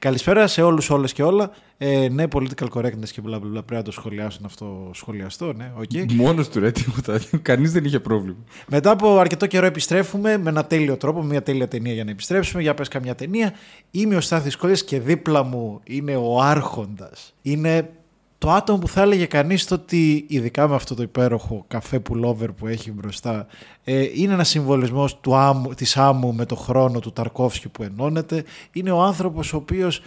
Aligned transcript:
Καλησπέρα 0.00 0.46
σε 0.46 0.62
όλους, 0.62 0.90
όλες 0.90 1.12
και 1.12 1.22
όλα. 1.22 1.50
Ε, 1.78 2.08
ναι, 2.08 2.24
political 2.32 2.68
correctness 2.72 3.08
και 3.12 3.20
μπλα 3.20 3.38
μπλα 3.38 3.50
πρέπει 3.50 3.74
να 3.74 3.82
το 3.82 3.90
σχολιάσουν 3.90 4.44
αυτό 4.44 4.90
σχολιαστό, 4.94 5.52
ναι, 5.52 5.72
okay. 5.80 6.12
Μόνος 6.12 6.48
του 6.48 6.60
ρε 6.60 6.70
τίποτα. 6.70 7.20
Κανείς 7.42 7.72
δεν 7.72 7.84
είχε 7.84 8.00
πρόβλημα. 8.00 8.38
Μετά 8.66 8.90
από 8.90 9.18
αρκετό 9.18 9.46
καιρό 9.46 9.66
επιστρέφουμε 9.66 10.38
με 10.38 10.50
ένα 10.50 10.64
τέλειο 10.64 10.96
τρόπο, 10.96 11.22
μια 11.22 11.42
τέλεια 11.42 11.68
ταινία 11.68 11.92
για 11.92 12.04
να 12.04 12.10
επιστρέψουμε. 12.10 12.62
Για 12.62 12.74
πες 12.74 12.88
καμιά 12.88 13.14
ταινία. 13.14 13.52
Είμαι 13.90 14.16
ο 14.16 14.20
Στάθης 14.20 14.56
Κόλλης 14.56 14.84
και 14.84 15.00
δίπλα 15.00 15.42
μου 15.42 15.80
είναι 15.84 16.16
ο 16.16 16.40
Άρχοντας. 16.40 17.34
Είναι 17.42 17.90
το 18.40 18.50
άτομο 18.50 18.78
που 18.78 18.88
θα 18.88 19.00
έλεγε 19.00 19.26
κανείς 19.26 19.70
ότι, 19.70 20.24
ειδικά 20.28 20.68
με 20.68 20.74
αυτό 20.74 20.94
το 20.94 21.02
υπέροχο 21.02 21.64
καφέ 21.68 22.00
πουλόβερ 22.00 22.52
που 22.52 22.66
έχει 22.66 22.92
μπροστά, 22.92 23.46
ε, 23.84 24.08
είναι 24.14 24.32
ένας 24.32 24.48
συμβολισμός 24.48 25.20
της 25.76 25.96
άμμου 25.96 26.34
με 26.34 26.44
το 26.44 26.56
χρόνο 26.56 26.98
του 26.98 27.12
Ταρκόφσκι 27.12 27.68
που 27.68 27.82
ενώνεται. 27.82 28.44
Είναι 28.72 28.90
ο 28.90 29.02
άνθρωπος 29.02 29.52
ο 29.52 29.56
οποίος, 29.56 30.02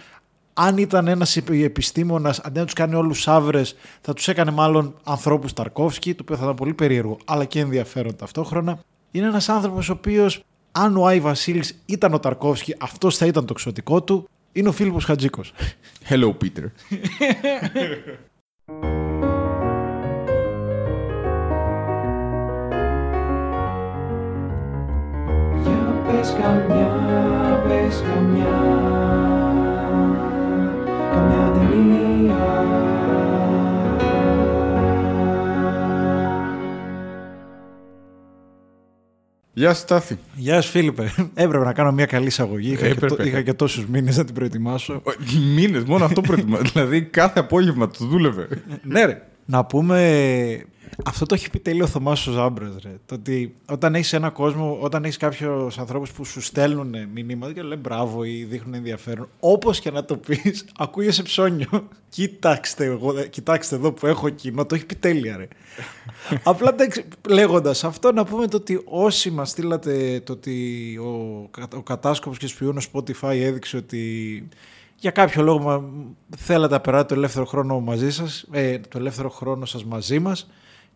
αν 0.52 0.76
ήταν 0.76 1.08
ένας 1.08 1.36
επιστήμονας, 1.36 2.38
αντί 2.38 2.58
να 2.58 2.64
τους 2.64 2.74
κάνει 2.74 2.94
όλους 2.94 3.28
άβρε, 3.28 3.62
θα 4.00 4.12
τους 4.12 4.28
έκανε 4.28 4.50
μάλλον 4.50 4.94
ανθρώπους 5.04 5.52
Ταρκόφσκι, 5.52 6.14
το 6.14 6.22
οποίο 6.22 6.36
θα 6.36 6.42
ήταν 6.42 6.54
πολύ 6.54 6.74
περίεργο, 6.74 7.16
αλλά 7.24 7.44
και 7.44 7.60
ενδιαφέρον 7.60 8.16
ταυτόχρονα. 8.16 8.78
Είναι 9.10 9.26
ένας 9.26 9.48
άνθρωπος 9.48 9.88
ο 9.88 9.92
οποίος, 9.92 10.42
αν 10.72 10.96
ο 10.96 11.06
Άι 11.06 11.20
Βασίλης 11.20 11.82
ήταν 11.86 12.14
ο 12.14 12.20
Ταρκόφσκι, 12.20 12.74
αυτός 12.80 13.16
θα 13.16 13.26
ήταν 13.26 13.46
το 13.46 13.54
ξωτικό 13.54 14.02
του. 14.02 14.28
Είναι 14.56 14.68
ο 14.68 14.72
Φίλιππος 14.72 15.04
Χατζίκος. 15.04 15.52
Hello, 16.08 16.30
Peter. 16.42 16.64
Για 25.62 26.02
πες 26.06 26.36
καμιά, 26.40 26.92
πες 27.68 28.02
καμιά 28.02 28.58
Καμιά 31.12 31.52
ταινία 31.54 32.93
Γεια 39.54 39.74
σου, 39.74 39.80
Στάθη. 39.80 40.18
Γεια 40.34 40.60
σου 40.60 40.70
Φίλιππε. 40.70 41.12
Έπρεπε 41.34 41.64
να 41.64 41.72
κάνω 41.72 41.92
μια 41.92 42.06
καλή 42.06 42.26
εισαγωγή. 42.26 42.70
Είχα, 42.72 42.82
και, 42.86 42.90
Έπρεπε. 42.92 43.14
τό- 43.14 43.26
είχα 43.26 43.42
και 43.42 43.52
τόσους 43.54 43.86
μήνες 43.86 44.16
να 44.16 44.24
την 44.24 44.34
προετοιμάσω. 44.34 45.02
Μήνες, 45.54 45.84
μόνο 45.84 46.04
αυτό 46.04 46.20
προετοιμά. 46.20 46.58
δηλαδή, 46.72 47.02
κάθε 47.02 47.38
απόγευμα 47.40 47.88
του 47.88 48.06
δούλευε. 48.06 48.48
ναι 48.82 49.04
ρε. 49.04 49.22
Να 49.46 49.64
πούμε... 49.64 49.98
Αυτό 51.04 51.26
το 51.26 51.34
έχει 51.34 51.50
πει 51.50 51.58
τέλειο 51.58 51.84
ο 51.84 51.88
Θωμάς 51.88 52.26
ο 52.26 52.32
Ζάμπρας, 52.32 52.74
ρε. 52.82 52.96
Το 53.06 53.14
ότι 53.14 53.54
όταν 53.68 53.94
έχεις 53.94 54.12
ένα 54.12 54.30
κόσμο, 54.30 54.78
όταν 54.80 55.04
έχεις 55.04 55.16
κάποιους 55.16 55.78
ανθρώπους 55.78 56.12
που 56.12 56.24
σου 56.24 56.40
στέλνουν 56.40 56.94
μηνύματα 57.12 57.52
και 57.52 57.62
λένε 57.62 57.76
μπράβο 57.76 58.24
ή 58.24 58.44
δείχνουν 58.44 58.74
ενδιαφέρον, 58.74 59.28
όπως 59.40 59.80
και 59.80 59.90
να 59.90 60.04
το 60.04 60.16
πεις, 60.16 60.64
ακούγεσαι 60.78 61.22
ψώνιο. 61.22 61.88
Κοιτάξτε, 62.08 62.84
εγώ, 62.84 63.12
κοιτάξτε 63.22 63.74
εδώ 63.76 63.92
που 63.92 64.06
έχω 64.06 64.28
κοινό, 64.28 64.66
το 64.66 64.74
έχει 64.74 64.86
πει 64.86 64.94
τέλεια 64.94 65.36
ρε. 65.36 65.48
Απλά 66.44 66.68
εντάξει, 66.72 67.04
λέγοντας 67.28 67.84
αυτό 67.84 68.12
να 68.12 68.24
πούμε 68.24 68.46
το 68.46 68.56
ότι 68.56 68.82
όσοι 68.84 69.30
μας 69.30 69.50
στείλατε 69.50 70.20
το 70.24 70.32
ότι 70.32 70.96
ο, 70.98 71.48
κα- 71.50 71.68
ο 71.76 71.82
κατάσκοπος 71.82 72.38
και 72.38 72.46
σπιούν 72.46 72.78
Spotify 72.92 73.36
έδειξε 73.40 73.76
ότι 73.76 74.48
για 74.96 75.10
κάποιο 75.10 75.42
λόγο 75.42 75.58
μα- 75.58 75.84
θέλατε 76.36 76.74
να 76.74 76.80
περάσετε 76.80 77.08
το 77.14 77.20
ελεύθερο 77.20 77.44
χρόνο 77.44 77.80
μαζί 77.80 78.10
σας, 78.12 78.46
ε, 78.50 78.78
το 78.78 78.98
ελεύθερο 78.98 79.28
χρόνο 79.30 79.64
σας 79.64 79.84
μαζί 79.84 80.18
μας 80.18 80.46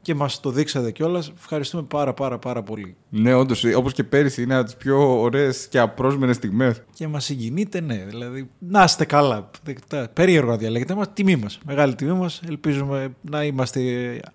και 0.03 0.15
μας 0.15 0.41
το 0.41 0.51
δείξατε 0.51 0.91
κιόλας. 0.91 1.33
Ευχαριστούμε 1.39 1.83
πάρα 1.83 2.15
πάρα 2.15 2.39
πάρα 2.39 2.63
πολύ. 2.63 2.97
ναι, 3.09 3.35
όντως, 3.35 3.65
όπως 3.77 3.93
και 3.93 4.05
πέρυσι, 4.05 4.43
είναι 4.43 4.55
από 4.55 4.65
τις 4.65 4.77
πιο 4.77 5.21
ωραίες 5.21 5.67
και 5.69 5.79
απρόσμενες 5.79 6.37
στιγμές. 6.37 6.83
Και 6.95 7.07
μας 7.09 7.25
συγκινείτε, 7.25 7.81
ναι. 7.81 8.05
Δηλαδή, 8.09 8.49
να 8.59 8.83
είστε 8.85 9.05
καλά. 9.05 9.51
Τα- 9.89 10.11
Περίεργο 10.13 10.51
να 10.51 10.57
διαλέγετε, 10.57 10.95
μας 10.95 11.13
τιμή 11.13 11.37
μας. 11.37 11.59
Μεγάλη 11.67 11.95
τιμή 11.95 12.13
μας. 12.13 12.41
Ελπίζουμε 12.49 13.15
να 13.21 13.45
είμαστε 13.45 13.81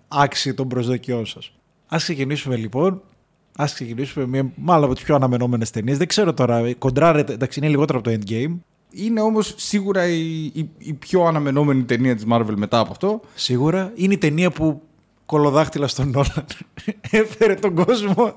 άξιοι 0.08 0.54
των 0.54 0.68
προσδοκιών 0.68 1.26
σας. 1.26 1.52
Ας 1.86 2.02
ξεκινήσουμε 2.02 2.56
λοιπόν. 2.56 3.02
Ας 3.56 3.74
ξεκινήσουμε 3.74 4.26
με 4.26 4.52
μάλλον 4.56 4.84
από 4.84 4.94
τις 4.94 5.04
πιο 5.04 5.14
αναμενόμενες 5.14 5.70
ταινίες. 5.70 5.98
Δεν 5.98 6.06
ξέρω 6.06 6.34
τώρα, 6.34 6.74
κοντράρετε, 6.78 7.32
εντάξει 7.32 7.58
είναι 7.58 7.68
λιγότερο 7.68 7.98
από 7.98 8.10
το 8.10 8.16
Endgame. 8.20 8.56
Είναι 8.96 9.20
όμως 9.20 9.54
σίγουρα 9.56 10.06
η, 10.06 10.44
η, 10.44 10.68
η 10.78 10.92
πιο 10.92 11.22
αναμενόμενη 11.24 11.82
ταινία 11.82 12.14
της 12.14 12.24
Marvel 12.30 12.54
μετά 12.56 12.78
από 12.78 12.90
αυτό. 12.90 13.20
Σίγουρα 13.34 13.92
είναι 13.94 14.14
η 14.14 14.18
ταινία 14.18 14.50
που 14.50 14.82
κολοδάχτυλα 15.26 15.86
στον 15.86 16.10
Νόλαν 16.10 16.44
έφερε 17.10 17.54
τον 17.54 17.74
κόσμο 17.74 18.34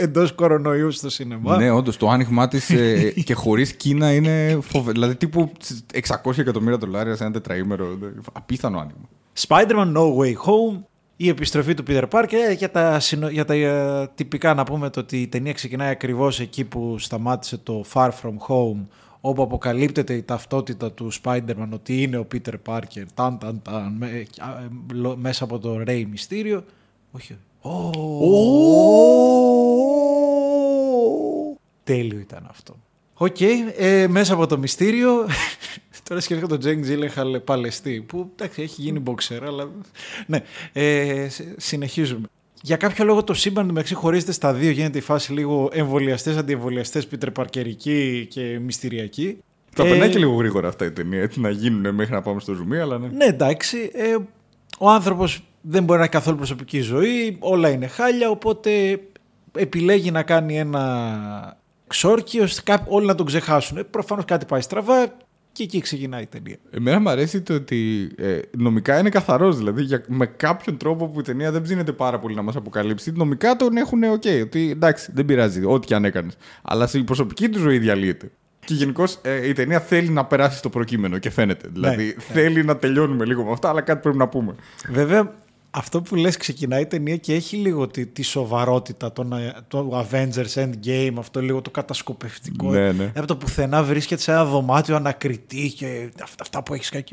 εντός 0.00 0.32
κορονοϊού 0.32 0.90
στο 0.90 1.10
σινεμά. 1.10 1.56
Ναι, 1.56 1.70
όντως 1.70 1.96
το 1.96 2.08
άνοιγμά 2.08 2.48
της 2.48 2.72
και 3.24 3.34
χωρίς 3.34 3.72
Κίνα 3.76 4.12
είναι 4.14 4.58
φοβερό. 4.62 4.92
Δηλαδή 4.92 5.14
τύπου 5.16 5.52
600 6.24 6.38
εκατομμύρια 6.38 6.78
δολάρια 6.78 7.16
σε 7.16 7.22
ένα 7.24 7.32
τετραήμερο. 7.32 7.98
Απίθανο 8.32 8.78
άνοιγμα. 8.78 9.08
Spider-Man 9.46 9.96
No 9.96 10.02
Way 10.16 10.32
Home, 10.32 10.82
η 11.16 11.28
επιστροφή 11.28 11.74
του 11.74 11.82
Peter 11.88 12.04
Parker 12.10 12.32
ε, 12.48 12.52
για 12.52 12.70
τα, 12.70 13.00
συνο- 13.00 13.28
για 13.28 13.44
τα 13.44 13.54
ε, 13.54 14.08
τυπικά 14.14 14.54
να 14.54 14.64
πούμε 14.64 14.90
το 14.90 15.00
ότι 15.00 15.20
η 15.20 15.26
ταινία 15.26 15.52
ξεκινάει 15.52 15.90
ακριβώς 15.90 16.40
εκεί 16.40 16.64
που 16.64 16.98
σταμάτησε 16.98 17.56
το 17.58 17.84
Far 17.92 18.08
From 18.08 18.34
Home 18.48 18.86
όπου 19.20 19.42
αποκαλύπτεται 19.42 20.14
η 20.14 20.22
ταυτότητα 20.22 20.92
του 20.92 21.10
Spider-Man 21.22 21.68
ότι 21.72 22.02
είναι 22.02 22.18
ο 22.18 22.26
Peter 22.34 22.54
Parker 22.66 23.02
ταν, 23.14 23.38
ταν, 23.38 23.60
ταν, 23.62 23.92
με- 23.98 24.08
ε, 24.10 24.24
α, 24.44 24.58
ε, 24.58 24.68
λο- 24.94 25.16
μέσα 25.16 25.44
από 25.44 25.58
το 25.58 25.82
Rey 25.86 26.04
Mysterio. 26.04 26.62
Όχι. 27.10 27.36
Τέλειο 31.84 32.18
ήταν 32.18 32.46
αυτό. 32.50 32.76
Οκ, 33.14 33.36
ε, 33.76 34.06
μέσα 34.08 34.34
από 34.34 34.46
το 34.46 34.58
Mysterio. 34.58 35.26
Τώρα 36.08 36.20
σκέφτηκα 36.20 36.48
τον 36.48 36.58
Jake 36.58 36.82
Gyllenhaal 36.82 37.40
παλαιστή, 37.40 38.00
που 38.08 38.30
εντάξει 38.32 38.62
έχει 38.62 38.80
γίνει 38.82 39.02
boxer, 39.06 39.40
αλλά. 39.46 39.70
Ναι, 40.26 40.42
ε, 40.72 41.28
σ- 41.28 41.42
συνεχίζουμε. 41.56 42.26
Για 42.62 42.76
κάποιο 42.76 43.04
λόγο 43.04 43.24
το 43.24 43.34
σύμπαν 43.34 43.66
του 43.66 43.72
μεταξύ 43.72 43.94
χωρίζεται 43.94 44.32
στα 44.32 44.52
δύο. 44.52 44.70
Γίνεται 44.70 44.98
η 44.98 45.00
φάση 45.00 45.32
λίγο 45.32 45.68
εμβολιαστές, 45.72 46.36
αντιεμβολιαστές, 46.36 47.06
πιτερπαρκερική 47.06 48.26
και 48.30 48.58
μυστηριακή. 48.62 49.38
Θα 49.72 49.84
Ε, 49.86 49.88
περνάει 49.88 50.08
και 50.10 50.18
λίγο 50.18 50.32
γρήγορα 50.34 50.68
αυτά 50.68 50.84
η 50.84 50.90
ταινία, 50.90 51.20
έτσι 51.22 51.40
να 51.40 51.50
γίνουν 51.50 51.94
μέχρι 51.94 52.12
να 52.14 52.22
πάμε 52.22 52.40
στο 52.40 52.52
ζουμί, 52.52 52.78
αλλά 52.78 52.98
ναι. 52.98 53.08
Ναι, 53.08 53.24
εντάξει. 53.24 53.90
Ε, 53.92 54.16
ο 54.78 54.90
άνθρωπος 54.90 55.42
δεν 55.60 55.84
μπορεί 55.84 55.98
να 55.98 56.04
έχει 56.04 56.12
καθόλου 56.12 56.36
προσωπική 56.36 56.80
ζωή, 56.80 57.36
όλα 57.38 57.68
είναι 57.68 57.86
χάλια, 57.86 58.30
οπότε 58.30 59.00
επιλέγει 59.58 60.10
να 60.10 60.22
κάνει 60.22 60.58
ένα 60.58 61.56
ξόρκι 61.86 62.40
ώστε 62.40 62.60
κά- 62.64 62.86
όλοι 62.88 63.06
να 63.06 63.14
τον 63.14 63.26
ξεχάσουν. 63.26 63.76
Ε, 63.76 63.82
Προφανώς 63.82 64.24
κάτι 64.24 64.44
πάει 64.46 64.60
στραβά 64.60 65.16
και 65.58 65.64
εκεί 65.64 65.80
ξεκινάει 65.80 66.22
η 66.22 66.26
ταινία. 66.26 66.56
Εμένα 66.70 67.00
μου 67.00 67.08
αρέσει 67.08 67.40
το 67.40 67.54
ότι 67.54 68.10
ε, 68.16 68.38
νομικά 68.56 68.98
είναι 68.98 69.08
καθαρός. 69.08 69.56
Δηλαδή, 69.56 69.82
για, 69.82 70.04
με 70.08 70.26
κάποιον 70.26 70.76
τρόπο 70.76 71.08
που 71.08 71.20
η 71.20 71.22
ταινία 71.22 71.52
δεν 71.52 71.62
ψήνεται 71.62 71.92
πάρα 71.92 72.18
πολύ 72.18 72.34
να 72.34 72.42
μας 72.42 72.56
αποκαλύψει, 72.56 73.12
νομικά 73.12 73.56
τον 73.56 73.76
έχουν 73.76 74.02
οκ. 74.02 74.22
ότι 74.42 74.70
εντάξει, 74.70 75.10
δεν 75.14 75.24
πειράζει, 75.24 75.64
ό,τι 75.64 75.86
και 75.86 75.94
αν 75.94 76.04
έκανες. 76.04 76.36
Αλλά 76.62 76.86
στην 76.86 77.04
προσωπική 77.04 77.48
του 77.48 77.58
ζωή 77.58 77.78
διαλύεται. 77.78 78.30
Και 78.64 78.74
γενικώς 78.74 79.18
ε, 79.22 79.48
η 79.48 79.52
ταινία 79.52 79.80
θέλει 79.80 80.08
να 80.08 80.24
περάσει 80.24 80.58
στο 80.58 80.68
προκείμενο 80.68 81.18
και 81.18 81.30
φαίνεται. 81.30 81.68
Δηλαδή, 81.72 82.16
θέλει 82.18 82.64
να 82.64 82.76
τελειώνουμε 82.76 83.24
λίγο 83.24 83.44
με 83.44 83.52
αυτά, 83.52 83.68
αλλά 83.68 83.80
κάτι 83.80 84.00
πρέπει 84.00 84.16
να 84.16 84.28
πούμε. 84.28 84.54
Βέβαια, 84.88 85.34
αυτό 85.78 86.02
που 86.02 86.14
λες 86.14 86.36
ξεκινάει 86.36 86.82
η 86.82 86.86
ταινία 86.86 87.16
και 87.16 87.34
έχει 87.34 87.56
λίγο 87.56 87.86
τη, 87.86 88.06
τη 88.06 88.22
σοβαρότητα 88.22 89.12
των, 89.12 89.32
ε, 89.32 89.54
του 89.68 90.06
Avengers 90.10 90.64
Endgame, 90.64 91.14
αυτό 91.18 91.40
λίγο 91.40 91.60
το 91.62 91.70
κατασκοπευτικό. 91.70 92.70
Ναι, 92.70 92.92
ναι. 92.92 93.12
Από 93.16 93.26
το 93.26 93.36
πουθενά 93.36 93.82
βρίσκεται 93.82 94.20
σε 94.20 94.30
ένα 94.30 94.44
δωμάτιο 94.44 94.96
ανακριτή 94.96 95.72
και 95.76 96.10
αυτά, 96.22 96.42
αυτά 96.42 96.62
που 96.62 96.74
έχεις 96.74 96.88
κάνει. 96.88 97.04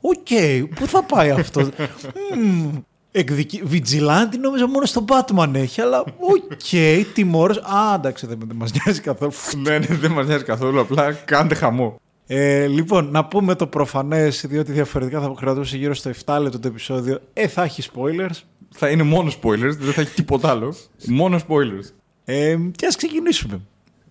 Οκ, 0.00 0.28
πού 0.74 0.86
θα 0.86 1.02
πάει 1.02 1.30
αυτό; 1.30 1.60
Μμμ, 2.36 2.70
Εκδικη... 3.14 3.62
Vigilante 3.70 4.38
νόμιζα 4.40 4.68
μόνο 4.68 4.86
στον 4.86 5.04
Batman 5.08 5.50
έχει, 5.54 5.80
αλλά 5.80 6.00
οκ, 6.00 7.04
τιμωρός. 7.14 7.56
Α, 7.56 7.94
εντάξει, 7.94 8.26
δεν, 8.26 8.38
δεν 8.46 8.56
μας 8.56 8.70
νοιάζει 8.72 9.00
καθόλου. 9.00 9.32
ναι, 9.56 9.78
ναι, 9.78 9.86
δεν 9.86 10.10
μας 10.10 10.26
νοιάζει 10.26 10.44
καθόλου. 10.44 10.80
Απλά 10.80 11.12
κάντε 11.12 11.54
χαμό. 11.54 12.00
Ε, 12.26 12.66
λοιπόν, 12.66 13.10
να 13.10 13.24
πούμε 13.24 13.54
το 13.54 13.66
προφανές, 13.66 14.44
διότι 14.48 14.72
διαφορετικά 14.72 15.20
θα 15.20 15.34
κρατούσε 15.36 15.76
γύρω 15.76 15.94
στο 15.94 16.10
7 16.24 16.38
λεπτό 16.40 16.58
το 16.58 16.68
επεισόδιο. 16.68 17.20
Ε, 17.32 17.48
θα 17.48 17.62
έχει 17.62 17.82
spoilers. 17.94 18.40
Θα 18.74 18.88
είναι 18.88 19.02
μόνο 19.02 19.30
spoilers, 19.42 19.76
δεν 19.78 19.92
θα 19.92 20.00
έχει 20.00 20.14
τίποτα 20.14 20.50
άλλο. 20.50 20.74
Μόνο 21.06 21.40
spoilers. 21.48 21.90
Ε, 22.24 22.56
και 22.76 22.86
ας 22.86 22.96
ξεκινήσουμε. 22.96 23.60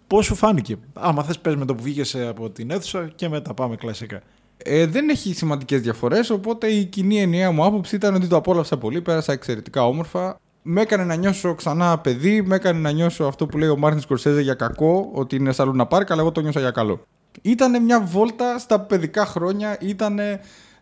Πώς 0.08 0.26
σου 0.26 0.36
φάνηκε; 0.36 0.78
Άμα 0.94 1.24
θες 1.24 1.40
πες 1.40 1.56
με 1.56 1.66
το 1.66 1.76
που 1.76 1.84
βγήκες 1.84 2.16
από 2.16 2.50
την 2.50 2.72
αίθουσα 2.72 3.12
και 3.16 3.30
μετά 3.30 3.54
πάμε 3.54 3.76
κλασικά. 3.76 4.22
Ε, 4.58 4.86
δεν 4.86 5.10
έχει 5.10 5.34
σημαντικές 5.34 5.82
διαφορές, 5.82 6.30
οπότε 6.30 6.68
η 6.68 6.86
κοινή 6.86 7.22
ενιαία 7.22 7.52
μου 7.52 7.66
άποψη 7.66 7.96
ήταν 7.96 8.16
ότι 8.16 8.28
το 8.28 8.36
απόλαυσα 8.36 8.78
πολύ, 8.78 9.02
πέρασα 9.02 9.32
εξαιρετικά 9.32 9.86
όμορφα. 9.86 10.40
Με 10.62 10.82
έκανε 10.82 11.04
να 11.04 11.16
νιώσω 11.16 11.56
ξανά 11.56 11.98
παιδί, 11.98 12.42
με 12.42 12.56
έκανε 12.56 12.80
να 12.80 12.92
νιώσω 12.92 13.24
αυτό 13.24 13.46
που 13.46 13.58
λέει 13.58 13.70
ο 13.70 13.78
Μάρτιν 13.78 14.02
Σκορσέζε 14.02 14.42
για 14.42 14.54
κακό, 14.54 15.10
ότι 15.14 15.36
είναι 15.36 15.52
σαν 15.52 15.68
Λούνα 15.68 15.86
Πάρκ, 15.86 16.12
αλλά 16.12 16.22
εγώ 16.22 16.32
το 16.32 16.42
νιώσα 16.42 16.60
για 16.60 16.72
καλό. 16.72 17.06
Ήταν 17.42 17.84
μια 17.84 18.02
βόλτα 18.02 18.60
στα 18.60 18.80
παιδικά 18.80 19.26
χρόνια, 19.26 19.78
ήταν 19.82 20.20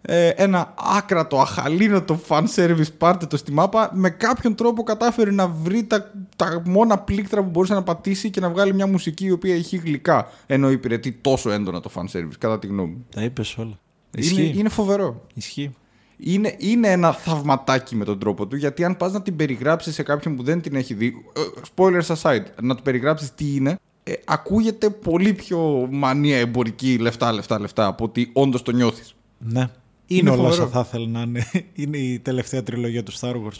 ε, 0.01 0.27
ένα 0.27 0.73
άκρατο, 0.97 1.39
αχαλήνοτο 1.39 2.19
fan 2.27 2.43
service 2.55 2.93
πάρτε 2.97 3.25
το 3.25 3.37
στη 3.37 3.51
μάπα. 3.51 3.91
Με 3.93 4.09
κάποιον 4.09 4.55
τρόπο 4.55 4.83
κατάφερε 4.83 5.31
να 5.31 5.47
βρει 5.47 5.83
τα, 5.83 6.11
τα 6.35 6.61
μόνα 6.65 6.99
πλήκτρα 6.99 7.43
που 7.43 7.49
μπορούσε 7.49 7.73
να 7.73 7.83
πατήσει 7.83 8.29
και 8.29 8.39
να 8.39 8.49
βγάλει 8.49 8.73
μια 8.73 8.87
μουσική 8.87 9.25
η 9.25 9.31
οποία 9.31 9.55
έχει 9.55 9.77
γλυκά. 9.77 10.27
Ενώ 10.45 10.71
υπηρετεί 10.71 11.11
τόσο 11.11 11.51
έντονα 11.51 11.79
το 11.79 11.91
fan 11.95 12.17
service, 12.17 12.37
κατά 12.37 12.59
τη 12.59 12.67
γνώμη 12.67 12.89
μου. 12.89 13.05
Τα 13.15 13.23
είπες 13.23 13.57
όλα. 13.57 13.79
Είναι, 14.17 14.25
Ισχύει. 14.25 14.53
είναι 14.55 14.69
φοβερό. 14.69 15.25
Ισχύει. 15.33 15.75
Είναι, 16.17 16.55
είναι 16.57 16.91
ένα 16.91 17.13
θαυματάκι 17.13 17.95
με 17.95 18.05
τον 18.05 18.19
τρόπο 18.19 18.47
του, 18.47 18.55
γιατί 18.55 18.83
αν 18.83 18.97
πας 18.97 19.11
να 19.11 19.21
την 19.21 19.35
περιγράψεις 19.35 19.93
σε 19.93 20.03
κάποιον 20.03 20.35
που 20.35 20.43
δεν 20.43 20.61
την 20.61 20.75
έχει 20.75 20.93
δει, 20.93 21.13
ε, 21.35 21.41
spoilers 21.75 22.15
aside, 22.15 22.43
να 22.61 22.75
του 22.75 22.83
περιγράψεις 22.83 23.33
τι 23.35 23.55
είναι, 23.55 23.79
ε, 24.09 24.13
ακούγεται 24.25 24.89
πολύ 24.89 25.33
πιο 25.33 25.87
μανία 25.91 26.37
εμπορική 26.37 26.97
λεφτά, 26.97 27.33
λεφτά, 27.33 27.59
λεφτά 27.59 27.85
από 27.85 28.03
ότι 28.03 28.29
όντως 28.33 28.61
το 28.61 28.71
νιώθεις. 28.71 29.15
Ναι. 29.37 29.59
Είναι, 29.59 29.69
Είναι 30.05 30.29
όλα 30.29 30.47
όσα 30.47 30.61
φοβερό. 30.61 30.69
θα 30.69 30.85
ήθελα 30.87 31.07
να 31.07 31.21
είναι. 31.21 31.45
Είναι 31.81 31.97
η 31.97 32.19
τελευταία 32.19 32.63
τριλογία 32.63 33.03
του 33.03 33.13
Star 33.19 33.33
Wars. 33.33 33.59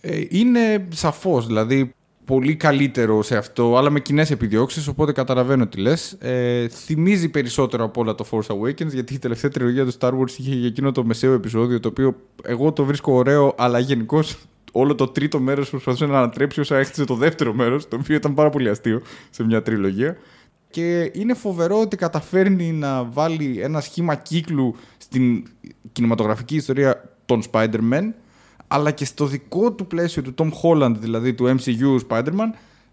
Ε, 0.00 0.22
είναι 0.28 0.88
σαφώς, 0.92 1.46
δηλαδή 1.46 1.94
πολύ 2.24 2.56
καλύτερο 2.56 3.22
σε 3.22 3.36
αυτό, 3.36 3.76
αλλά 3.76 3.90
με 3.90 4.00
κοινές 4.00 4.30
επιδιώξεις, 4.30 4.86
οπότε 4.86 5.12
καταλαβαίνω 5.12 5.66
τι 5.66 5.80
λες. 5.80 6.12
Ε, 6.12 6.68
θυμίζει 6.68 7.28
περισσότερο 7.28 7.84
από 7.84 8.00
όλα 8.00 8.14
το 8.14 8.26
Force 8.30 8.56
Awakens, 8.56 8.92
γιατί 8.92 9.14
η 9.14 9.18
τελευταία 9.18 9.50
τριλογία 9.50 9.84
του 9.84 9.92
Star 9.98 10.10
Wars 10.10 10.30
είχε 10.36 10.54
για 10.54 10.66
εκείνο 10.66 10.92
το 10.92 11.04
μεσαίο 11.04 11.32
επεισόδιο, 11.32 11.80
το 11.80 11.88
οποίο 11.88 12.16
εγώ 12.42 12.72
το 12.72 12.84
βρίσκω 12.84 13.12
ωραίο, 13.12 13.54
αλλά 13.58 13.78
γενικώς 13.78 14.36
όλο 14.76 14.94
το 14.94 15.08
τρίτο 15.08 15.40
μέρος 15.40 15.70
προσπαθούσε 15.70 16.06
να 16.06 16.18
ανατρέψει 16.18 16.60
όσα 16.60 16.76
έχτισε 16.76 17.04
το 17.04 17.14
δεύτερο 17.14 17.52
μέρος, 17.52 17.88
το 17.88 17.96
οποίο 18.00 18.14
ήταν 18.14 18.34
πάρα 18.34 18.50
πολύ 18.50 18.68
αστείο 18.68 19.02
σε 19.30 19.44
μια 19.44 19.62
τριλογία. 19.62 20.16
Και 20.70 21.10
είναι 21.14 21.34
φοβερό 21.34 21.80
ότι 21.80 21.96
καταφέρνει 21.96 22.72
να 22.72 23.04
βάλει 23.04 23.60
ένα 23.60 23.80
σχήμα 23.80 24.14
κύκλου 24.14 24.74
στην 24.96 25.44
κινηματογραφική 25.92 26.56
ιστορία 26.56 27.16
των 27.24 27.42
Spider-Man, 27.50 28.12
αλλά 28.66 28.90
και 28.90 29.04
στο 29.04 29.26
δικό 29.26 29.72
του 29.72 29.86
πλαίσιο 29.86 30.22
του 30.22 30.34
Tom 30.38 30.50
Holland, 30.62 30.94
δηλαδή 30.98 31.34
του 31.34 31.56
MCU 31.58 31.98
Spider-Man, 32.08 32.50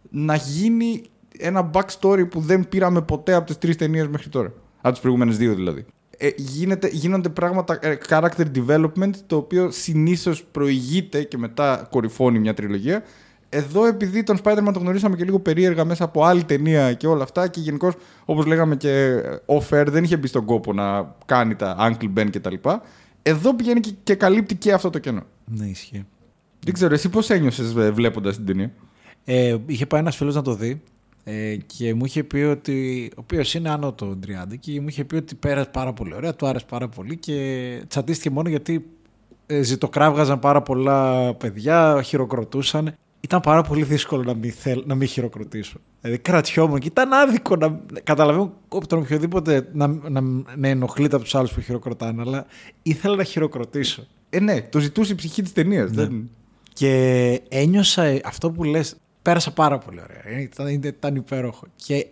να 0.10 0.36
γίνει 0.36 1.02
ένα 1.38 1.70
backstory 1.74 2.30
που 2.30 2.40
δεν 2.40 2.70
πήραμε 2.70 3.02
ποτέ 3.02 3.34
από 3.34 3.46
τις 3.46 3.58
τρεις 3.58 3.76
ταινίες 3.76 4.08
μέχρι 4.08 4.30
τώρα. 4.30 4.54
Από 4.78 4.92
τις 4.92 5.00
προηγούμενες 5.00 5.38
δύο 5.38 5.56
δηλαδή. 5.56 5.86
Ε, 6.24 6.30
γίνεται, 6.38 6.88
γίνονται 6.88 7.30
πράγματα, 7.30 7.80
ε, 7.82 7.98
character 8.10 8.46
development, 8.56 9.12
το 9.28 9.36
οποίο 9.36 9.72
συνήθως 9.72 10.44
προηγείται 10.44 11.24
και 11.24 11.38
μετά 11.38 11.88
κορυφώνει 11.90 12.40
μια 12.40 12.54
τριλογία. 12.54 13.04
Εδώ 13.50 13.86
επειδή 13.86 14.24
τον 14.24 14.38
Spider-Man 14.44 14.70
τον 14.74 14.82
γνωρίσαμε 14.82 15.16
και 15.16 15.24
λίγο 15.24 15.40
περίεργα 15.40 15.86
μέσα 15.86 16.04
από 16.04 16.24
άλλη 16.24 16.44
ταινία 16.44 16.94
και 16.94 17.08
όλα 17.08 17.24
αυτά 17.24 17.48
και 17.48 17.60
γενικώ 17.60 17.94
όπως 18.26 18.46
λέγαμε 18.46 18.76
και 18.76 19.22
off-air 19.46 19.86
δεν 19.88 20.04
είχε 20.04 20.18
μπει 20.18 20.28
στον 20.28 20.46
κόπο 20.46 20.74
να 20.74 21.16
κάνει 21.26 21.56
τα 21.56 21.76
Uncle 21.80 22.20
Ben 22.20 22.28
κτλ. 22.32 22.56
Εδώ 23.22 23.56
πηγαίνει 23.56 23.80
και, 23.80 23.92
και 24.04 24.16
καλύπτει 24.16 24.56
και 24.56 24.74
αυτό 24.74 24.90
το 24.90 25.00
κενό. 25.00 25.24
Ναι, 25.46 25.66
ισχύει. 25.66 26.06
Δεν 26.60 26.74
ξέρω, 26.74 26.94
εσύ 26.94 27.10
πώς 27.10 27.30
ένιωσες 27.30 27.76
ε, 27.76 27.92
βλέποντας 27.92 28.36
την 28.36 28.46
ταινία; 28.46 28.72
Ε, 29.26 29.58
είχε 29.66 29.86
πάει 29.86 30.02
ένας 30.02 30.16
φίλος 30.16 30.36
να 30.36 30.42
το 30.42 30.54
δει 30.54 30.82
ε, 31.24 31.56
και 31.56 31.94
μου 31.94 32.06
είχε 32.06 32.24
πει 32.24 32.38
ότι. 32.38 33.06
ο 33.12 33.20
οποίος 33.20 33.54
είναι 33.54 33.70
άνω 33.70 33.94
των 33.94 34.20
30 34.28 34.58
και 34.60 34.82
μου 34.82 34.88
είχε 34.88 35.06
πει 35.06 35.16
ότι 35.16 35.36
πέρασε 35.36 35.70
πάρα 35.70 35.94
πολύ 35.94 36.14
ωραία, 36.14 36.36
του 36.36 36.46
άρεσε 36.48 36.66
πάρα 36.70 36.88
πολύ 36.88 37.18
και 37.18 37.84
τσατίστηκε 37.88 38.30
μόνο 38.30 38.50
γιατί 38.50 38.86
ε, 39.46 39.62
ζητοκράβγαζαν 39.62 40.40
πάρα 40.40 40.62
πολλά 40.62 41.34
παιδιά, 41.34 42.02
χειροκροτούσαν. 42.02 42.94
Ήταν 43.24 43.40
πάρα 43.40 43.62
πολύ 43.62 43.84
δύσκολο 43.84 44.24
να 44.24 44.34
μην, 44.34 44.52
θέλ, 44.52 44.84
να 44.86 44.96
μην 44.96 45.08
χειροκροτήσω. 45.08 45.80
Δηλαδή 46.02 46.22
κρατιόμουν 46.22 46.80
και 46.80 46.88
ήταν 46.88 47.14
άδικο 47.14 47.56
να. 47.56 47.80
Καταλαβαίνω 48.04 48.54
τον 48.88 49.00
οποιοδήποτε 49.00 49.70
να, 49.74 49.88
να, 49.88 50.22
να 50.56 50.68
ενοχλείται 50.68 51.16
από 51.16 51.24
τους 51.24 51.36
άλλους 51.36 51.52
που 51.52 51.62
χειροκροτάνε, 51.62 52.22
αλλά 52.22 52.46
ήθελα 52.82 53.16
να 53.16 53.24
χειροκροτήσω. 53.24 54.08
Ε, 54.30 54.40
ναι, 54.40 54.62
το 54.62 54.80
ζητούσε 54.80 55.12
η 55.12 55.16
ψυχή 55.16 55.42
της 55.42 55.54
ταινίας. 55.54 55.92
Δεν... 55.92 56.30
Και 56.74 57.42
ένιωσα 57.50 58.04
ε, 58.04 58.22
αυτό 58.26 58.52
που 58.52 58.64
λες, 58.64 58.96
πέρασα 59.22 59.52
πάρα 59.54 59.78
πολύ 59.78 60.00
ωραία. 60.04 60.22
Ε, 60.38 60.42
Ήταν, 60.42 60.68
ήταν, 60.68 60.90
ήταν 60.98 61.16
υπέροχο. 61.16 61.66
Και 61.76 62.08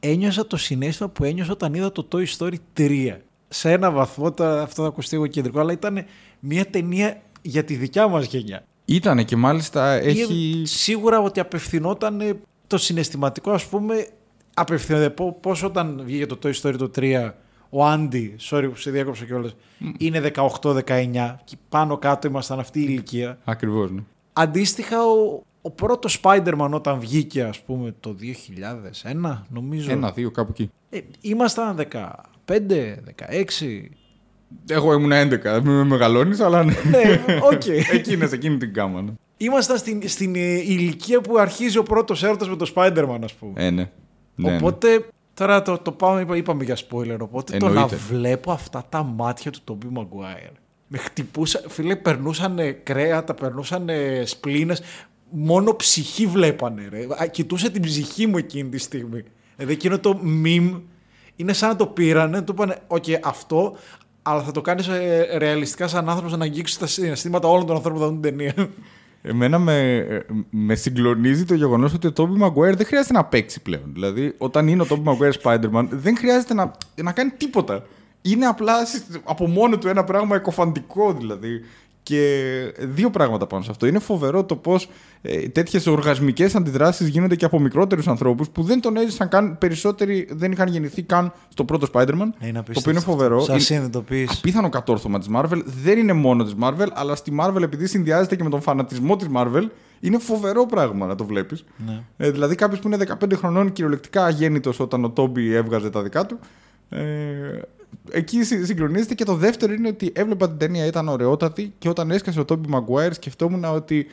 ένιωσα 0.00 0.46
το 0.46 0.56
συνέστημα 0.56 1.08
που 1.08 1.24
ένιωσα 1.24 1.52
όταν 1.52 1.74
είδα 1.74 1.92
το 1.92 2.08
Toy 2.12 2.24
Story 2.38 2.54
3. 2.76 3.16
Σε 3.48 3.70
ένα 3.72 3.90
βαθμό, 3.90 4.32
τώρα 4.32 4.62
αυτό 4.62 4.82
θα 4.82 4.88
ακουστεί 4.88 5.16
εγώ 5.16 5.26
κεντρικό, 5.26 5.60
αλλά 5.60 5.72
ήταν 5.72 6.04
μια 6.40 6.66
ταινία 6.66 7.22
για 7.42 7.64
τη 7.64 7.74
δικιά 7.74 8.08
μας 8.08 8.24
γενιά. 8.26 8.64
Ήτανε 8.84 9.24
και 9.24 9.36
μάλιστα 9.36 10.02
Ή 10.02 10.08
έχει... 10.08 10.62
Σίγουρα 10.66 11.20
ότι 11.20 11.40
απευθυνόταν 11.40 12.20
ε, 12.20 12.34
το 12.66 12.78
συναισθηματικό, 12.78 13.50
ας 13.50 13.66
πούμε, 13.66 14.06
απευθύνεται 14.54 15.10
πο- 15.10 15.38
πώς 15.40 15.62
όταν 15.62 16.02
βγήκε 16.04 16.26
το 16.26 16.38
Toy 16.42 16.52
Story 16.62 16.74
το 16.78 16.90
3, 16.96 17.30
ο 17.70 17.84
Άντι, 17.84 18.36
sorry 18.50 18.68
που 18.70 18.76
σε 18.76 18.90
διάκοψα 18.90 19.24
κιόλας, 19.24 19.56
είναι 19.98 20.32
18-19 20.34 21.34
και 21.44 21.56
πάνω 21.68 21.98
κάτω 21.98 22.28
ήμασταν 22.28 22.58
αυτή 22.58 22.80
η 22.80 22.84
ηλικία. 22.88 23.38
Ακριβώς, 23.44 23.90
ναι. 23.90 24.00
Αντίστοιχα, 24.32 24.96
ο, 25.04 25.42
ο 25.66 25.70
πρώτος 25.70 26.20
Spider-Man 26.22 26.70
όταν 26.70 27.00
βγήκε, 27.00 27.42
ας 27.42 27.60
πούμε, 27.60 27.94
το 28.00 28.16
2001, 29.32 29.42
νομίζω. 29.48 29.90
Ένα-δύο 29.90 30.30
κάπου 30.30 30.50
εκεί. 30.50 30.70
Ε, 30.90 30.98
ήμασταν 31.20 31.76
15, 31.76 32.96
16. 33.04 33.88
Εγώ 34.68 34.92
ήμουν 34.92 35.12
11, 35.12 35.60
μην 35.62 35.72
με 35.72 35.84
μεγαλώνεις, 35.84 36.40
αλλά 36.40 36.64
ναι. 36.64 36.74
ναι, 36.90 37.22
οκ. 37.52 37.62
Εκείνες, 37.92 38.32
εκείνη 38.32 38.56
την 38.56 38.72
γκάμα, 38.74 39.02
ναι. 39.02 39.10
Ήμασταν 39.36 39.78
στην, 39.78 40.08
στην 40.08 40.34
ε, 40.34 40.38
ηλικία 40.54 41.20
που 41.20 41.38
αρχίζει 41.38 41.78
ο 41.78 41.82
πρώτος 41.82 42.22
έρωτας 42.22 42.48
με 42.48 42.56
το 42.56 42.72
Spider-Man, 42.74 43.18
ας 43.24 43.34
πούμε. 43.34 43.52
Ε, 43.66 43.70
ναι. 43.70 43.90
Ναι, 44.34 44.50
ναι. 44.50 44.56
οπότε, 44.56 45.06
τώρα 45.34 45.62
το, 45.62 45.78
το 45.78 45.92
πάμε, 45.92 46.20
είπα- 46.20 46.36
είπαμε 46.36 46.64
για 46.64 46.76
spoiler, 46.76 47.16
οπότε 47.18 47.56
το 47.56 47.64
να 47.68 47.72
Εννοείται. 47.72 47.96
βλέπω 47.96 48.52
αυτά 48.52 48.84
τα 48.88 49.02
μάτια 49.02 49.50
του 49.50 49.60
Tobey 49.68 49.98
Maguire. 49.98 50.52
Με 50.86 50.98
χτυπούσαν, 50.98 51.60
φίλε, 51.68 51.96
περνούσαν 51.96 52.58
κρέατα, 52.82 53.34
περνούσαν 53.34 53.88
σπλήνες, 54.24 54.82
μόνο 55.36 55.76
ψυχή 55.76 56.26
βλέπανε, 56.26 56.88
ρε. 56.90 57.06
Α, 57.22 57.26
Κοιτούσε 57.26 57.70
την 57.70 57.82
ψυχή 57.82 58.26
μου 58.26 58.36
εκείνη 58.36 58.68
τη 58.68 58.78
στιγμή. 58.78 59.22
Δηλαδή 59.56 59.72
εκείνο 59.74 59.98
το 59.98 60.20
meme 60.44 60.80
είναι 61.36 61.52
σαν 61.52 61.68
να 61.68 61.76
το 61.76 61.86
πήρανε, 61.86 62.42
του 62.42 62.52
είπανε, 62.52 62.76
οκ, 62.86 63.04
αυτό, 63.24 63.76
αλλά 64.22 64.42
θα 64.42 64.50
το 64.50 64.60
κάνεις 64.60 64.88
ε, 64.88 65.28
ρεαλιστικά 65.38 65.88
σαν 65.88 66.08
άνθρωπος 66.08 66.36
να 66.36 66.44
αγγίξεις 66.44 66.78
τα 66.78 66.86
συναισθήματα 66.86 67.48
όλων 67.48 67.66
των 67.66 67.76
ανθρώπων 67.76 68.00
που 68.00 68.04
θα 68.06 68.12
δουν 68.12 68.20
την 68.20 68.36
ταινία. 68.36 68.68
Εμένα 69.22 69.58
με, 69.58 69.96
ε, 69.96 70.20
με 70.50 70.74
συγκλονίζει 70.74 71.44
το 71.44 71.54
γεγονός 71.54 71.94
ότι 71.94 72.06
ο 72.06 72.12
Tobey 72.12 72.40
Maguire 72.42 72.76
δεν 72.76 72.86
χρειάζεται 72.86 73.12
να 73.12 73.24
παίξει 73.24 73.62
πλέον. 73.62 73.90
Δηλαδή, 73.92 74.34
όταν 74.38 74.68
είναι 74.68 74.82
ο 74.82 74.84
Tobey 74.86 75.02
Maguire 75.06 75.42
Spider-Man, 75.42 75.86
δεν 75.90 76.16
χρειάζεται 76.16 76.54
να, 76.54 76.70
να 77.02 77.12
κάνει 77.12 77.30
τίποτα. 77.30 77.86
Είναι 78.22 78.46
απλά 78.46 78.86
σ- 78.86 79.02
από 79.24 79.46
μόνο 79.46 79.78
του 79.78 79.88
ένα 79.88 80.04
πράγμα 80.04 80.36
εκκωφαντικό 80.36 81.12
δηλαδή. 81.12 81.60
Και 82.04 82.72
δύο 82.78 83.10
πράγματα 83.10 83.46
πάνω 83.46 83.62
σε 83.62 83.70
αυτό. 83.70 83.86
Είναι 83.86 83.98
φοβερό 83.98 84.44
το 84.44 84.56
πώς 84.56 84.88
ε, 85.22 85.48
τέτοιες 85.48 85.86
οργασμικές 85.86 86.54
αντιδράσεις 86.54 87.08
γίνονται 87.08 87.36
και 87.36 87.44
από 87.44 87.58
μικρότερους 87.60 88.08
ανθρώπους 88.08 88.48
που 88.48 88.62
δεν 88.62 88.80
τον 88.80 88.96
έζησαν 88.96 89.28
καν. 89.28 89.58
Περισσότεροι 89.58 90.28
δεν 90.32 90.52
είχαν 90.52 90.68
γεννηθεί 90.68 91.02
καν 91.02 91.32
στο 91.48 91.64
πρώτο 91.64 91.86
Spider-Man. 91.92 92.08
Είναι 92.08 92.12
το 92.12 92.28
οποίο 92.38 92.48
είναι 92.48 92.58
απίστευτο. 92.58 93.00
φοβερό. 93.00 93.40
Σαν 93.40 93.54
Είναι- 93.54 93.64
συνειδητοποίηση. 93.64 94.34
απίθανο 94.38 94.68
κατόρθωμα 94.68 95.18
της 95.18 95.28
Marvel. 95.34 95.62
Δεν 95.82 95.98
είναι 95.98 96.12
μόνο 96.12 96.44
της 96.44 96.54
Marvel, 96.62 96.86
αλλά 96.94 97.14
στη 97.14 97.32
Marvel, 97.40 97.62
επειδή 97.62 97.86
συνδυάζεται 97.86 98.36
και 98.36 98.42
με 98.42 98.50
τον 98.50 98.60
φανατισμό 98.60 99.16
της 99.16 99.28
Marvel, 99.36 99.62
είναι 100.00 100.18
φοβερό 100.18 100.66
πράγμα 100.66 101.06
να 101.06 101.14
το 101.14 101.24
βλέπεις. 101.24 101.64
Ναι. 101.86 102.02
Ε, 102.16 102.30
δηλαδή, 102.30 102.54
κάποιος 102.54 102.80
που 102.80 102.86
είναι 102.86 102.96
15 102.96 103.36
χρονών 103.36 103.72
κυριολεκτικά 103.72 104.24
αγέννητο 104.24 104.72
όταν 104.78 105.04
ο 105.04 105.10
Τόμπι 105.10 105.54
έβγαζε 105.54 105.90
τα 105.90 106.02
δικά 106.02 106.26
του. 106.26 106.38
Ε, 106.88 107.00
εκεί 108.10 108.44
συ- 108.44 108.64
συγκλονίζεται. 108.64 109.14
Και 109.14 109.24
το 109.24 109.34
δεύτερο 109.34 109.72
είναι 109.72 109.88
ότι 109.88 110.12
έβλεπα 110.14 110.48
την 110.48 110.58
ταινία, 110.58 110.86
ήταν 110.86 111.08
ωραιότατη 111.08 111.74
και 111.78 111.88
όταν 111.88 112.10
έσκασε 112.10 112.40
ο 112.40 112.44
Τόμπι 112.44 112.68
Maguire 112.72 113.12
σκεφτόμουν 113.14 113.64
ότι 113.64 114.06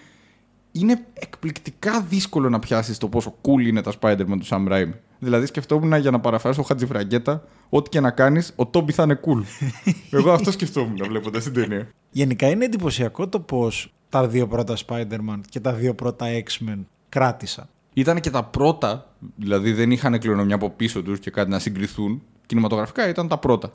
είναι 0.72 1.06
εκπληκτικά 1.14 2.02
δύσκολο 2.02 2.50
να 2.50 2.60
πιάσεις 2.60 2.98
το 2.98 3.08
πόσο 3.08 3.36
cool 3.42 3.68
είναι 3.68 3.82
τα 3.82 3.94
Spider-Man 4.00 4.38
του 4.40 4.46
Sam 4.46 4.68
Raimi. 4.72 4.92
Δηλαδή 5.20 5.46
σκεφτόμουν 5.46 5.94
για 6.00 6.12
να 6.12 6.20
παραφράσω 6.20 6.62
Χατζιφραγκέτα, 6.64 7.44
ό,τι 7.70 7.90
και 7.90 8.00
να 8.00 8.12
κάνεις, 8.12 8.54
ο 8.56 8.66
Τόμπι 8.66 8.92
θα 8.92 9.04
είναι 9.04 9.20
cool. 9.26 9.44
Εγώ 10.18 10.32
αυτό 10.32 10.52
σκεφτόμουν 10.52 10.98
βλέποντας 11.08 11.44
την 11.44 11.54
ταινία. 11.54 11.88
Γενικά 12.12 12.48
είναι 12.48 12.66
εντυπωσιακό 12.66 13.28
το 13.28 13.40
πώς 13.40 13.94
τα 14.10 14.28
δύο 14.28 14.48
πρώτα 14.48 14.78
Spider-Man 14.88 15.40
και 15.50 15.60
τα 15.60 15.74
δύο 15.74 15.94
πρώτα 15.94 16.26
X-Men 16.26 16.80
κράτησαν. 17.10 17.70
Ήταν 17.94 18.20
και 18.20 18.30
τα 18.30 18.44
πρώτα, 18.44 19.14
δηλαδή 19.36 19.72
δεν 19.74 19.92
είχαν 19.92 20.20
κληρονομιά 20.20 20.56
από 20.56 20.70
πίσω 20.70 21.02
τους 21.04 21.20
και 21.20 21.30
κάτι 21.32 21.50
να 21.50 21.60
συγκριθούν. 21.60 22.22
Κινηματογραφικά 22.46 23.10
ήταν 23.10 23.28
τα 23.28 23.38
πρώτα. 23.38 23.74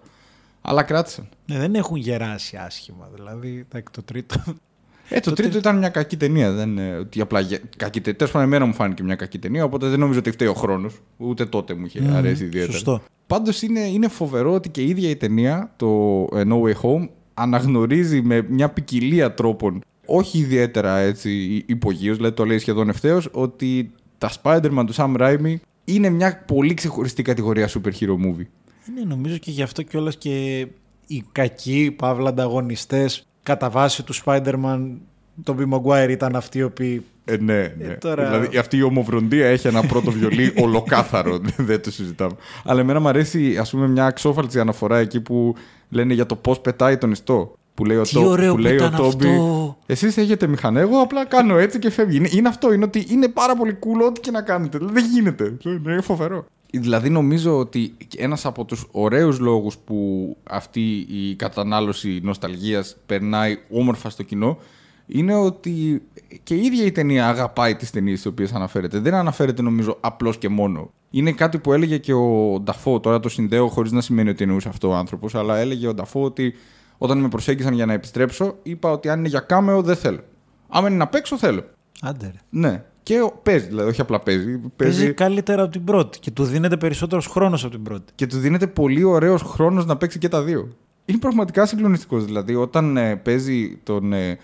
Αλλά 0.62 0.82
κράτησαν. 0.82 1.28
Ναι, 1.46 1.58
δεν 1.58 1.74
έχουν 1.74 1.96
γεράσει 1.96 2.56
άσχημα. 2.56 3.08
Δηλαδή, 3.14 3.48
εντάξει, 3.68 3.92
το 3.92 4.02
τρίτο. 4.02 4.36
Ε, 5.08 5.20
το, 5.20 5.32
τρίτο 5.32 5.58
ήταν 5.58 5.78
μια 5.78 5.88
κακή 5.88 6.16
ταινία. 6.16 6.52
Δεν, 6.52 6.78
ε, 6.78 6.92
ότι 6.94 7.20
απλά 7.20 7.40
γε- 7.40 7.62
κακή 7.76 8.00
ταινία. 8.00 8.18
Τέλος 8.18 8.32
πάντων, 8.32 8.48
εμένα 8.48 8.64
μου 8.64 8.74
φάνηκε 8.74 9.02
μια 9.02 9.14
κακή 9.14 9.38
ταινία, 9.38 9.64
οπότε 9.64 9.88
δεν 9.88 9.98
νομίζω 9.98 10.18
ότι 10.18 10.30
φταίει 10.30 10.48
ο 10.48 10.54
χρόνος. 10.54 10.94
Ούτε 11.16 11.46
τότε 11.46 11.74
μου 11.74 11.86
είχε 11.86 12.00
Μμμ, 12.00 12.14
αρέσει 12.14 12.44
ιδιαίτερα. 12.44 12.72
σωστό. 12.72 13.02
Πάντως 13.26 13.62
είναι, 13.62 13.80
είναι 13.80 14.08
φοβερό 14.08 14.52
ότι 14.54 14.68
και 14.68 14.82
η 14.82 14.88
ίδια 14.88 15.10
η 15.10 15.16
ταινία, 15.16 15.72
το 15.76 15.86
ε, 16.32 16.42
No 16.46 16.60
Way 16.62 16.72
Home, 16.82 17.08
αναγνωρίζει 17.34 18.22
με 18.22 18.46
μια 18.48 18.68
ποικιλία 18.68 19.34
τρόπων, 19.34 19.80
όχι 20.06 20.38
ιδιαίτερα 20.38 20.96
έτσι 20.98 21.62
υπογείως, 21.66 22.16
δηλαδή 22.16 22.34
το 22.34 22.44
λέει 22.44 22.58
σχεδόν 22.58 22.88
ευθέως, 22.88 23.28
ότι 23.32 23.92
τα 24.18 24.30
Spider-Man 24.42 24.84
του 24.86 24.94
Sam 24.94 25.16
Raimi 25.18 25.54
είναι 25.84 26.08
μια 26.10 26.42
πολύ 26.46 26.74
ξεχωριστή 26.74 27.22
κατηγορία 27.22 27.68
super 27.68 27.90
hero 28.00 28.10
movie. 28.26 28.46
Ναι, 28.94 29.02
νομίζω 29.06 29.36
και 29.36 29.50
γι' 29.50 29.62
αυτό 29.62 29.82
κιόλας 29.82 30.16
και 30.16 30.66
οι 31.06 31.24
κακοί, 31.32 31.94
παύλα 31.98 32.28
ανταγωνιστές, 32.28 33.26
κατά 33.42 33.70
βάση 33.70 34.02
του 34.02 34.14
Spider-Man, 34.24 34.80
τον 35.42 35.54
Μπι 35.54 35.64
Maguire 35.70 36.08
ήταν 36.10 36.36
αυτοί 36.36 36.58
οι 36.58 36.62
οποίοι. 36.62 37.04
Ε, 37.24 37.36
ναι, 37.36 37.74
ναι. 37.78 37.86
τώρα- 37.94 38.30
Δηλαδή 38.30 38.56
αυτή 38.56 38.76
η 38.76 38.82
ομοβροντία 38.82 39.46
έχει 39.46 39.66
ένα 39.66 39.82
πρώτο 39.82 40.10
βιολί 40.10 40.52
ολοκάθαρο. 40.64 41.38
δεν 41.56 41.82
το 41.82 41.90
συζητάμε. 41.90 42.36
Αλλά 42.64 42.80
εμένα 42.80 43.00
μου 43.00 43.08
αρέσει 43.08 43.56
ας 43.58 43.70
πούμε, 43.70 43.88
μια 43.88 44.06
αξόφαλτη 44.06 44.58
αναφορά 44.60 44.98
εκεί 44.98 45.20
που 45.20 45.54
λένε 45.88 46.14
για 46.14 46.26
το 46.26 46.36
πώς 46.36 46.60
πετάει 46.60 46.96
τον 46.96 47.10
ιστό. 47.10 47.54
Που 47.76 47.84
λέει 47.84 47.96
ο, 47.96 48.02
Τι 48.02 48.12
Το- 48.14 48.28
ωραίο 48.28 48.50
που 48.50 48.56
που 48.56 48.62
λέει 48.62 48.74
ήταν 48.74 48.94
ο 48.94 48.96
Τόμπι. 48.96 49.28
αυτό. 49.28 49.76
Εσείς 49.86 50.16
έχετε 50.16 50.46
μηχανέ, 50.46 50.80
εγώ 50.80 50.98
απλά 51.00 51.24
κάνω 51.26 51.56
έτσι 51.58 51.78
και 51.78 51.90
φεύγει. 51.90 52.16
Είναι, 52.16 52.28
είναι 52.32 52.48
αυτό, 52.48 52.72
είναι 52.72 52.84
ότι 52.84 53.06
είναι 53.08 53.28
πάρα 53.28 53.56
πολύ 53.56 53.78
cool 53.80 54.06
ό,τι 54.08 54.20
και 54.20 54.30
να 54.30 54.42
κάνετε. 54.42 54.78
Δηλαδή, 54.78 55.00
δεν 55.00 55.10
γίνεται. 55.10 55.56
Είναι 55.64 56.00
φοβερό. 56.00 56.44
Δηλαδή 56.70 57.10
νομίζω 57.10 57.58
ότι 57.58 57.94
ένας 58.16 58.46
από 58.46 58.64
τους 58.64 58.86
ωραίους 58.90 59.38
λόγους 59.38 59.76
που 59.76 60.36
αυτή 60.50 61.06
η 61.10 61.34
κατανάλωση 61.34 62.20
νοσταλγίας 62.22 62.96
περνάει 63.06 63.58
όμορφα 63.70 64.10
στο 64.10 64.22
κοινό 64.22 64.58
είναι 65.06 65.34
ότι 65.34 66.02
και 66.42 66.54
η 66.54 66.60
ίδια 66.64 66.84
η 66.84 66.92
ταινία 66.92 67.28
αγαπάει 67.28 67.74
τις 67.74 67.90
ταινίες 67.90 68.16
τις 68.16 68.26
οποίες 68.26 68.52
αναφέρεται. 68.52 68.98
Δεν 68.98 69.14
αναφέρεται 69.14 69.62
νομίζω 69.62 69.96
απλώς 70.00 70.38
και 70.38 70.48
μόνο. 70.48 70.90
Είναι 71.10 71.32
κάτι 71.32 71.58
που 71.58 71.72
έλεγε 71.72 71.98
και 71.98 72.12
ο 72.12 72.60
Νταφό, 72.62 73.00
τώρα 73.00 73.20
το 73.20 73.28
συνδέω 73.28 73.68
χωρίς 73.68 73.92
να 73.92 74.00
σημαίνει 74.00 74.28
ότι 74.28 74.42
εννοούσε 74.44 74.68
αυτό 74.68 74.88
ο 74.88 74.94
άνθρωπος, 74.94 75.34
αλλά 75.34 75.56
έλεγε 75.58 75.86
ο 75.88 75.94
Νταφό 75.94 76.22
ότι 76.22 76.54
όταν 76.98 77.18
με 77.18 77.28
προσέγγισαν 77.28 77.72
για 77.74 77.86
να 77.86 77.92
επιστρέψω, 77.92 78.56
είπα 78.62 78.90
ότι 78.90 79.08
αν 79.08 79.18
είναι 79.18 79.28
για 79.28 79.40
κάμεο 79.40 79.82
δεν 79.82 79.96
θέλω. 79.96 80.20
Άμα 80.68 80.88
είναι 80.88 80.96
να 80.96 81.06
παίξω, 81.08 81.38
θέλω. 81.38 81.64
Άντε 82.02 82.26
ρε. 82.26 82.38
Ναι. 82.50 82.84
Και 83.02 83.20
ο- 83.20 83.40
παίζει, 83.42 83.66
δηλαδή, 83.66 83.88
όχι 83.88 84.00
απλά 84.00 84.20
παίζει. 84.20 84.44
Παίζει, 84.58 84.70
Παίζει 84.76 85.12
καλύτερα 85.12 85.62
από 85.62 85.72
την 85.72 85.84
πρώτη 85.84 86.18
και 86.18 86.30
του 86.30 86.44
δίνεται 86.44 86.76
περισσότερος 86.76 87.26
χρόνος 87.26 87.62
από 87.64 87.72
την 87.74 87.82
πρώτη. 87.82 88.12
και 88.14 88.26
του 88.26 88.38
δίνεται 88.38 88.66
πολύ 88.66 89.02
ωραίος 89.04 89.42
χρόνος 89.42 89.86
να 89.86 89.96
παίξει 89.96 90.18
και 90.18 90.28
τα 90.28 90.42
δύο. 90.42 90.68
Είναι 91.04 91.18
πραγματικά 91.18 91.66
συγκλονιστικός. 91.66 92.24
Δηλαδή, 92.24 92.54
όταν 92.54 92.96
ε, 92.96 93.16
παίζει 93.16 93.78
τον. 93.82 94.12
ε, 94.12 94.38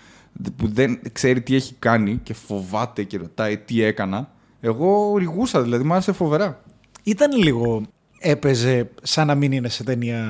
που 0.55 0.67
δεν 0.67 0.99
ξέρει 1.11 1.41
τι 1.41 1.55
έχει 1.55 1.73
κάνει 1.79 2.19
και 2.23 2.33
φοβάται 2.33 3.03
και 3.03 3.17
ρωτάει 3.17 3.57
τι 3.57 3.81
έκανα. 3.83 4.31
Εγώ 4.61 5.17
ρηγούσα, 5.17 5.61
δηλαδή, 5.61 5.83
μου 5.83 5.93
άρεσε 5.93 6.11
φοβερά. 6.11 6.61
Ήταν 7.03 7.37
λίγο. 7.37 7.81
Έπαιζε 8.19 8.89
σαν 9.01 9.27
να 9.27 9.35
μην 9.35 9.51
είναι 9.51 9.69
σε 9.69 9.83
ταινία. 9.83 10.25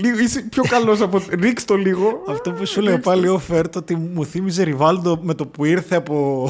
Λίγο, 0.00 0.18
είσαι 0.18 0.42
πιο 0.42 0.62
καλός 0.62 1.00
από. 1.00 1.22
Ρίξ 1.42 1.64
το 1.64 1.74
λίγο. 1.74 2.22
Αυτό 2.28 2.52
που 2.52 2.66
σου 2.66 2.80
λέω 2.80 2.98
πάλι 2.98 3.28
ο 3.28 3.38
Φέρτ 3.38 3.76
ότι 3.76 3.94
μου 3.96 4.24
θύμιζε 4.24 4.62
Ριβάλντο 4.62 5.18
με 5.22 5.34
το 5.34 5.46
που 5.46 5.64
ήρθε 5.64 5.96
από, 5.96 6.46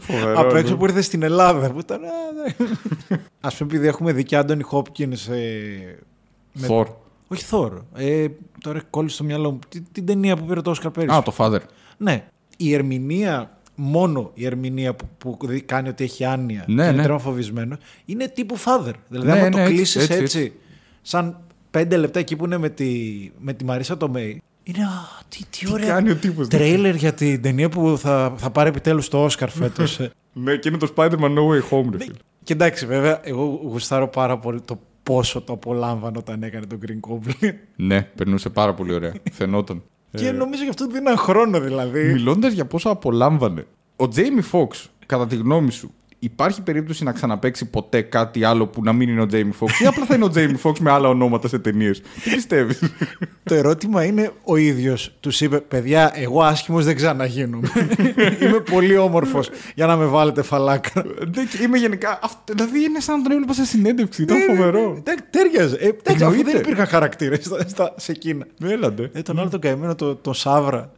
Φοβερό, 0.00 0.40
από 0.40 0.56
έξω 0.56 0.72
ναι. 0.72 0.78
που 0.78 0.84
ήρθε 0.84 1.00
στην 1.00 1.22
Ελλάδα. 1.22 1.70
Που 1.70 1.78
ήταν. 1.78 2.00
Α 3.40 3.48
πούμε, 3.48 3.70
επειδή 3.70 3.86
έχουμε 3.86 4.12
δει 4.12 4.24
και 4.24 4.36
Άντωνι 4.36 4.62
Χόπκινς. 4.62 5.28
με- 5.28 6.66
Θόρ. 6.66 6.88
Όχι 7.28 7.44
Θόρ. 7.44 7.72
Ε, 7.94 8.26
τώρα 8.60 8.82
κόλλησε 8.90 9.14
στο 9.14 9.24
μυαλό 9.24 9.50
μου. 9.50 9.58
Τι- 9.68 9.80
Την 9.92 10.06
ταινία 10.06 10.36
που 10.36 10.44
πήρε 10.44 10.60
το 10.60 10.70
Όσκαρ 10.70 10.90
πέρυσι. 10.90 11.16
Α, 11.16 11.22
το 11.22 11.34
Father. 11.38 11.60
Ναι. 11.96 12.24
Η 12.56 12.74
ερμηνεία, 12.74 13.58
μόνο 13.74 14.30
η 14.34 14.46
ερμηνεία 14.46 14.94
που, 14.94 15.08
που 15.18 15.38
δι- 15.46 15.64
κάνει 15.64 15.88
ότι 15.88 16.04
έχει 16.04 16.24
άνοια 16.24 16.64
Ναι, 16.66 16.82
και 16.82 16.88
είναι 16.88 16.96
ναι. 16.96 17.02
τρέμα 17.02 17.18
φοβισμένο, 17.18 17.76
είναι 18.04 18.28
τύπου 18.28 18.56
father. 18.58 18.92
Δηλαδή, 19.08 19.26
Ναι, 19.26 19.32
άμα 19.32 19.42
ναι, 19.42 19.50
το 19.50 19.58
έτσι, 19.58 19.72
κλείσεις 19.74 20.02
έτσι, 20.08 20.22
έτσι, 20.22 20.52
σαν 21.02 21.40
πέντε 21.70 21.96
λεπτά 21.96 22.18
εκεί 22.18 22.36
που 22.36 22.44
είναι 22.44 22.58
με 22.58 22.68
τη, 22.68 22.90
με 23.38 23.52
τη 23.52 23.64
Μαρίσα 23.64 23.96
Τομέη, 23.96 24.42
είναι 24.62 24.84
α, 24.84 25.22
τι, 25.28 25.44
τι 25.50 25.72
ωραία. 25.72 25.88
κάνει 25.88 26.10
ο 26.10 26.16
τύπος, 26.16 26.48
ναι. 26.48 26.58
Τρέιλερ 26.58 26.94
για 26.94 27.14
την 27.14 27.42
ταινία 27.42 27.68
που 27.68 27.98
θα, 27.98 28.34
θα 28.36 28.50
πάρει 28.50 28.68
επιτέλους 28.68 29.08
το 29.08 29.24
Όσκαρ 29.24 29.50
φέτος. 29.50 30.00
Ναι, 30.32 30.56
και 30.56 30.68
είναι 30.68 30.78
το 30.78 30.92
Spider-Man 30.96 31.34
No 31.34 31.38
Way 31.48 31.70
Home, 31.70 31.90
ρε 31.90 31.98
φίλε. 31.98 32.14
και 32.42 32.52
εντάξει, 32.52 32.86
βέβαια, 32.86 33.20
εγώ 33.22 33.60
γουστάρω 33.62 34.08
πάρα 34.08 34.38
πολύ 34.38 34.60
το 34.60 34.80
πόσο 35.02 35.40
το 35.40 35.52
απολάμβανε 35.52 36.18
όταν 36.18 36.42
έκανε 36.42 36.66
τον 36.66 36.78
Green 36.86 37.10
Goblin. 37.10 37.52
Ναι, 37.76 38.02
περνούσε 38.02 38.48
πάρα 38.48 38.74
πολύ 38.74 38.92
ωραία. 38.94 39.12
Φαινόταν. 39.32 39.82
και 40.10 40.32
νομίζω 40.32 40.62
γι' 40.62 40.68
αυτό 40.68 40.86
δίναν 40.86 41.16
χρόνο 41.16 41.60
δηλαδή. 41.60 42.12
Μιλώντας 42.12 42.52
για 42.52 42.64
πόσο 42.64 42.88
απολάμβανε. 42.88 43.66
Ο 43.96 44.08
Τζέιμι 44.08 44.40
Φόξ, 44.40 44.90
κατά 45.06 45.26
τη 45.26 45.36
γνώμη 45.36 45.70
σου, 45.70 45.94
υπάρχει 46.18 46.62
περίπτωση 46.62 47.04
να 47.04 47.12
ξαναπέξει 47.12 47.64
ποτέ 47.64 48.00
κάτι 48.02 48.44
άλλο 48.44 48.66
που 48.66 48.82
να 48.82 48.92
μην 48.92 49.08
είναι 49.08 49.20
ο 49.20 49.26
Τζέιμι 49.26 49.52
Φόξ 49.52 49.80
ή 49.80 49.86
απλά 49.86 50.04
θα 50.04 50.14
είναι 50.14 50.24
ο 50.24 50.28
Τζέιμι 50.28 50.56
Φόξ 50.56 50.80
με 50.80 50.90
άλλα 50.90 51.08
ονόματα 51.08 51.48
σε 51.48 51.58
ταινίες. 51.58 52.00
Τι 52.24 52.30
πιστεύεις; 52.34 52.78
Το 53.42 53.54
ερώτημα 53.54 54.04
είναι 54.04 54.30
ο 54.44 54.56
ίδιος. 54.56 55.14
Του 55.20 55.30
είπε: 55.40 55.60
Παιδιά, 55.60 56.12
εγώ 56.14 56.42
άσχημος 56.42 56.84
δεν 56.84 56.96
ξαναγίνομαι. 56.96 57.68
Είμαι 58.42 58.60
πολύ 58.70 58.96
όμορφος 58.96 59.50
για 59.74 59.86
να 59.86 59.96
με 59.96 60.04
βάλετε 60.04 60.42
φαλάκρα. 60.42 61.04
Είμαι 61.62 61.78
γενικά. 61.78 62.18
αυ- 62.22 62.50
Δηλαδή 62.52 62.82
είναι 62.84 63.00
σαν 63.00 63.16
να 63.16 63.22
τον 63.22 63.32
έβλεπα 63.32 63.52
σε 63.52 63.64
συνέντευξη. 63.64 64.22
Ήταν 64.22 64.36
Ε, 64.36 64.40
φοβερό. 64.54 64.94
Εντάξει, 64.98 65.24
Τέριαζε. 65.30 65.76
Ε, 65.76 65.86
εντάξει, 65.86 66.12
αφού 66.24 66.24
Εννοείται. 66.24 66.50
δεν 66.50 66.60
υπήρχαν 66.60 66.86
χαρακτήρες 66.86 67.50
σε 67.96 68.12
εκείνα. 68.12 68.46
Έλαντε. 68.62 69.10
Ε, 69.12 69.22
τον 69.22 69.38
άλλο 69.38 69.48
τον 69.48 69.60
καημένο, 69.60 69.94
τον 69.94 70.18
το 70.22 70.32
Σάβρα. 70.32 70.90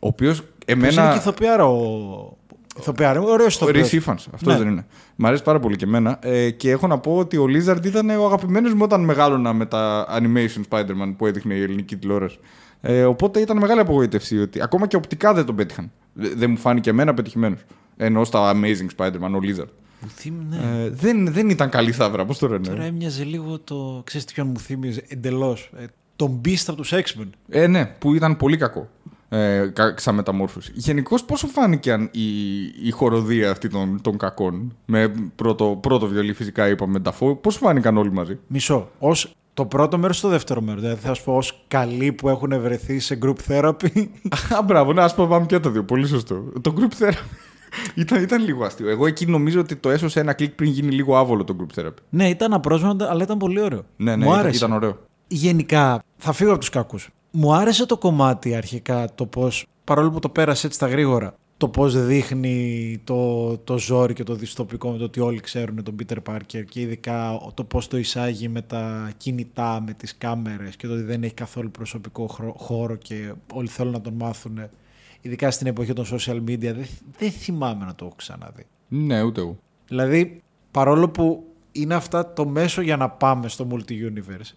Ο 0.00 0.06
οποίος 0.06 0.42
Ποιος 0.64 0.78
είναι 0.78 0.90
και 0.90 0.98
εμένα. 1.00 1.14
ηθοποιάρα 1.16 1.64
ο. 1.66 2.37
Ηθοποιάρα, 2.78 3.20
ωραίος 3.20 3.60
Ο 3.62 3.64
ηθοποιό. 3.68 3.86
Ρι 3.92 4.02
Ifans, 4.06 4.24
αυτό 4.34 4.50
Ναι. 4.50 4.56
δεν 4.58 4.68
είναι. 4.68 4.86
Μ' 5.16 5.26
αρέσει 5.26 5.42
πάρα 5.42 5.60
πολύ 5.60 5.76
και 5.76 5.84
εμένα. 5.84 6.18
Ε, 6.22 6.50
και 6.50 6.70
έχω 6.70 6.86
να 6.86 6.98
πω 6.98 7.16
ότι 7.16 7.36
ο 7.36 7.44
Lizard 7.44 7.84
ήταν 7.86 8.10
ο 8.10 8.24
αγαπημένος 8.26 8.72
μου 8.74 8.80
όταν 8.82 9.04
μεγάλωνα 9.04 9.52
με 9.52 9.66
τα 9.66 10.06
animation 10.20 10.62
Spider-Man 10.68 11.14
που 11.16 11.26
έδειχνε 11.26 11.54
η 11.54 11.62
ελληνική 11.62 11.96
τηλεόραση. 11.96 12.38
Ε, 12.80 13.04
οπότε 13.04 13.40
ήταν 13.40 13.56
μεγάλη 13.56 13.80
απογοήτευση 13.80 14.38
ότι 14.40 14.62
ακόμα 14.62 14.86
και 14.86 14.96
οπτικά 14.96 15.34
δεν 15.34 15.44
τον 15.44 15.54
πέτυχαν. 15.56 15.90
Δε- 16.12 16.28
Δεν 16.34 16.50
μου 16.50 16.56
φάνηκε 16.56 16.90
εμένα 16.90 17.14
πετυχημένος. 17.14 17.60
Ενώ 17.96 18.24
στα 18.24 18.54
Amazing 18.54 18.86
Spider-Man, 18.96 19.30
ο 19.34 19.38
Lizard. 19.42 19.68
Μου 20.00 20.08
θύμι- 20.16 20.48
ναι. 20.50 20.56
Ε, 20.84 20.88
δεν, 20.90 21.32
δεν 21.32 21.48
ήταν 21.50 21.68
καλή 21.70 21.92
θαύρα, 21.92 22.24
πώς 22.24 22.38
το 22.38 22.48
λένε; 22.48 22.68
Τώρα 22.68 22.82
έμοιαζε 22.82 23.24
λίγο 23.24 23.58
το. 23.58 24.02
Ξέρεις 24.04 24.26
τι 24.26 24.32
ποιον 24.32 24.46
μου 24.46 24.58
θύμιζε 24.58 25.02
εντελώς. 25.08 25.70
Ε, 25.78 25.84
τον 26.16 26.40
Beast 26.44 26.64
από 26.66 26.76
τους 26.76 26.92
X-Men. 26.92 27.28
Ε, 27.48 27.66
ναι, 27.66 27.86
που 27.86 28.14
ήταν 28.14 28.36
πολύ 28.36 28.56
κακό. 28.56 28.88
Ε, 29.30 29.66
κα- 29.72 29.94
σαν 29.96 30.14
μεταμόρφωση. 30.14 30.72
Γενικώς, 30.74 31.24
πόσο 31.24 31.46
φάνηκε 31.46 32.08
η, 32.10 32.62
η 32.82 32.90
χοροδία 32.90 33.50
αυτή 33.50 33.68
των, 33.68 34.00
των 34.02 34.16
κακών. 34.18 34.76
Με 34.84 35.12
πρώτο, 35.36 35.78
πρώτο 35.82 36.06
βιολί, 36.06 36.32
φυσικά 36.32 36.68
είπαμε, 36.68 36.98
Νταφό. 36.98 37.34
Πώ 37.36 37.50
φάνηκαν 37.50 37.96
όλοι 37.96 38.12
μαζί; 38.12 38.38
Μισό. 38.46 38.90
Ως 38.98 39.32
το 39.54 39.64
πρώτο 39.66 39.98
μέρος 39.98 40.20
το 40.20 40.28
δεύτερο 40.28 40.60
μέρος; 40.60 40.82
Δηλαδή 40.82 41.00
θα 41.00 41.14
σου 41.14 41.24
πω 41.24 41.36
ως 41.36 41.64
καλοί 41.68 42.12
που 42.12 42.28
έχουν 42.28 42.60
βρεθεί 42.60 42.98
σε 42.98 43.18
group 43.22 43.34
therapy. 43.48 44.06
Α, 44.56 44.62
μπράβο, 44.62 44.92
να 44.92 45.04
ας 45.04 45.14
πάμε 45.14 45.46
και 45.46 45.58
τα 45.58 45.70
δύο. 45.70 45.84
Πολύ 45.84 46.06
σωστό. 46.06 46.34
Το 46.60 46.74
group 46.76 47.04
therapy. 47.04 47.12
ήταν, 47.94 48.22
ήταν 48.22 48.44
λίγο 48.44 48.64
αστείο. 48.64 48.88
Εγώ 48.88 49.06
εκεί 49.06 49.26
νομίζω 49.26 49.60
ότι 49.60 49.76
το 49.76 49.90
έσωσε 49.90 50.20
ένα 50.20 50.32
κλικ 50.32 50.50
πριν 50.50 50.70
γίνει 50.70 50.92
λίγο 50.94 51.16
άβολο 51.16 51.44
το 51.44 51.56
group 51.60 51.80
therapy. 51.80 51.90
ναι, 52.10 52.28
ήταν 52.28 52.52
απρόσμενο, 52.52 53.06
αλλά 53.08 53.22
ήταν 53.22 53.38
πολύ 53.38 53.60
ωραίο. 53.60 53.84
Ναι, 53.96 54.16
ναι, 54.16 54.24
Μου 54.24 54.30
ήταν, 54.30 54.38
άρεσε. 54.40 54.56
ήταν 54.56 54.72
ωραίο. 54.72 54.98
Γενικά, 55.26 56.02
θα 56.16 56.32
φύγω 56.32 56.50
από 56.50 56.58
τους 56.60 56.70
κακούς. 56.70 57.08
Μου 57.30 57.54
άρεσε 57.54 57.86
το 57.86 57.98
κομμάτι 57.98 58.54
αρχικά 58.54 59.14
το 59.14 59.26
πώς, 59.26 59.66
παρόλο 59.84 60.10
που 60.10 60.18
το 60.18 60.28
πέρασε 60.28 60.66
έτσι 60.66 60.78
τα 60.78 60.86
γρήγορα, 60.86 61.34
το 61.56 61.68
πώς 61.68 62.04
δείχνει 62.06 63.00
το, 63.04 63.58
το 63.58 63.78
ζόρι 63.78 64.12
και 64.14 64.22
το 64.22 64.34
δυστοπικό 64.34 64.90
με 64.90 64.98
το 64.98 65.04
ότι 65.04 65.20
όλοι 65.20 65.40
ξέρουν 65.40 65.82
τον 65.82 65.96
Πίτερ 65.96 66.20
Πάρκερ 66.20 66.64
και 66.64 66.80
ειδικά 66.80 67.40
το 67.54 67.64
πώς 67.64 67.88
το 67.88 67.96
εισάγει 67.96 68.48
με 68.48 68.62
τα 68.62 69.12
κινητά, 69.16 69.82
με 69.86 69.92
τις 69.92 70.16
κάμερες 70.18 70.76
και 70.76 70.86
το 70.86 70.92
ότι 70.92 71.02
δεν 71.02 71.22
έχει 71.22 71.34
καθόλου 71.34 71.70
προσωπικό 71.70 72.26
χρο- 72.26 72.54
χώρο 72.58 72.96
και 72.96 73.32
όλοι 73.52 73.68
θέλουν 73.68 73.92
να 73.92 74.00
τον 74.00 74.14
μάθουν. 74.14 74.58
Ειδικά 75.20 75.50
στην 75.50 75.66
εποχή 75.66 75.92
των 75.92 76.04
social 76.06 76.36
media, 76.36 76.58
δεν, 76.58 76.86
δεν 77.18 77.30
θυμάμαι 77.30 77.84
να 77.84 77.94
το 77.94 78.04
έχω 78.04 78.14
ξαναδεί. 78.16 78.66
Ναι, 78.88 79.22
ούτε 79.22 79.40
εγώ. 79.40 79.58
Δηλαδή, 79.88 80.42
παρόλο 80.70 81.08
που 81.08 81.44
είναι 81.72 81.94
αυτά 81.94 82.32
το 82.32 82.46
μέσο 82.46 82.80
για 82.80 82.96
να 82.96 83.10
πάμε 83.10 83.48
στο 83.48 83.66
multi-universe, 83.70 84.52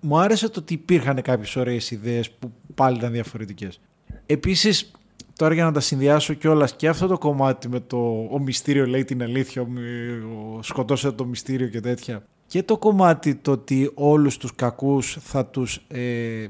μου 0.00 0.18
άρεσε 0.18 0.48
το 0.48 0.60
ότι 0.60 0.74
υπήρχαν 0.74 1.22
κάποιες 1.22 1.56
ωραίες 1.56 1.90
ιδέες 1.90 2.30
που 2.30 2.52
πάλι 2.74 2.96
ήταν 2.96 3.12
διαφορετικές. 3.12 3.80
Επίσης, 4.26 4.90
τώρα 5.36 5.54
για 5.54 5.64
να 5.64 5.72
τα 5.72 5.80
συνδυάσω 5.80 6.34
κιόλας 6.34 6.76
και 6.76 6.88
αυτό 6.88 7.06
το 7.06 7.18
κομμάτι 7.18 7.68
με 7.68 7.80
το 7.80 8.28
ο 8.30 8.38
μυστήριο 8.38 8.86
λέει 8.86 9.04
την 9.04 9.22
αλήθεια, 9.22 9.62
ο, 9.62 9.66
ο 10.56 10.62
σκοτώσε 10.62 11.12
το 11.12 11.24
μυστήριο 11.24 11.68
και 11.68 11.80
τέτοια. 11.80 12.22
Και 12.46 12.62
το 12.62 12.78
κομμάτι 12.78 13.34
το 13.34 13.50
ότι 13.50 13.90
όλους 13.94 14.36
τους 14.36 14.54
κακούς 14.54 15.16
θα 15.20 15.46
τους 15.46 15.84
ε, 15.88 16.46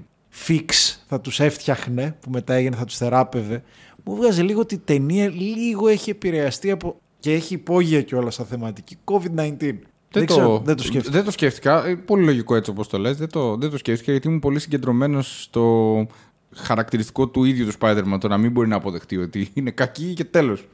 fix, 0.46 0.68
θα 1.06 1.20
τους 1.20 1.40
έφτιαχνε, 1.40 2.16
που 2.20 2.30
μετά 2.30 2.54
έγινε 2.54 2.76
θα 2.76 2.84
τους 2.84 2.96
θεράπευε, 2.96 3.62
μου 4.04 4.16
βγάζει 4.16 4.42
λίγο 4.42 4.60
ότι 4.60 4.74
η 4.74 4.78
ταινία 4.78 5.28
λίγο 5.28 5.88
έχει 5.88 6.10
επηρεαστεί 6.10 6.70
από 6.70 7.00
και 7.18 7.32
έχει 7.32 7.54
υπόγεια 7.54 8.02
κιόλας 8.02 8.34
σαν 8.34 8.46
θεματική 8.46 8.96
COVID-19. 9.04 9.78
Δεν, 10.12 10.26
ξέρω, 10.26 10.62
δεν 10.64 10.76
το 10.76 10.82
σκέφτηκα. 10.82 11.14
Δεν 11.16 11.24
το 11.24 11.30
σκέφτηκα. 11.30 11.86
Ε, 11.86 11.94
πολύ 11.94 12.24
λογικό 12.24 12.54
έτσι 12.54 12.70
όπως 12.70 12.88
το 12.88 12.98
λες. 12.98 13.16
Δεν 13.16 13.28
το, 13.28 13.56
δεν 13.56 13.70
το 13.70 13.78
σκέφτηκα 13.78 14.10
γιατί 14.12 14.28
ήμουν 14.28 14.40
πολύ 14.40 14.58
συγκεντρωμένος 14.58 15.42
στο 15.42 16.06
χαρακτηριστικό 16.54 17.28
του 17.28 17.44
ίδιου 17.44 17.66
του 17.66 17.72
Spider-Man. 17.80 18.16
Το 18.20 18.28
να 18.28 18.38
μην 18.38 18.50
μπορεί 18.50 18.68
να 18.68 18.76
αποδεχτεί 18.76 19.16
ότι 19.16 19.50
είναι 19.54 19.70
κακή 19.70 20.12
και 20.14 20.24
τέλος. 20.24 20.66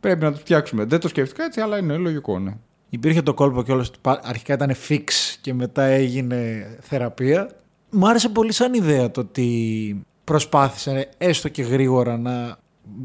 Πρέπει 0.00 0.22
να 0.24 0.32
το 0.32 0.38
φτιάξουμε. 0.38 0.84
Δεν 0.84 1.00
το 1.00 1.08
σκέφτηκα 1.08 1.44
έτσι, 1.44 1.60
αλλά 1.60 1.78
είναι 1.78 1.96
λογικό, 1.96 2.38
ναι. 2.38 2.56
Υπήρχε 2.88 3.22
το 3.22 3.34
κόλπο 3.34 3.62
κιόλας 3.62 3.88
ότι 3.88 3.98
πα- 4.00 4.20
αρχικά 4.24 4.54
ήταν 4.54 4.74
fix 4.88 5.02
και 5.40 5.54
μετά 5.54 5.82
έγινε 5.82 6.66
θεραπεία. 6.80 7.50
Μου 7.90 8.08
άρεσε 8.08 8.28
πολύ 8.28 8.52
σαν 8.52 8.74
ιδέα 8.74 9.10
το 9.10 9.20
ότι 9.20 10.00
προσπάθησαν 10.24 11.04
έστω 11.18 11.48
και 11.48 11.62
γρήγορα 11.62 12.18
να 12.18 12.56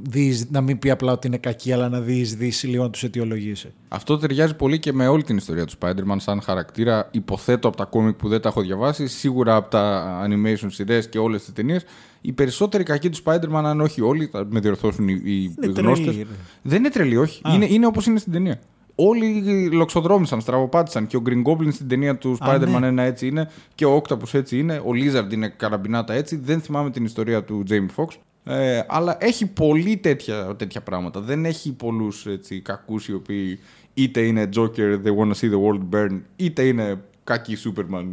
διεισ- 0.04 0.52
να 0.52 0.62
μην 0.62 0.80
πει 0.80 0.90
απλά 0.90 1.12
ότι 1.12 1.28
είναι 1.28 1.38
κακή, 1.38 1.72
αλλά 1.72 1.90
να 1.90 2.00
διεισδύσει 2.00 2.68
λίγο 2.68 2.84
να 2.84 2.90
τους 2.90 3.04
αιτιολογήσει. 3.04 3.74
Αυτό 3.88 4.18
ταιριάζει 4.18 4.56
πολύ 4.56 4.80
και 4.80 4.94
με 4.94 5.08
όλη 5.08 5.24
την 5.24 5.38
ιστορία 5.38 5.66
του 5.66 5.74
Spider-Man 5.80 6.16
σαν 6.18 6.42
χαρακτήρα. 6.42 7.08
Υποθέτω 7.12 7.68
από 7.68 7.78
τα 7.78 7.86
κόμικ 7.86 8.16
που 8.16 8.28
δεν 8.28 8.42
τα 8.42 8.50
έχω 8.50 8.62
διαβάσει, 8.62 9.08
σίγουρα 9.08 9.56
από 9.56 9.70
τα 9.70 10.06
animation 10.28 10.68
σειρές 10.68 11.10
και 11.10 11.18
όλες 11.18 11.44
τις 11.44 11.54
ταινίες. 11.54 11.84
Οι 12.22 12.32
περισσότεροι 12.32 12.84
κακοί 12.84 13.10
του 13.10 13.18
Spider-Man, 13.24 13.62
αν 13.64 13.82
όχι 13.82 14.02
όλοι, 14.02 14.26
θα 14.32 14.46
με 14.50 14.60
διορθώσουν 14.60 15.08
οι, 15.08 15.22
οι 15.24 15.56
Είναι 15.64 15.74
γνώστες. 15.82 16.06
τρελή, 16.08 16.22
ρε. 16.24 16.36
Δεν 16.62 16.78
είναι 16.78 16.90
τρελή, 16.90 17.18
όχι. 17.18 17.42
Α. 17.48 17.54
Είναι, 17.54 17.66
είναι 17.70 17.86
όπως 17.86 18.06
είναι 18.06 18.20
στην 18.20 18.32
ταινία. 18.32 18.60
Όλοι 18.96 19.70
λοξοδρόμησαν, 19.72 20.42
στραβοπάτησαν 20.42 21.08
και 21.08 21.18
ο 21.18 21.22
Green 21.26 21.44
Goblin 21.52 21.74
στην 21.74 21.88
ταινία 21.88 22.18
του 22.18 22.38
Α, 22.40 22.48
Spider-Man 22.56 22.80
ναι. 22.80 22.88
ένα 22.88 23.04
έτσι 23.04 23.28
είναι 23.28 23.50
και 23.76 23.86
ο 23.86 24.02
Octopus 24.02 24.34
έτσι 24.34 24.60
είναι, 24.60 24.74
ο 24.78 24.90
Lizard 24.94 25.34
είναι 25.34 25.48
καραμπινάτα 25.58 26.14
έτσι. 26.14 26.36
Δεν 26.36 26.62
θυμάμαι 26.62 26.90
την 26.92 27.06
ιστορία 27.06 27.44
του 27.44 27.64
Jamie 27.70 27.88
Foxx. 27.96 28.08
Ε, 28.52 28.84
αλλά 28.88 29.18
έχει 29.20 29.46
πολύ 29.46 29.98
τέτοια, 29.98 30.56
τέτοια 30.56 30.82
πράγματα. 30.82 31.20
Δεν 31.20 31.46
έχει 31.46 31.74
πολλούς 31.74 32.26
κακούς 32.62 33.08
οι 33.08 33.14
οποίοι 33.14 33.60
είτε 33.94 34.22
είναι 34.22 34.50
Joker, 34.56 35.02
they 35.04 35.16
want 35.18 35.32
to 35.32 35.34
see 35.34 35.52
the 35.52 35.62
world 35.64 35.82
burn, 35.92 36.22
είτε 36.36 36.64
είναι 36.64 37.04
κακή 37.24 37.58
Superman, 37.64 38.06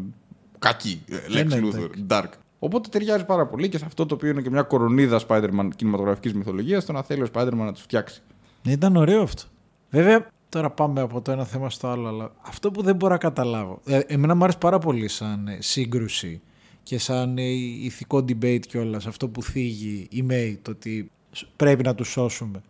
κακή 0.59 1.03
ε, 1.09 1.17
Lex 1.17 1.47
Ναι, 1.47 1.57
ναι, 1.57 1.61
Luthor, 1.63 2.15
Dark. 2.15 2.29
Οπότε 2.59 2.89
ταιριάζει 2.89 3.25
πάρα 3.25 3.47
πολύ 3.47 3.69
και 3.69 3.79
σε 3.79 3.85
αυτό 3.85 4.07
το 4.07 4.15
οποίο 4.15 4.31
είναι 4.31 4.43
και 4.43 4.51
μια 4.51 4.63
κορονίδα 4.63 5.21
Spider-Man 5.29 5.69
κινηματογραφικής 5.77 6.35
μυθολογίας, 6.35 6.85
το 6.85 6.93
να 6.93 7.03
θέλει 7.03 7.23
ο 7.23 7.27
Spider-Man 7.33 7.53
να 7.53 7.73
τους 7.73 7.83
φτιάξει. 7.83 8.23
Ήταν 8.63 8.97
ωραίο 8.97 9.23
αυτό. 9.23 9.43
Βέβαια, 9.91 10.27
τώρα 10.49 10.71
πάμε 10.71 11.01
από 11.01 11.21
το 11.21 11.33
ένα 11.33 11.45
θέμα 11.45 11.71
στο 11.71 11.89
άλλο, 11.89 12.09
αλλά 12.09 12.33
αυτό 12.43 12.71
που 12.71 12.83
δεν 12.83 12.97
μπορώ 12.97 13.13
να 13.13 13.19
καταλάβω. 13.19 13.81
Ε, 13.87 13.99
εμένα 13.99 14.35
μου 14.35 14.43
άρεσε 14.43 14.59
πάρα 14.59 14.79
πολύ 14.79 15.09
σαν 15.09 15.49
ε, 15.49 15.59
σύγκρουση 15.61 16.41
και 16.87 16.99
σαν 16.99 17.39
ε, 17.39 17.43
ηθικό 17.83 18.19
debate 18.19 18.61
κιόλας. 18.69 19.07
Αυτό 19.07 19.29
που 19.29 19.43
θίγει 19.43 20.07
η 20.11 20.25
May, 20.31 20.57
το 20.63 20.71
ότι 20.71 21.11
σ- 21.31 21.47
πρέπει 21.57 21.83
να 21.83 21.95
τους 21.95 22.09
σωσουμε 22.09 22.63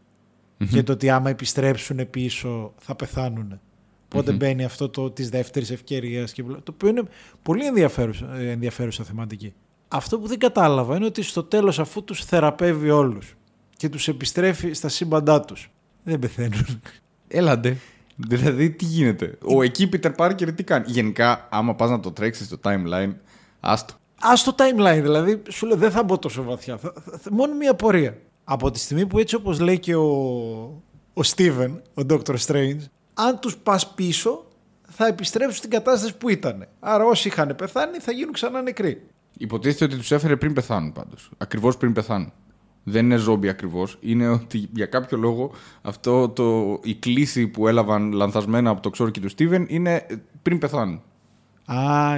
Και 0.71 0.83
το 0.83 0.93
ότι 0.93 1.11
άμα 1.11 1.31
επιστρέψουν 1.31 2.11
πίσω 2.11 2.75
θα 2.79 2.95
πεθάνουν. 2.95 3.61
Οπότε 4.05 4.33
μπαίνει 4.33 4.65
αυτό 4.65 4.89
το 4.89 5.11
της 5.11 5.29
δεύτερης 5.29 5.71
ευκαιρίας 5.71 6.33
και 6.33 6.43
μπλα- 6.43 6.63
το 6.63 6.73
οποίο 6.75 6.89
είναι 6.89 7.03
πολύ 7.43 7.67
ενδιαφέρουσα, 7.67 8.35
ε, 8.37 8.51
ενδιαφέρουσα 8.51 9.05
θεματική. 9.05 9.55
Αυτό 9.89 10.19
που 10.19 10.27
δεν 10.27 10.39
κατάλαβα 10.39 10.97
είναι 10.97 11.05
ότι 11.05 11.23
στο 11.23 11.43
τέλος, 11.43 11.79
αφού 11.79 12.05
τους 12.05 12.25
θεραπεύει 12.25 12.91
όλους 12.91 13.35
και 13.77 13.89
τους 13.89 14.09
επιστρέφει 14.09 14.73
στα 14.73 14.89
σύμπαντά 14.89 15.41
τους, 15.41 15.71
δεν 16.03 16.19
πεθαίνουν. 16.19 16.81
Έλαντε. 17.29 17.77
Δηλαδή, 18.17 18.71
τι 18.71 18.85
γίνεται; 18.85 19.39
Ο 19.45 19.63
εκεί 19.63 19.89
Peter 19.93 20.15
Parker 20.17 20.55
τι 20.55 20.63
κάνει; 20.65 20.85
Γενικά, 20.89 21.49
άμα 21.51 21.75
πας 21.75 21.91
να 21.91 22.01
το 22.01 22.11
τρέξεις 22.13 22.47
στο 22.47 22.57
timeline, 22.63 23.13
άστο. 23.61 23.95
Α 24.21 24.33
το 24.45 24.55
timeline, 24.59 25.01
δηλαδή, 25.03 25.43
σου 25.51 25.67
λέω 25.67 25.77
δεν 25.77 25.91
θα 25.91 26.03
μπω 26.03 26.19
τόσο 26.19 26.43
βαθιά. 26.43 26.77
Θα- 26.77 26.93
θα- 27.05 27.19
θα- 27.19 27.33
μόνο 27.33 27.55
μία 27.55 27.75
πορεία. 27.75 28.19
Από 28.45 28.71
τη 28.71 28.79
στιγμή 28.79 29.07
που 29.07 29.19
έτσι 29.19 29.35
όπως 29.35 29.61
λέει 29.61 29.79
και 29.79 29.95
ο, 29.95 30.07
ο 31.15 31.21
Steven, 31.37 31.71
ο 31.95 32.03
Dr. 32.11 32.35
Strange, 32.47 32.81
αν 33.15 33.39
τους 33.41 33.57
πας 33.57 33.95
πίσω, 33.95 34.45
θα 34.89 35.07
επιστρέψουν 35.07 35.57
στην 35.57 35.71
κατάσταση 35.71 36.17
που 36.17 36.29
ήταν. 36.29 36.69
Άρα 36.81 37.05
όσοι 37.05 37.29
είχαν 37.29 37.55
πεθάνει 37.57 37.99
θα 37.99 38.13
γίνουν 38.13 38.33
ξανά 38.33 38.63
νεκροί. 38.63 39.03
Υποτίθεται 39.39 39.85
ότι 39.85 39.97
τους 39.97 40.11
έφερε 40.11 40.37
πριν 40.37 40.53
πεθάνουν 40.53 40.93
πάντως. 40.93 41.31
Ακριβώς 41.39 41.77
πριν 41.77 41.93
πεθάνουν. 41.93 42.33
Δεν 42.85 43.05
είναι 43.05 43.17
ζόμπι 43.17 43.49
ακριβώς. 43.49 43.99
Είναι 44.01 44.29
ότι 44.29 44.69
για 44.73 44.87
κάποιο 44.87 45.19
λόγο 45.19 45.51
αυτό 45.83 46.29
το, 46.29 46.79
η 46.83 46.95
κλίση 46.95 47.47
που 47.47 47.69
έλαβαν 47.69 48.13
λανθασμένα 48.13 48.71
από 48.71 48.81
το 48.81 48.91
ξόρκι 48.91 49.21
του 49.21 49.31
Steven 49.31 49.65
είναι 49.69 50.07
πριν 50.43 50.59
πεθάνουν. 50.59 51.03
Α, 51.67 52.17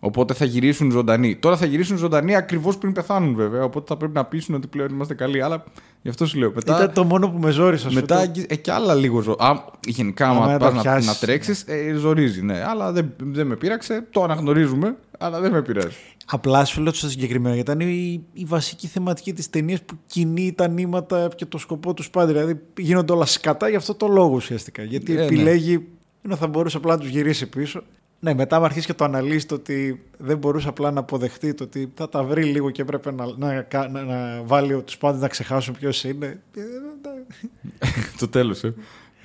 Οπότε 0.00 0.34
θα 0.34 0.44
γυρίσουν 0.44 0.90
ζωντανοί. 0.90 1.36
Τώρα 1.36 1.56
θα 1.56 1.66
γυρίσουν 1.66 1.96
ζωντανοί 1.96 2.34
ακριβώς 2.36 2.78
πριν 2.78 2.92
πεθάνουν 2.92 3.34
βέβαια. 3.34 3.64
Οπότε 3.64 3.84
θα 3.88 3.96
πρέπει 3.96 4.14
να 4.14 4.24
πείσουν 4.24 4.54
ότι 4.54 4.66
πλέον 4.66 4.88
είμαστε 4.92 5.14
καλοί. 5.14 5.42
Αλλά 5.42 5.64
γι' 6.02 6.08
αυτό 6.08 6.26
σου 6.26 6.38
λέω. 6.38 6.52
Μετά, 6.54 6.76
ήταν 6.76 6.92
το 6.92 7.04
μόνο 7.04 7.30
που 7.30 7.38
με 7.38 7.50
ζόρισε. 7.50 7.88
μετά 7.92 8.16
αγγι- 8.18 8.52
ε, 8.52 8.56
και 8.56 8.72
άλλα 8.72 8.94
λίγο 8.94 9.20
ζω. 9.20 9.36
Α, 9.38 9.52
γενικά, 9.86 10.28
Άμα 10.28 10.42
άμα 10.44 10.52
τα 10.52 10.58
πας 10.58 10.74
να, 10.74 10.80
πιάσεις, 10.80 11.06
να 11.06 11.14
τρέξεις, 11.14 11.64
ε, 11.66 11.94
ζορίζει. 11.94 12.42
Ναι. 12.42 12.62
Αλλά 12.66 12.92
δεν, 12.92 13.12
δεν 13.16 13.46
με 13.46 13.56
πείραξε. 13.56 14.06
Το 14.10 14.22
αναγνωρίζουμε. 14.22 14.96
Αλλά 15.18 15.40
δεν 15.40 15.52
με 15.52 15.62
πειράζει. 15.62 15.96
Απλά 16.26 16.64
σου 16.64 16.82
λέω 16.82 16.92
στο 16.92 17.08
συγκεκριμένο, 17.08 17.54
γιατί 17.54 17.70
ήταν 17.70 17.88
η, 17.88 18.24
η 18.32 18.44
βασική 18.44 18.86
θεματική 18.86 19.32
της 19.32 19.50
ταινίας 19.50 19.82
που 19.82 19.94
κινεί 20.06 20.52
τα 20.52 20.68
νήματα 20.68 21.28
και 21.36 21.46
το 21.46 21.58
σκοπό 21.58 21.94
τους 21.94 22.10
πάντα. 22.10 22.26
Δηλαδή 22.32 22.60
γίνονται 22.78 23.12
όλα 23.12 23.24
σκατά 23.26 23.68
για 23.68 23.78
αυτό 23.78 23.94
το 23.94 24.06
λόγο 24.08 24.34
ουσιαστικά. 24.34 24.82
Γιατί 24.82 25.12
Ε, 25.12 25.16
ναι. 25.16 25.24
επιλέγει, 25.24 25.86
ενώ 26.22 26.36
θα 26.36 26.46
μπορούσε 26.46 26.76
απλά 26.76 26.92
να 26.94 27.00
τους 27.00 27.08
γυρίσει 27.08 27.46
πίσω. 27.48 27.82
Ναι, 28.20 28.34
μετά 28.34 28.58
με 28.58 28.64
αρχίσει 28.64 28.86
και 28.86 28.94
το 28.94 29.04
αναλύσεις 29.04 29.46
το 29.46 29.54
ότι 29.54 30.02
δεν 30.18 30.38
μπορούσε 30.38 30.68
απλά 30.68 30.90
να 30.90 31.00
αποδεχτεί 31.00 31.54
το 31.54 31.64
ότι 31.64 31.92
θα 31.94 32.08
τα 32.08 32.22
βρει 32.22 32.44
λίγο 32.44 32.70
και 32.70 32.82
έπρεπε 32.82 33.12
να, 33.12 33.26
να, 33.36 33.60
κα- 33.62 33.88
να, 33.88 34.02
να 34.02 34.42
βάλει 34.44 34.82
τους 34.82 34.96
πάντες 34.98 35.20
να 35.20 35.28
ξεχάσουν 35.28 35.74
ποιος 35.78 36.04
είναι. 36.04 36.26
Ε, 36.56 36.60
το 38.18 38.28
τέλος. 38.28 38.64
Ε. 38.64 38.74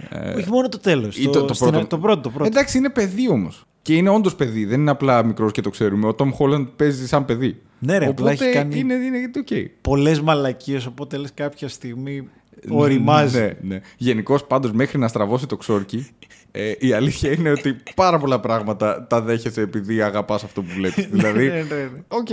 Ε, 0.10 0.30
Όχι 0.34 0.50
μόνο 0.50 0.70
το 0.70 0.80
τέλος. 0.80 1.18
ή 1.18 1.24
Το, 1.24 1.30
το- 1.32 1.46
το 1.46 1.54
στην- 1.54 1.70
πρώτο. 1.70 1.88
το 1.88 1.98
πρώτο. 2.00 2.22
Το 2.22 2.30
πρώτο. 2.30 2.46
Εντάξει, 2.46 2.78
είναι 2.78 2.90
παιδί 2.90 3.30
όμως. 3.30 3.66
Και 3.82 3.96
είναι 3.96 4.10
όντως 4.10 4.36
παιδί. 4.36 4.66
Δεν 4.66 4.80
είναι 4.80 4.92
απλά 4.92 5.24
μικρός 5.26 5.52
και 5.52 5.62
το 5.62 5.70
ξέρουμε. 5.70 6.08
Ο 6.08 6.14
Tom 6.14 6.32
Holland 6.32 6.68
παίζει 6.76 7.08
σαν 7.08 7.26
παιδί. 7.26 7.62
Ναι, 7.80 7.98
ρε, 7.98 8.08
απλά 8.08 8.26
Οπότε 8.32 8.46
έχει 8.46 8.54
κάνει- 8.54 8.76
είναι, 8.76 8.94
είναι 8.94 9.32
οκ. 9.38 9.48
Πολλές 9.82 10.22
μαλακίες, 10.22 10.86
οπότε 10.86 11.18
λες 11.18 11.34
κάποια 11.34 11.68
στιγμή 11.68 12.30
οριμάζει. 12.70 13.40
Ναι, 13.40 13.52
ναι. 13.62 13.80
Γενικώς 13.98 14.46
πάντως 14.46 14.72
μέχρι 14.72 15.00
να 15.00 15.08
στραβώσει 15.08 15.46
το 15.46 15.56
ξόρκι, 15.58 16.08
ε, 16.52 16.72
η 16.80 16.94
αλήθεια 16.94 17.32
είναι 17.32 17.52
ότι 17.52 17.76
πάρα 17.96 18.20
πολλά 18.20 18.40
πράγματα 18.40 19.08
τα 19.08 19.22
δέχεσαι 19.22 19.62
επειδή 19.62 20.02
αγαπάς 20.02 20.44
αυτό 20.44 20.62
που 20.62 20.72
βλέπεις. 20.76 21.08
δηλαδή, 21.12 21.48
ναι, 21.48 21.54
ναι, 21.54 21.76
ναι. 21.76 21.90
οκ, 22.08 22.28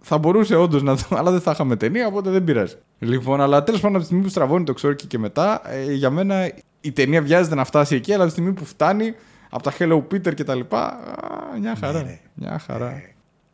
θα 0.00 0.18
μπορούσε 0.18 0.56
όντως 0.56 0.82
να 0.82 0.96
το. 0.96 1.02
αλλά 1.10 1.30
δεν 1.30 1.40
θα 1.40 1.50
είχαμε 1.50 1.76
ταινία, 1.76 2.06
οπότε 2.06 2.30
δεν 2.30 2.44
πειράζει. 2.44 2.74
Λοιπόν, 2.98 3.40
αλλά 3.40 3.62
τέλος 3.62 3.80
πάντων 3.80 3.94
από 3.94 4.00
τη 4.00 4.06
στιγμή 4.06 4.24
που 4.24 4.30
στραβώνει 4.30 4.64
το 4.64 4.72
ξόρκι 4.72 5.06
και 5.06 5.18
μετά, 5.18 5.70
ε, 5.70 5.92
για 5.92 6.10
μένα 6.10 6.52
η 6.80 6.92
ταινία 6.92 7.22
βιάζεται 7.22 7.54
να 7.54 7.64
φτάσει 7.64 7.94
εκεί, 7.94 8.12
αλλά 8.12 8.22
από 8.24 8.32
τη 8.32 8.38
στιγμή 8.38 8.52
που 8.58 8.64
φτάνει 8.64 9.14
από 9.50 9.62
τα 9.62 9.72
Hello 9.78 9.96
Peter 9.96 10.34
και 10.34 10.44
τα 10.44 10.54
λοιπά. 10.54 10.86
α, 10.86 11.58
Μια 11.60 11.76
χαρά. 11.80 12.02
Ναι, 12.02 12.08
ρε. 12.08 12.20
Μια 12.34 12.58
χαρά. 12.58 13.02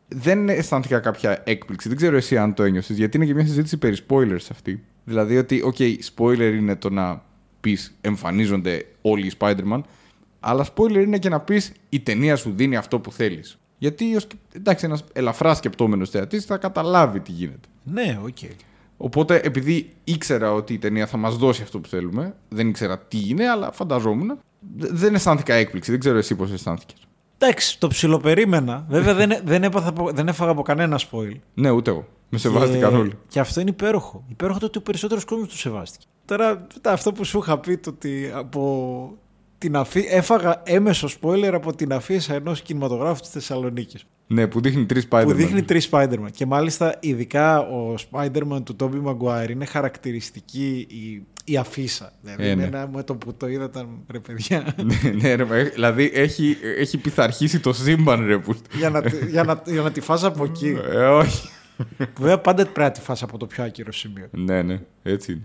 Δεν 0.07 0.49
αισθάνθηκα 0.49 0.99
κάποια 0.99 1.41
έκπληξη. 1.43 1.87
Δεν 1.87 1.97
ξέρω 1.97 2.15
εσύ 2.15 2.37
αν 2.37 2.53
το 2.53 2.63
ένιωσες, 2.63 2.97
γιατί 2.97 3.17
είναι 3.17 3.25
και 3.25 3.33
μια 3.33 3.45
συζήτηση 3.45 3.77
περί 3.77 3.97
spoilers 4.07 4.45
αυτή. 4.51 4.83
Δηλαδή 5.03 5.37
ότι, 5.37 5.61
οκ, 5.61 5.75
spoiler 6.15 6.53
είναι 6.59 6.75
το 6.75 6.89
να 6.89 7.23
πεις 7.61 7.97
εμφανίζονται 8.01 8.85
όλοι 9.01 9.25
οι 9.25 9.31
Spider-Man, 9.39 9.81
αλλά 10.43 10.65
spoiler 10.75 10.95
είναι 11.03 11.17
και 11.17 11.29
να 11.29 11.39
πεις 11.39 11.71
η 11.89 11.99
ταινία 11.99 12.35
σου 12.35 12.51
δίνει 12.55 12.75
αυτό 12.75 12.99
που 12.99 13.11
θέλεις. 13.11 13.57
Γιατί, 13.77 14.15
ως- 14.15 14.27
εντάξει, 14.53 14.85
ένας 14.85 15.03
ελαφράς 15.13 15.57
σκεπτόμενος 15.57 16.09
θεατής 16.09 16.45
θα 16.45 16.57
καταλάβει 16.57 17.19
τι 17.19 17.31
γίνεται. 17.31 17.67
Ναι, 17.83 18.19
οκ. 18.25 18.37
Οπότε, 18.97 19.35
επειδή 19.43 19.93
ήξερα 20.03 20.53
ότι 20.53 20.73
η 20.73 20.77
ταινία 20.77 21.07
θα 21.07 21.17
μας 21.17 21.37
δώσει 21.37 21.61
αυτό 21.61 21.79
που 21.79 21.87
θέλουμε, 21.87 22.35
δεν 22.49 22.67
ήξερα 22.69 22.99
τι 22.99 23.29
είναι, 23.29 23.47
αλλά 23.49 23.71
φανταζόμουν, 23.71 24.39
δε- 24.77 24.87
δεν 24.91 25.15
αισθάνθηκα 25.15 25.53
έκπληξη. 25.53 25.91
Δεν 25.91 25.99
ξέρω 25.99 26.17
εσύ 26.17 26.35
πώς 26.35 26.51
αισθάνθηκες. 26.51 26.97
Εντάξει, 27.37 27.79
το 27.79 27.87
ψιλοπερίμενα. 27.87 28.85
Βέβαια 28.89 29.13
δεν, 29.13 29.31
δεν, 29.43 29.63
έπαθα, 29.63 29.89
από- 29.89 30.11
δεν 30.11 30.27
έφαγα 30.27 30.51
από 30.51 30.61
κανένα 30.61 30.99
spoil. 30.99 31.35
Ναι, 31.53 31.69
ούτε 31.69 31.89
εγώ. 31.89 32.07
Με 32.29 32.37
σεβάστηκαν 32.37 32.89
και, 32.89 32.95
όλοι. 32.95 33.11
Και 33.27 33.39
αυτό 33.39 33.61
είναι 33.61 33.69
υπέροχο. 33.69 34.23
Υπέροχο 34.27 34.59
το 34.59 34.65
ότι 34.65 34.77
ο 34.77 34.81
περισσότερος 34.81 35.25
κόσμος 35.25 35.47
του 35.47 35.57
σεβάστηκε. 35.57 36.05
Τώρα, 36.25 36.67
μετά 36.73 36.91
αυτό 36.91 37.11
που 37.11 37.23
σου 37.23 37.37
είχα 37.37 37.59
πει, 37.59 37.77
το 37.77 37.89
ότι 37.89 38.31
από 38.35 39.17
την 39.61 39.75
αφή... 39.75 40.05
έφαγα 40.09 40.61
έμεσο 40.65 41.09
spoiler 41.21 41.51
από 41.53 41.75
την 41.75 41.93
αφίσα 41.93 42.33
ενός 42.33 42.61
κινηματογράφου 42.61 43.21
της 43.21 43.29
Θεσσαλονίκης. 43.29 44.03
Ναι, 44.27 44.47
που 44.47 44.61
δείχνει 44.61 44.85
τρεις 44.85 45.07
Spider-Man. 45.09 45.23
Που 45.23 45.33
δείχνει 45.33 45.61
τρεις 45.63 45.89
Spider-Man. 45.91 46.27
Και 46.31 46.45
μάλιστα, 46.45 46.97
ειδικά 46.99 47.59
ο 47.59 47.95
Spider-Man 48.11 48.63
του 48.63 48.75
Tobey 48.79 49.03
Maguire 49.05 49.49
είναι 49.49 49.65
χαρακτηριστική 49.65 50.87
η, 50.89 51.25
η 51.45 51.57
αφίσα. 51.57 52.11
Δηλαδή, 52.21 52.43
Ε, 52.47 52.55
ναι. 52.55 52.63
εμένα 52.63 52.89
με 52.93 53.03
το 53.03 53.15
που 53.15 53.33
το 53.33 53.47
είδα 53.47 53.63
ήταν 53.63 53.87
ρε 54.11 54.19
παιδιά. 54.19 54.75
ναι, 54.83 55.11
ναι, 55.21 55.33
ρε, 55.35 55.45
μα, 55.45 55.55
ε, 55.55 55.63
δηλαδή 55.63 56.11
έχει, 56.13 56.57
έχει 56.77 56.97
πειθαρχήσει 56.97 57.59
το 57.59 57.73
σύμπαν, 57.73 58.25
ρε. 58.25 58.37
Που... 58.37 58.55
για, 58.77 58.89
να, 58.89 59.01
τη- 59.01 59.25
για, 59.29 59.43
να, 59.43 59.61
για 59.65 59.81
να 59.81 59.91
τη 59.91 60.01
φας 60.01 60.23
από 60.23 60.43
εκεί. 60.43 60.77
Ε, 60.91 60.97
όχι. 61.05 61.49
Βέβαια, 62.19 62.37
πάντα 62.39 62.63
πρέπει 62.63 62.79
να 62.79 62.91
τη 62.91 63.01
φας 63.01 63.23
από 63.23 63.37
το 63.37 63.45
πιο 63.47 63.63
άκυρο 63.63 63.91
σημείο. 63.91 64.27
ναι, 64.31 64.61
ναι, 64.61 64.79
έτσι 65.03 65.31
είναι. 65.31 65.41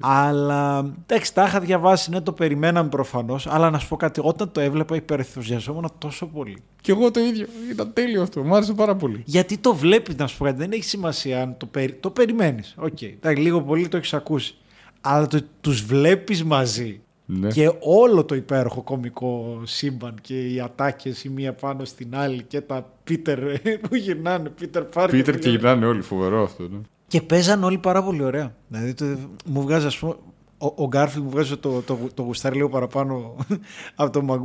Αλλά 0.00 0.92
εντάξει, 1.02 1.34
τα 1.34 1.44
είχα 1.44 1.60
διαβάσει, 1.60 2.10
ναι, 2.10 2.20
το 2.20 2.32
περιμέναμε 2.32 2.88
προφανώς. 2.88 3.46
Αλλά 3.46 3.70
να 3.70 3.78
σου 3.78 3.88
πω 3.88 3.96
κάτι, 3.96 4.20
όταν 4.24 4.52
το 4.52 4.60
έβλεπα 4.60 4.96
υπερθουσιαζόμουν 4.96 5.90
τόσο 5.98 6.26
πολύ. 6.26 6.62
Και 6.80 6.92
εγώ 6.92 7.10
το 7.10 7.20
ίδιο. 7.20 7.46
Ήταν 7.70 7.92
τέλειο 7.92 8.22
αυτό. 8.22 8.42
Μου 8.42 8.54
άρεσε 8.54 8.72
πάρα 8.72 8.96
πολύ. 8.96 9.22
Γιατί 9.24 9.58
το 9.58 9.74
βλέπεις, 9.74 10.16
να 10.16 10.26
σου 10.26 10.36
πω 10.36 10.44
κάτι, 10.44 10.56
δεν 10.56 10.72
έχει 10.72 10.84
σημασία 10.84 11.42
αν 11.42 11.56
το, 11.56 11.66
περι... 11.66 11.92
το 11.92 12.10
περιμένεις. 12.10 12.74
Οκ, 12.78 13.02
εντάξει, 13.02 13.42
λίγο 13.42 13.62
πολύ 13.62 13.88
το 13.88 13.96
έχεις 13.96 14.14
ακούσει. 14.14 14.54
Αλλά 15.00 15.26
το, 15.26 15.40
τους 15.60 15.84
βλέπεις 15.84 16.44
μαζί. 16.44 17.00
Ναι. 17.28 17.48
Και 17.48 17.72
όλο 17.80 18.24
το 18.24 18.34
υπέροχο 18.34 18.82
κομικό 18.82 19.60
σύμπαν 19.64 20.14
και 20.20 20.48
οι 20.48 20.60
ατάκες 20.60 21.24
η 21.24 21.28
μία 21.28 21.52
πάνω 21.52 21.84
στην 21.84 22.16
άλλη 22.16 22.42
και 22.42 22.60
τα 22.60 22.92
Πίτερ 23.04 23.38
που 23.88 23.94
γυρνάνε, 23.94 24.48
Πίτερ 24.48 24.82
Πάρκερ. 24.82 25.18
Πίτερ 25.18 25.34
που 25.34 25.40
και 25.40 25.48
γυρνάνε. 25.48 25.74
γυρνάνε 25.74 25.92
όλοι. 25.92 26.02
Φοβερό 26.02 26.42
αυτό. 26.42 26.62
Ναι. 26.62 26.78
Και 27.06 27.22
παίζαν 27.22 27.64
όλοι 27.64 27.78
πάρα 27.78 28.02
πολύ 28.02 28.22
ωραία. 28.22 28.54
Δηλαδή 28.68 28.94
το, 28.94 29.04
μου 29.46 29.62
βγάζει, 29.62 29.86
ας 29.86 29.98
πούμε. 29.98 30.14
Ο, 30.58 30.72
ο 30.84 30.86
Γκάρφιλ 30.86 31.22
μου 31.22 31.30
βγάζει 31.30 31.56
το, 31.56 31.82
το, 31.82 31.98
το, 32.14 32.22
γουστάρι 32.22 32.56
λίγο 32.56 32.68
παραπάνω 32.68 33.36
από 33.94 34.12
το 34.12 34.22
Μαγκ... 34.22 34.42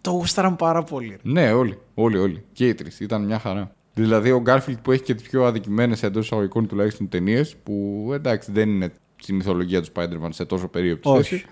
Το 0.00 0.10
γουστάραν 0.10 0.56
πάρα 0.56 0.82
πολύ. 0.82 1.08
ρε. 1.08 1.30
ναι, 1.30 1.52
όλοι. 1.52 1.78
Όλοι, 1.94 2.18
όλοι. 2.18 2.44
Και 2.52 2.68
οι 2.68 2.74
τρεις. 2.74 3.00
Ήταν 3.00 3.24
μια 3.24 3.38
χαρά. 3.38 3.70
Δηλαδή 3.94 4.30
ο 4.30 4.40
Γκάρφιλτ 4.40 4.78
που 4.82 4.92
έχει 4.92 5.02
και 5.02 5.14
τις 5.14 5.28
πιο 5.28 5.44
αδικημένες 5.44 6.02
εντός 6.02 6.24
εισαγωγικών 6.24 6.66
τουλάχιστον 6.66 7.08
ταινίες 7.08 7.56
που 7.62 8.08
εντάξει 8.14 8.52
δεν 8.52 8.68
είναι 8.68 8.92
στη 9.16 9.32
μυθολογία 9.32 9.82
του 9.82 9.88
Spider-Man 9.94 10.28
σε 10.28 10.44
τόσο 10.44 10.68
περίοπτη 10.68 11.08
Όχι. 11.08 11.28
θέση. 11.28 11.44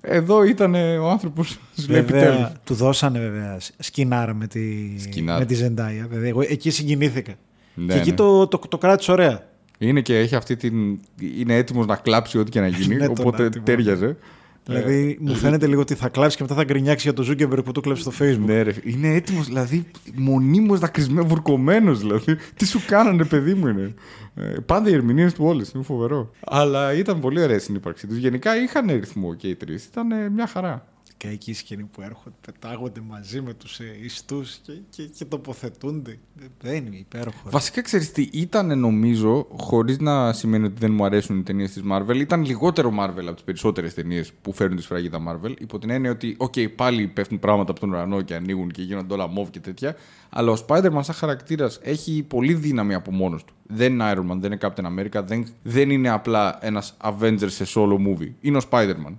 Εδώ 0.00 0.44
ήταν 0.44 0.74
ε, 0.74 0.98
ο 0.98 1.10
άνθρωπος 1.10 1.48
σου 1.48 1.60
λέει 1.90 2.00
επιτέλους. 2.00 2.34
Βέβαια, 2.34 2.52
του 2.64 2.74
δώσανε 2.74 3.18
βέβαια 3.18 3.58
σκηνάρα 3.78 4.34
με 4.34 4.46
τη, 4.46 4.98
Σκηνάρα. 5.00 5.38
με 5.38 5.44
τη 5.44 5.54
Ζεντάια. 5.54 6.06
Βέβαια. 6.10 6.28
Εγώ 6.28 6.40
εκεί 6.48 6.70
συγκινήθηκα. 6.70 7.34
Ναι, 7.74 7.92
και 7.92 7.98
εκεί 7.98 8.10
ναι. 8.10 8.16
το, 8.16 8.46
το, 8.46 8.58
το 8.68 8.78
κράτησε 8.78 9.12
ωραία. 9.12 9.46
Είναι 9.78 10.00
και 10.00 10.18
έχει 10.18 10.34
αυτή 10.34 10.56
την. 10.56 10.98
είναι 11.38 11.56
έτοιμος 11.56 11.86
να 11.86 11.96
κλάψει 11.96 12.38
ό,τι 12.38 12.50
και 12.50 12.60
να 12.60 12.66
γίνει. 12.66 12.94
Ναι, 12.96 13.06
τον 13.06 13.14
οπότε 13.18 13.44
άτιμο. 13.44 13.64
τέριαζε. 13.64 14.16
Δηλαδή 14.64 15.18
μου 15.20 15.34
φαίνεται 15.34 15.66
λίγο 15.66 15.80
ότι 15.80 15.94
θα 15.94 16.08
κλάψει 16.08 16.36
και 16.36 16.42
μετά 16.42 16.54
θα 16.54 16.64
γκρινιάξει 16.64 17.10
για 17.10 17.24
το 17.24 17.30
Zuckerberg 17.30 17.64
που 17.64 17.72
του 17.72 17.80
κλέψει 17.80 18.02
στο 18.02 18.12
Facebook. 18.18 18.46
Ναι, 18.46 18.62
ρε. 18.62 18.72
Είναι 18.82 19.08
έτοιμος, 19.08 19.46
δηλαδή 19.46 19.86
μονίμως 20.14 20.78
δακρυσμένο, 20.78 21.26
βουρκωμένος. 21.26 21.98
Δηλαδή. 21.98 22.36
Τι 22.56 22.66
σου 22.66 22.80
κάνανε, 22.86 23.24
παιδί 23.24 23.54
μου 23.54 23.66
είναι. 23.66 23.94
Ε, 24.34 24.42
πάντα 24.66 24.90
οι 24.90 24.92
ερμηνείες 24.92 25.32
του 25.32 25.44
όλε. 25.44 25.64
Είναι 25.74 25.84
φοβερό. 25.84 26.30
Αλλά 26.46 26.92
ήταν 26.92 27.20
πολύ 27.20 27.42
ωραία 27.42 27.56
η 27.56 27.58
συνύπαρξή 27.58 28.06
τους. 28.06 28.16
Γενικά 28.16 28.62
είχαν 28.62 28.86
ρυθμό 28.86 29.34
και 29.34 29.48
οι 29.48 29.54
τρεις. 29.54 29.84
Ήταν 29.84 30.10
ε, 30.10 30.28
μια 30.28 30.46
χαρά. 30.46 30.86
Και 31.16 31.28
εκεί 31.28 31.50
η 31.50 31.54
σκηνή 31.54 31.82
που 31.82 32.02
έρχονται, 32.02 32.36
πετάγονται 32.40 33.00
μαζί 33.00 33.40
με 33.40 33.54
τους 33.54 33.80
ε, 33.80 33.98
ιστούς 34.02 34.58
και, 34.62 34.72
και, 34.90 35.02
και 35.02 35.24
τοποθετούνται. 35.24 36.18
Δεν 36.60 36.86
είναι 36.86 36.96
υπέροχο. 36.96 37.40
ρε. 37.44 37.50
Βασικά 37.50 37.82
ξέρεις 37.82 38.12
τι, 38.12 38.28
ήταν 38.32 38.78
νομίζω, 38.78 39.46
χωρίς 39.56 39.98
να 39.98 40.32
σημαίνει 40.32 40.64
ότι 40.64 40.74
δεν 40.78 40.92
μου 40.92 41.04
αρέσουν 41.04 41.38
οι 41.38 41.42
ταινίες 41.42 41.72
της 41.72 41.82
Marvel, 41.90 42.16
ήταν 42.16 42.44
λιγότερο 42.44 42.90
Marvel 43.00 43.24
από 43.24 43.34
τις 43.34 43.44
περισσότερες 43.44 43.94
ταινίες 43.94 44.32
που 44.42 44.52
φέρνουν 44.52 44.76
τη 44.76 44.82
σφραγίδα 44.82 45.18
Marvel. 45.28 45.54
Υπό 45.58 45.78
την 45.78 45.90
έννοια 45.90 46.10
ότι, 46.10 46.34
οκ, 46.38 46.54
πάλι 46.76 47.06
πέφτουν 47.06 47.38
πράγματα 47.38 47.70
από 47.70 47.80
τον 47.80 47.90
ουρανό 47.90 48.22
και 48.22 48.34
ανοίγουν 48.34 48.70
και 48.70 48.82
γίνονται 48.82 49.14
όλα 49.14 49.26
μοβ 49.26 49.50
και 49.50 49.60
τέτοια. 49.60 49.96
Αλλά 50.28 50.52
ο 50.52 50.56
Spider-Man, 50.66 51.00
σαν 51.00 51.14
χαρακτήρας, 51.14 51.78
έχει 51.82 52.22
πολύ 52.22 52.54
δύναμη 52.54 52.94
από 52.94 53.12
μόνος 53.12 53.44
του. 53.44 53.54
Δεν 53.66 53.92
είναι 53.92 54.12
Iron 54.14 54.32
Man, 54.32 54.36
δεν 54.38 54.52
είναι 54.52 54.58
Captain 54.60 54.84
America, 54.84 55.22
δεν, 55.24 55.46
δεν 55.62 55.90
είναι 55.90 56.08
απλά 56.08 56.58
ένας 56.60 56.96
Avenger 57.02 57.46
σε 57.46 57.64
solo 57.74 57.94
movie. 57.94 58.30
Είναι 58.40 58.56
ο 58.56 58.60
Spider-Man. 58.70 59.14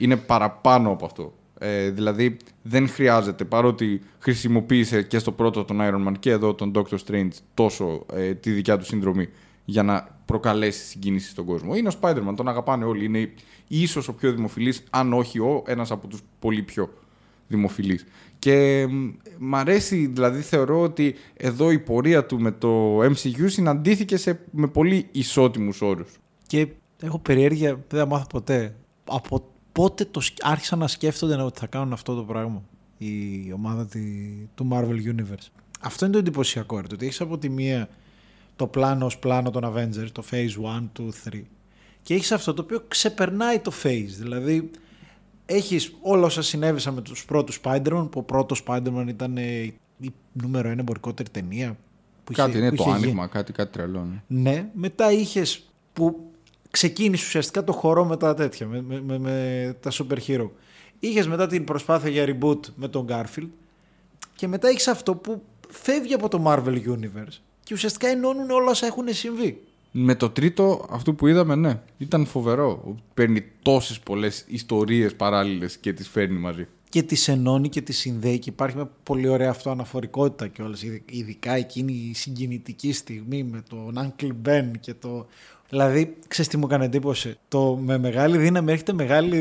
Είναι 0.00 0.16
παραπάνω 0.16 0.90
από 0.90 1.04
αυτό. 1.04 1.32
Ε, 1.58 1.90
δηλαδή 1.90 2.36
δεν 2.62 2.88
χρειάζεται, 2.88 3.44
παρότι 3.44 4.00
χρησιμοποίησε 4.18 5.02
και 5.02 5.18
στο 5.18 5.32
πρώτο 5.32 5.64
τον 5.64 5.78
Iron 5.80 6.08
Man 6.08 6.12
και 6.18 6.30
εδώ 6.30 6.54
τον 6.54 6.72
Doctor 6.74 6.96
Strange 7.06 7.30
τόσο 7.54 8.06
ε, 8.14 8.34
τη 8.34 8.50
δικιά 8.50 8.78
του 8.78 8.84
συνδρομή 8.84 9.28
για 9.64 9.82
να 9.82 10.18
προκαλέσει 10.24 10.84
συγκίνηση 10.84 11.30
στον 11.30 11.44
κόσμο. 11.44 11.74
Είναι 11.74 11.88
ο 11.88 11.92
Spider-Man, 12.00 12.32
τον 12.36 12.48
αγαπάνε 12.48 12.84
όλοι. 12.84 13.04
Είναι 13.04 13.30
ίσως 13.68 14.08
ο 14.08 14.14
πιο 14.14 14.32
δημοφιλής, 14.32 14.84
αν 14.90 15.12
όχι 15.12 15.38
ο, 15.38 15.62
ένας 15.66 15.90
από 15.90 16.06
τους 16.06 16.20
πολύ 16.38 16.62
πιο 16.62 16.92
δημοφιλείς. 17.48 18.06
Και 18.38 18.86
μ, 18.90 19.08
μ' 19.38 19.54
αρέσει, 19.54 20.06
δηλαδή 20.06 20.40
θεωρώ 20.40 20.80
ότι 20.80 21.14
εδώ 21.36 21.70
η 21.70 21.78
πορεία 21.78 22.26
του 22.26 22.40
με 22.40 22.50
το 22.50 22.98
MCU 22.98 23.44
συναντήθηκε 23.46 24.16
σε, 24.16 24.40
με 24.50 24.66
πολύ 24.66 25.06
ισότιμους 25.12 25.82
όρους. 25.82 26.12
Και 26.46 26.68
έχω 27.00 27.18
περιέργεια, 27.18 27.84
δεν 27.88 28.00
θα 28.00 28.06
μάθω 28.06 28.26
ποτέ. 28.26 28.76
Από 29.04 29.50
πότε 29.72 30.04
το, 30.04 30.20
σκ- 30.20 30.38
άρχισαν 30.46 30.78
να 30.78 30.88
σκέφτονται 30.88 31.42
ότι 31.42 31.58
θα 31.58 31.66
κάνουν 31.66 31.92
αυτό 31.92 32.14
το 32.14 32.22
πράγμα 32.22 32.62
η 32.98 33.52
ομάδα 33.54 33.86
τη- 33.86 34.48
του 34.54 34.68
Marvel 34.72 35.14
Universe; 35.14 35.48
Αυτό 35.80 36.04
είναι 36.04 36.14
το 36.14 36.20
εντυπωσιακό. 36.20 36.76
ρε, 36.80 36.86
Το 36.86 36.94
ότι 36.94 37.06
έχεις 37.06 37.20
από 37.20 37.38
τη 37.38 37.48
μία 37.48 37.88
το 38.56 38.66
πλάνο 38.66 39.04
ως 39.06 39.18
πλάνο 39.18 39.50
των 39.50 39.64
Avengers, 39.64 40.08
το 40.12 40.22
Phase 40.30 40.48
1, 40.62 40.90
2, 40.98 41.12
3. 41.24 41.42
Και 42.02 42.14
έχεις 42.14 42.32
αυτό 42.32 42.54
το 42.54 42.62
οποίο 42.62 42.84
ξεπερνάει 42.88 43.58
το 43.58 43.72
Phase. 43.82 44.08
Δηλαδή 44.18 44.70
έχεις 45.46 45.94
όλα 46.00 46.24
όσα 46.26 46.42
συνέβησαν 46.42 46.94
με 46.94 47.00
τους 47.02 47.24
πρώτους 47.24 47.60
Spider-Man, 47.64 48.08
που 48.10 48.18
ο 48.18 48.22
πρώτος 48.22 48.62
Spider-Man 48.66 49.04
ήταν 49.08 49.36
ε, 49.36 49.60
η 50.00 50.12
νούμερο 50.32 50.68
ένα 50.68 50.80
εμπορικότερη 50.80 51.28
ταινία. 51.30 51.76
Που 52.24 52.32
κάτι 52.32 52.50
είχε- 52.50 52.58
είναι 52.58 52.70
που 52.70 52.76
το 52.76 52.82
είχε 52.82 52.90
γίνει. 52.92 53.02
άνοιγμα, 53.02 53.26
κάτι, 53.26 53.52
κάτι 53.52 53.72
τρελό. 53.72 54.04
ναι. 54.26 54.40
Ναι, 54.50 54.68
μετά 54.74 55.12
είχες 55.12 55.64
που 55.92 56.29
ξεκίνησε 56.70 57.24
ουσιαστικά 57.26 57.64
το 57.64 57.72
χορό 57.72 58.04
με 58.04 58.16
τα 58.16 58.34
τέτοια, 58.34 58.66
με, 58.66 58.82
με, 58.82 59.00
με, 59.00 59.18
με 59.18 59.76
τα 59.80 59.90
super 59.92 60.18
hero. 60.26 60.48
Είχες 60.98 61.26
μετά 61.26 61.46
την 61.46 61.64
προσπάθεια 61.64 62.10
για 62.10 62.24
reboot 62.28 62.60
με 62.74 62.88
τον 62.88 63.06
Garfield 63.08 63.48
και 64.36 64.48
μετά 64.48 64.68
έχεις 64.68 64.88
αυτό 64.88 65.14
που 65.14 65.42
φεύγει 65.68 66.14
από 66.14 66.28
το 66.28 66.42
Marvel 66.46 66.82
Universe 66.88 67.38
και 67.62 67.74
ουσιαστικά 67.74 68.08
ενώνουν 68.08 68.50
όλα 68.50 68.70
όσα 68.70 68.86
έχουν 68.86 69.04
συμβεί. 69.08 69.60
Με 69.92 70.14
το 70.14 70.30
τρίτο, 70.30 70.86
αυτό 70.90 71.12
που 71.14 71.26
είδαμε, 71.26 71.54
ναι, 71.54 71.80
ήταν 71.98 72.26
φοβερό. 72.26 72.96
Παίρνει 73.14 73.44
τόσες 73.62 74.00
πολλές 74.00 74.44
ιστορίες 74.48 75.14
παράλληλες 75.14 75.76
και 75.76 75.92
τις 75.92 76.08
φέρνει 76.08 76.38
μαζί. 76.38 76.68
Και 76.88 77.02
τις 77.02 77.28
ενώνει 77.28 77.68
και 77.68 77.80
τις 77.80 77.98
συνδέει 77.98 78.38
και 78.38 78.50
υπάρχει 78.50 78.76
μια 78.76 78.90
πολύ 79.02 79.28
ωραία 79.28 79.50
αυτό 79.50 79.70
αναφορικότητα 79.70 80.46
κιόλας. 80.48 80.82
Ειδικά 81.10 81.52
εκείνη 81.52 81.92
η 81.92 82.14
συγκινητική 82.14 82.92
στιγμή 82.92 83.42
με 83.42 83.62
τον 83.68 83.94
Uncle 83.96 84.48
Ben 84.48 84.70
και 84.80 84.94
το. 84.94 85.26
Δηλαδή, 85.70 86.16
ξέρεις 86.28 86.50
τι 86.50 86.56
μου 86.56 86.66
έκανε 86.66 86.84
εντύπωση; 86.84 87.36
Το 87.48 87.78
με 87.82 87.98
μεγάλη 87.98 88.38
δύναμη 88.38 88.72
έρχεται 88.72 88.92
μεγάλη. 88.92 89.38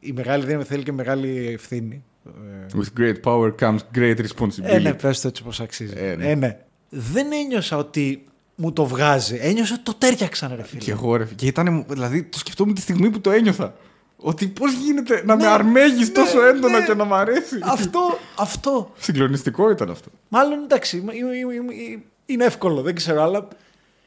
Η 0.00 0.12
μεγάλη 0.12 0.44
δύναμη 0.44 0.64
θέλει 0.64 0.82
και 0.82 0.92
μεγάλη 0.92 1.50
ευθύνη. 1.54 2.02
Ε, 2.26 2.66
With 2.78 3.00
great 3.00 3.20
power 3.24 3.54
comes 3.60 3.78
great 3.94 4.16
responsibility. 4.16 4.62
Ε, 4.62 4.78
ναι, 4.78 4.94
πες 4.94 5.20
το 5.20 5.28
έτσι 5.28 5.42
πως 5.42 5.60
αξίζει. 5.60 5.92
Ε, 5.96 6.14
ναι. 6.16 6.30
Ε, 6.30 6.34
ναι. 6.34 6.58
Δεν 6.88 7.32
ένιωσα 7.32 7.76
ότι 7.76 8.24
μου 8.54 8.72
το 8.72 8.86
βγάζει. 8.86 9.38
Ένιωσα 9.40 9.74
ότι 9.74 9.82
το 9.82 9.94
τέριαξαν, 9.94 10.52
ρε 10.56 10.64
φίλε. 10.64 10.80
Και 10.80 10.90
εγώ 10.90 11.16
ρε. 11.16 11.24
Και 11.36 11.46
ήταν, 11.46 11.84
δηλαδή, 11.88 12.22
το 12.22 12.38
σκεφτόμουν 12.38 12.74
τη 12.74 12.80
στιγμή 12.80 13.10
που 13.10 13.20
το 13.20 13.30
ένιωθα. 13.30 13.74
Ότι 14.16 14.46
πώς 14.46 14.72
γίνεται 14.72 15.22
να 15.26 15.36
Ναι, 15.36 15.42
με 15.42 15.48
αρμέγεις 15.50 16.08
ναι, 16.08 16.14
τόσο 16.14 16.42
έντονα 16.46 16.78
ναι. 16.78 16.84
και 16.84 16.94
να 16.94 17.04
μ' 17.04 17.14
αρέσει. 17.14 17.58
Αυτό, 17.62 18.18
αυτό. 18.36 18.92
Συγκλονιστικό 18.98 19.70
ήταν 19.70 19.90
αυτό. 19.90 20.08
Μάλλον 20.28 20.62
εντάξει, 20.62 20.96
είμαι- 20.96 21.14
είμαι- 21.14 21.34
είμαι- 21.36 21.54
είμαι- 21.54 22.02
είναι 22.26 22.44
εύκολο, 22.44 22.82
δεν 22.82 22.94
ξέρω, 22.94 23.22
αλλά 23.22 23.48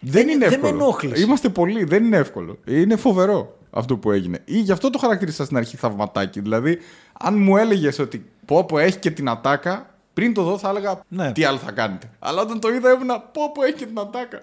Δεν 0.06 0.28
είναι 0.28 0.48
δεν 0.48 0.60
με 0.60 0.68
εύκολο. 0.68 0.84
ενόχλησε. 0.84 1.24
Είμαστε 1.24 1.50
πολλοί, 1.50 1.84
δεν 1.84 2.04
είναι 2.04 2.18
εύκολο. 2.18 2.58
Είναι 2.66 2.96
φοβερό 2.96 3.58
αυτό 3.72 3.98
που 3.98 4.12
έγινε. 4.12 4.39
Ή 4.46 4.60
γι' 4.60 4.72
αυτό 4.72 4.89
το 4.89 4.98
χαρακτήρισα 4.98 5.46
στην 5.46 5.58
αρχή 5.58 5.78
θαυματάκι. 5.78 6.39
Δηλαδή, 6.39 6.78
αν 7.20 7.38
μου 7.42 7.58
έλεγες 7.58 8.00
ότι 8.00 8.26
πω 8.46 8.63
πω 8.66 8.78
έχει 8.80 8.98
και 8.98 9.12
την 9.12 9.30
ατάκα, 9.30 9.89
πριν 10.13 10.34
το 10.34 10.44
δω 10.44 10.58
θα 10.58 10.70
έλεγα 10.70 11.00
Ναι. 11.08 11.32
τι 11.32 11.44
άλλο 11.44 11.58
θα 11.58 11.72
κάνετε. 11.72 12.10
Αλλά 12.20 12.42
όταν 12.42 12.60
το 12.60 12.70
είδα 12.74 12.92
ήμουνα 12.94 13.20
πω 13.20 13.52
πω 13.54 13.63
έχει 13.63 13.74
και 13.74 13.86
την 13.86 14.00
ατάκα. 14.00 14.42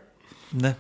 ναι. 0.51 0.77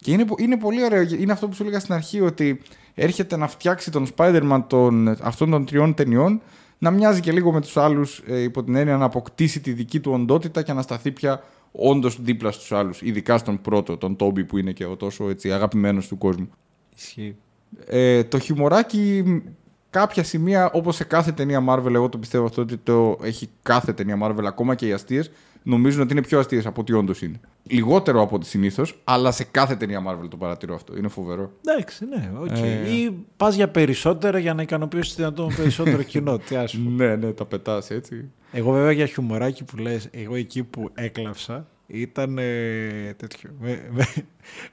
Και 0.00 0.12
είναι, 0.12 0.24
πο- 0.24 0.36
είναι 0.38 0.56
πολύ 0.58 0.84
ωραίο. 0.84 1.02
Είναι 1.02 1.32
αυτό 1.32 1.48
που 1.48 1.54
σου 1.54 1.62
έλεγα 1.62 1.80
στην 1.80 1.94
αρχή 1.94 2.20
ότι 2.20 2.62
έρχεται 2.94 3.36
να 3.36 3.48
φτιάξει 3.48 3.90
τον 3.90 4.06
Spider-Man 4.16 4.62
των, 4.66 5.08
αυτών 5.22 5.50
των 5.50 5.66
τριών 5.66 5.94
ταινιών 5.94 6.40
να 6.78 6.90
μοιάζει 6.90 7.20
και 7.20 7.32
λίγο 7.32 7.52
με 7.52 7.60
τους 7.60 7.76
άλλους 7.76 8.22
ε, 8.26 8.40
υπό 8.42 8.62
την 8.64 8.74
έννοια 8.74 8.96
να 8.96 9.04
αποκτήσει 9.04 9.60
τη 9.60 9.72
δική 9.72 10.00
του 10.00 10.12
οντότητα 10.12 10.62
και 10.62 10.72
να 10.72 10.82
σταθεί 10.82 11.10
πια 11.10 11.42
όντως 11.76 12.22
δίπλα 12.22 12.52
στους 12.52 12.72
άλλους. 12.72 13.02
Ειδικά 13.02 13.38
στον 13.38 13.60
πρώτο, 13.60 13.96
τον 13.96 14.16
Tobey 14.16 14.44
που 14.44 14.58
είναι 14.58 14.72
και 14.72 14.84
ο 14.84 14.96
τόσο 14.96 15.28
έτσι, 15.28 15.52
αγαπημένος 15.52 16.08
του 16.08 16.18
κόσμου. 16.18 16.48
Ισχύει. 16.96 17.36
Ε, 17.86 18.24
το 18.24 18.38
χιουμοράκι 18.38 19.22
μ, 19.26 19.36
κάποια 19.90 20.24
σημεία 20.24 20.70
όπως 20.70 20.96
σε 20.96 21.04
κάθε 21.04 21.32
ταινία 21.32 21.64
Marvel 21.68 21.94
εγώ 21.94 22.08
το 22.08 22.18
πιστεύω 22.18 22.44
αυτό 22.44 22.62
ότι 22.62 22.76
το 22.76 23.18
έχει 23.22 23.48
κάθε 23.62 23.92
ταινία 23.92 24.18
Marvel 24.22 24.44
ακόμα 24.46 24.74
και 24.74 24.86
οι 24.86 24.92
αστείες 24.92 25.30
νομίζουν 25.62 26.02
ότι 26.02 26.12
είναι 26.12 26.22
πιο 26.22 26.38
αστείες 26.38 26.66
από 26.66 26.80
ό,τι 26.80 26.92
όντως 26.92 27.22
είναι. 27.22 27.40
Λιγότερο 27.66 28.22
από 28.22 28.34
ό,τι 28.36 28.46
συνήθως 28.46 29.00
αλλά 29.04 29.32
σε 29.32 29.44
κάθε 29.44 29.76
ταινία 29.76 30.02
Marvel 30.08 30.28
το 30.30 30.36
παρατηρώ 30.36 30.74
αυτό. 30.74 30.96
Είναι 30.96 31.08
φοβερό. 31.08 31.52
Εντάξει, 31.66 32.04
ναι, 32.04 32.30
οκ. 32.38 32.58
Ε. 32.58 32.94
Ή 32.94 33.24
πας 33.36 33.54
για 33.54 33.68
περισσότερα 33.68 34.38
για 34.38 34.54
να 34.54 34.62
ικανοποιήσεις 34.62 35.14
δυνατόν 35.14 35.54
περισσότερο 35.56 36.02
κοινό. 36.12 36.38
Τι 36.38 36.56
ας 36.56 36.76
πούμε. 36.76 37.06
ναι, 37.06 37.16
ναι, 37.16 37.32
τα 37.32 37.44
πετάς 37.44 37.90
έτσι. 37.90 38.30
Εγώ 38.52 38.72
βέβαια 38.72 38.92
για 38.92 39.06
χιουμοράκι 39.06 39.64
που 39.64 39.76
λες, 39.76 40.08
εγώ 40.10 40.34
εκεί 40.34 40.62
που 40.62 40.90
έκλαψα 40.94 41.66
ήταν 41.86 42.38
ε, 42.38 43.14
τέτοιο. 43.16 43.50
Με, 43.60 43.82
με, 43.90 44.06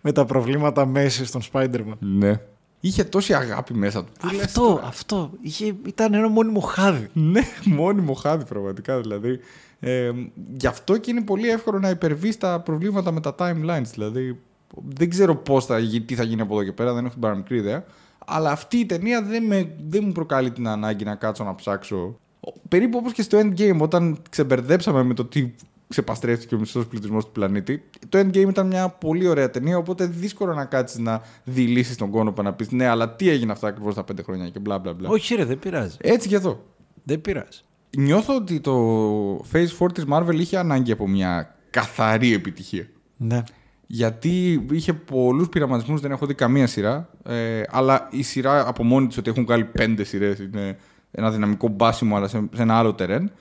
με 0.01 0.11
τα 0.11 0.25
προβλήματα 0.25 0.85
μέση 0.85 1.25
στον 1.25 1.41
Spider-Man. 1.51 1.97
Ναι. 1.99 2.39
Είχε 2.79 3.03
τόση 3.03 3.33
αγάπη 3.33 3.73
μέσα 3.73 4.03
του. 4.03 4.11
Πού 4.19 4.33
λες 4.35 4.43
Αυτό, 4.45 4.61
τώρα; 4.61 4.87
αυτό. 4.87 5.31
Είχε, 5.41 5.75
ήταν 5.85 6.13
ένα 6.13 6.27
μόνιμο 6.27 6.59
χάδι. 6.59 7.09
Ναι, 7.13 7.41
μόνιμο 7.65 8.13
χάδι 8.13 8.45
πραγματικά 8.45 8.99
δηλαδή. 9.01 9.39
Ε, 9.83 10.11
γι' 10.57 10.67
αυτό 10.67 10.97
και 10.97 11.11
είναι 11.11 11.21
πολύ 11.21 11.49
εύκολο 11.49 11.79
να 11.79 11.89
υπερβεί 11.89 12.37
τα 12.37 12.59
προβλήματα 12.59 13.11
με 13.11 13.21
τα 13.21 13.35
timelines. 13.37 13.89
Δηλαδή, 13.93 14.39
δεν 14.87 15.09
ξέρω 15.09 15.35
πώς 15.35 15.65
θα, 15.65 15.79
γι- 15.79 16.01
τι 16.01 16.15
θα 16.15 16.23
γίνει 16.23 16.41
από 16.41 16.53
εδώ 16.53 16.63
και 16.63 16.71
πέρα, 16.71 16.93
δεν 16.93 17.03
έχω 17.03 17.13
την 17.13 17.21
παραμικρή 17.21 17.57
ιδέα. 17.57 17.83
Αλλά 18.25 18.51
αυτή 18.51 18.77
η 18.77 18.85
ταινία 18.85 19.21
δεν, 19.23 19.43
με, 19.43 19.75
δεν 19.87 20.03
μου 20.05 20.11
προκαλεί 20.11 20.51
την 20.51 20.67
ανάγκη 20.67 21.03
να 21.03 21.15
κάτσω 21.15 21.43
να 21.43 21.55
ψάξω. 21.55 22.19
Περίπου 22.67 22.97
όπως 22.97 23.13
και 23.13 23.21
στο 23.21 23.39
Endgame, 23.39 23.77
όταν 23.79 24.17
ξεμπερδέψαμε 24.29 25.03
με 25.03 25.13
το 25.13 25.25
τι 25.25 25.51
ξεπαστρέφτηκε 25.87 26.55
ο 26.55 26.59
μισός 26.59 26.87
πληθυσμός 26.87 27.25
του 27.25 27.31
πλανήτη. 27.31 27.83
Το 28.09 28.19
Endgame 28.19 28.49
ήταν 28.49 28.67
μια 28.67 28.89
πολύ 28.89 29.27
ωραία 29.27 29.49
ταινία, 29.49 29.77
οπότε 29.77 30.05
δύσκολο 30.05 30.53
να 30.53 30.65
κάτσεις 30.65 30.99
να 30.99 31.21
δηλήσεις 31.43 31.95
τον 31.95 32.09
κόνοπα 32.09 32.43
να 32.43 32.53
πεις 32.53 32.71
ναι, 32.71 32.87
αλλά 32.87 33.15
τι 33.15 33.29
έγινε 33.29 33.51
αυτά 33.51 33.67
ακριβώς 33.67 33.95
τα 33.95 34.03
πέντε 34.03 34.21
χρόνια 34.21 34.49
και 34.49 34.59
μπλα 34.59 34.79
μπλα 34.79 34.93
μπλα. 34.93 35.09
Όχι, 35.09 35.35
ρε, 35.35 35.45
δεν 35.45 35.59
πειράζει. 35.59 35.97
Έτσι 36.01 36.27
και 36.27 36.35
εδώ. 36.35 36.63
Δεν 37.03 37.21
πειράζει. 37.21 37.61
Νιώθω 37.97 38.35
ότι 38.35 38.59
το 38.59 39.37
Phase 39.53 39.67
4 39.79 39.93
της 39.93 40.03
Marvel 40.09 40.35
είχε 40.35 40.57
ανάγκη 40.57 40.91
από 40.91 41.07
μια 41.07 41.55
καθαρή 41.69 42.33
επιτυχία. 42.33 42.87
Ναι. 43.17 43.43
Γιατί 43.87 44.65
είχε 44.71 44.93
πολλούς 44.93 45.49
πειραματισμούς, 45.49 46.01
δεν 46.01 46.11
έχω 46.11 46.25
δει 46.25 46.33
καμία 46.33 46.67
σειρά. 46.67 47.09
Ε, 47.23 47.61
αλλά 47.69 48.07
η 48.11 48.21
σειρά 48.21 48.67
από 48.67 48.83
μόνη 48.83 49.07
της 49.07 49.17
ότι 49.17 49.29
έχουν 49.29 49.43
βγάλει 49.43 49.65
πέντε 49.65 50.03
σειρές 50.03 50.39
είναι 50.39 50.77
ένα 51.11 51.31
δυναμικό 51.31 51.67
μπάσιμο 51.67 52.15
αλλά 52.15 52.27
σε, 52.27 52.49
σε 52.53 52.61
ένα 52.61 52.77
άλλο 52.77 52.93
τερέν. 52.93 53.31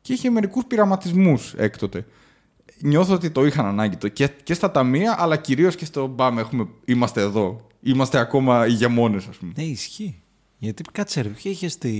Και 0.00 0.12
είχε 0.12 0.30
μερικούς 0.30 0.64
πειραματισμούς 0.64 1.54
έκτοτε. 1.56 2.04
νιώθω 2.80 3.14
ότι 3.14 3.30
το 3.30 3.46
είχαν 3.46 3.66
ανάγκη 3.66 3.96
το 3.96 4.08
και, 4.08 4.28
και 4.42 4.54
στα 4.54 4.70
ταμεία, 4.70 5.16
αλλά 5.18 5.36
κυρίως 5.36 5.76
και 5.76 5.84
στο 5.84 6.06
μπαμ. 6.06 6.38
Έχουμε, 6.38 6.68
είμαστε 6.84 7.20
εδώ. 7.20 7.66
Είμαστε 7.82 8.18
ακόμα 8.18 8.66
ηγεμόνες, 8.66 9.26
ας 9.26 9.36
πούμε. 9.36 9.52
Ναι, 9.56 9.62
ισχύει. 9.62 10.22
Γιατί 10.58 10.82
κάτσε 10.92 11.20
ρε, 11.20 11.28
ποια 11.28 11.50
είχες 11.50 11.78
τη, 11.78 11.90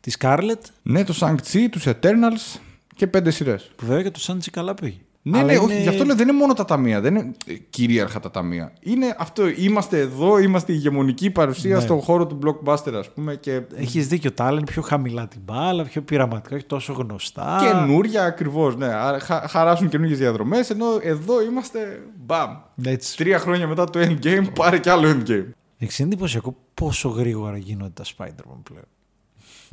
τη 0.00 0.12
Scarlet, 0.18 0.60
Ναι, 0.82 1.04
το 1.04 1.14
Shang-Chi, 1.20 1.66
τους 1.70 1.84
Eternals 1.86 2.58
και 2.96 3.06
πέντε 3.06 3.30
σειρές. 3.30 3.70
που 3.76 3.86
βέβαια 3.86 4.02
και 4.02 4.10
το 4.10 4.20
Sanji 4.26 4.48
καλά 4.52 4.74
πήγε. 4.74 4.96
Ναι, 5.22 5.38
Αλλά 5.38 5.46
ναι, 5.46 5.52
είναι- 5.52 5.62
όχι, 5.64 5.80
γι' 5.82 5.88
αυτό 5.88 6.04
λέω 6.04 6.14
δεν 6.16 6.28
είναι 6.28 6.36
μόνο 6.38 6.52
τα 6.52 6.64
ταμεία, 6.64 7.00
δεν 7.00 7.14
είναι 7.14 7.30
ε, 7.46 7.54
κυρίαρχα 7.54 8.20
τα 8.20 8.30
ταμεία. 8.30 8.72
Είναι 8.80 9.14
αυτό, 9.18 9.48
είμαστε 9.48 9.98
εδώ, 9.98 10.38
είμαστε 10.38 10.72
η 10.72 10.74
ηγεμονική 10.78 11.30
παρουσία 11.30 11.74
Ναι. 11.76 11.80
στον 11.82 12.00
χώρο 12.00 12.26
του 12.26 12.38
blockbuster, 12.44 12.92
ας 12.94 13.12
πούμε. 13.12 13.34
Και 13.36 13.60
Έχεις 13.74 14.08
δίκιο, 14.08 14.32
τα 14.32 14.44
άλλα 14.44 14.56
είναι 14.56 14.66
πιο 14.70 14.82
χαμηλά 14.82 15.28
την 15.28 15.40
μπάλα, 15.44 15.84
πιο 15.84 16.02
πειραματικά, 16.02 16.56
όχι 16.56 16.64
τόσο 16.64 16.92
γνωστά. 16.92 17.58
καινούρια 17.62 18.24
ακριβώς. 18.24 18.76
Ναι, 18.76 18.86
Άρα 18.86 19.18
χα, 19.20 19.48
χαράσουν 19.48 19.88
καινούργιες 19.88 20.18
διαδρομές, 20.18 20.70
ενώ 20.70 20.86
εδώ 21.02 21.42
είμαστε 21.42 22.02
μπαμ. 22.26 22.50
Έτσι. 22.84 23.16
Τρία 23.16 23.38
χρόνια 23.38 23.66
μετά 23.66 23.84
το 23.90 24.00
endgame, 24.00 24.46
πάρε 24.54 24.78
κι 24.78 24.88
άλλο 24.88 25.08
endgame. 25.10 25.46
Εξ 25.78 25.98
είναι 25.98 26.08
εντυπωσιακό 26.12 26.56
πόσο 26.74 27.08
γρήγορα 27.08 27.56
γίνονται 27.56 27.92
τα 27.94 28.04
Spider-Man 28.04 28.60
πλέον. 28.62 28.84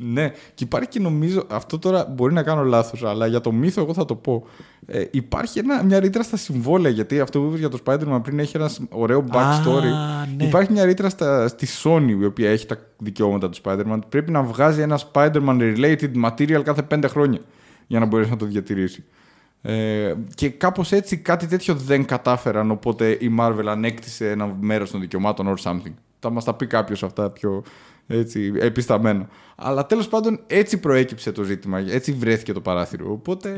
Ναι, 0.00 0.28
και 0.54 0.64
υπάρχει 0.64 0.88
και 0.88 1.00
νομίζω, 1.00 1.46
αυτό 1.50 1.78
τώρα 1.78 2.04
μπορεί 2.04 2.34
να 2.34 2.42
κάνω 2.42 2.62
λάθος, 2.62 3.04
αλλά 3.04 3.26
για 3.26 3.40
το 3.40 3.52
μύθο 3.52 3.80
εγώ 3.82 3.94
θα 3.94 4.04
το 4.04 4.14
πω. 4.14 4.46
Ε, 4.86 5.04
υπάρχει 5.10 5.58
ένα, 5.58 5.82
μια 5.84 6.00
ρήτρα 6.00 6.22
στα 6.22 6.36
συμβόλαια, 6.36 6.90
γιατί 6.90 7.20
αυτό 7.20 7.40
που 7.40 7.46
είπες 7.46 7.58
για 7.58 7.68
το 7.68 7.78
Spider-Man 7.84 8.20
πριν 8.22 8.38
έχει 8.38 8.56
ένας 8.56 8.80
ωραίο 8.90 9.24
backstory. 9.32 9.86
Α, 9.86 10.26
ναι. 10.36 10.44
Υπάρχει 10.44 10.72
μια 10.72 10.84
ρήτρα 10.84 11.08
στα, 11.08 11.48
στη 11.48 11.66
Sony, 11.82 12.16
η 12.20 12.24
οποία 12.24 12.50
έχει 12.50 12.66
τα 12.66 12.78
δικαιώματα 12.98 13.48
του 13.48 13.58
Spider-Man. 13.64 13.98
Πρέπει 14.08 14.30
να 14.30 14.42
βγάζει 14.42 14.80
ένα 14.80 15.00
Spider-Man 15.12 15.76
related 15.76 16.12
material 16.24 16.62
κάθε 16.62 16.82
πέντε 16.82 17.08
χρόνια 17.08 17.40
για 17.86 17.98
να 17.98 18.06
μπορέσει 18.06 18.30
να 18.30 18.36
το 18.36 18.46
διατηρήσει. 18.46 19.04
Ε, 19.62 20.14
και 20.34 20.48
κάπως 20.48 20.92
έτσι 20.92 21.16
κάτι 21.16 21.46
τέτοιο 21.46 21.74
δεν 21.74 22.04
κατάφεραν, 22.04 22.70
οπότε 22.70 23.10
η 23.10 23.34
Marvel 23.40 23.66
ανέκτησε 23.66 24.30
ένα 24.30 24.56
μέρος 24.60 24.90
των 24.90 25.00
δικαιωμάτων 25.00 25.54
or 25.54 25.62
something. 25.62 25.94
Θα 26.18 26.30
μας 26.30 26.44
τα 26.44 26.54
πει 26.54 26.66
κάποιος 26.66 27.02
αυτά 27.02 27.30
πιο 27.30 27.62
έτσι, 28.08 28.52
επισταμένα. 28.58 29.28
Αλλά 29.56 29.86
τέλος 29.86 30.08
πάντων 30.08 30.40
έτσι 30.46 30.80
προέκυψε 30.80 31.32
το 31.32 31.42
ζήτημα, 31.42 31.78
έτσι 31.78 32.12
βρέθηκε 32.12 32.52
το 32.52 32.60
παράθυρο. 32.60 33.12
Οπότε 33.12 33.50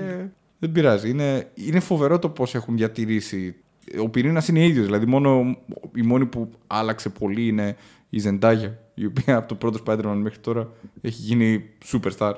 δεν 0.58 0.72
πειράζει. 0.72 1.10
Είναι, 1.10 1.50
είναι 1.54 1.80
φοβερό 1.80 2.18
το 2.18 2.28
πώς 2.28 2.54
έχουν 2.54 2.76
διατηρήσει. 2.76 3.54
Ο 4.00 4.08
πυρήνας 4.08 4.48
είναι 4.48 4.64
ίδιος. 4.64 4.84
Δηλαδή, 4.84 5.06
μόνο, 5.06 5.56
η 5.94 6.02
μόνη 6.02 6.26
που 6.26 6.50
άλλαξε 6.66 7.08
πολύ 7.08 7.46
είναι 7.46 7.76
η 8.10 8.22
Zendaya, 8.24 8.70
η 8.94 9.06
οποία 9.06 9.36
από 9.36 9.48
το 9.48 9.54
πρώτο 9.54 9.78
Spider-Man 9.86 10.18
μέχρι 10.22 10.38
τώρα 10.38 10.68
έχει 11.00 11.22
γίνει 11.22 11.64
superstar. 11.92 12.32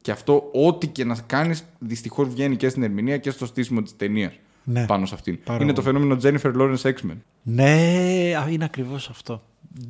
Και 0.00 0.10
αυτό, 0.10 0.50
ό,τι 0.52 0.86
και 0.86 1.04
να 1.04 1.16
κάνεις, 1.26 1.64
δυστυχώς 1.78 2.28
βγαίνει 2.28 2.56
και 2.56 2.68
στην 2.68 2.82
ερμηνεία 2.82 3.16
και 3.16 3.30
στο 3.30 3.46
στήσιμο 3.46 3.82
της 3.82 3.96
ταινίας. 3.96 4.38
Ναι. 4.64 4.86
Πάνω 4.86 5.06
σε 5.06 5.14
αυτήν. 5.14 5.38
Πάρα 5.44 5.62
είναι 5.62 5.72
το 5.72 5.82
πολύ. 5.82 5.96
φαινόμενο 5.96 6.20
Jennifer 6.22 6.54
Lawrence 6.60 6.92
X-Men. 6.92 7.16
Ναι, 7.42 8.32
α, 8.44 8.48
είναι 8.50 8.64
ακριβώς 8.64 9.08
αυτό. 9.08 9.42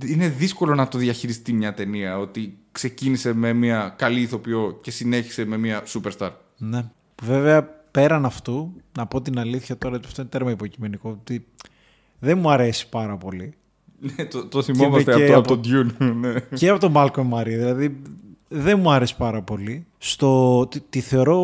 Είναι 0.06 0.28
δύσκολο 0.28 0.74
να 0.74 0.88
το 0.88 0.98
διαχειριστεί 0.98 1.52
μια 1.52 1.74
ταινία 1.74 2.18
ότι 2.18 2.58
ξεκίνησε 2.72 3.32
με 3.34 3.52
μια 3.52 3.94
καλή 3.98 4.20
ηθοποιό 4.20 4.78
και 4.82 4.90
συνέχισε 4.90 5.44
με 5.44 5.56
μια 5.56 5.82
superstar. 5.86 6.30
Ναι. 6.56 6.90
Βέβαια, 7.22 7.62
πέραν 7.90 8.24
αυτού, 8.24 8.72
να 8.98 9.06
πω 9.06 9.20
την 9.20 9.38
αλήθεια 9.38 9.78
τώρα, 9.78 9.96
ότι 9.96 10.06
αυτό 10.06 10.20
είναι 10.20 10.30
τέρμα 10.30 10.50
υποκειμενικό, 10.50 11.10
ότι 11.10 11.46
δεν 12.18 12.38
μου 12.38 12.50
αρέσει 12.50 12.88
πάρα 12.88 13.16
πολύ. 13.16 13.54
Ναι, 14.16 14.24
το, 14.24 14.46
το 14.46 14.62
θυμόμαστε 14.62 15.14
Και 15.14 15.32
από, 15.32 15.32
το- 15.32 15.38
από- 15.38 15.52
από 15.54 15.62
τον 15.62 15.72
Dune. 15.98 16.14
ναι. 16.20 16.34
και 16.56 16.68
από 16.68 16.80
τον 16.80 16.92
Malcolm 16.96 17.38
Marie, 17.38 17.44
δηλαδή 17.46 18.02
δεν 18.48 18.78
μου 18.80 18.90
άρεσε 18.90 19.14
πάρα 19.18 19.42
πολύ. 19.42 19.86
Στο, 19.98 20.66
τη, 20.70 20.80
τη 20.80 21.00
θεωρώ 21.00 21.38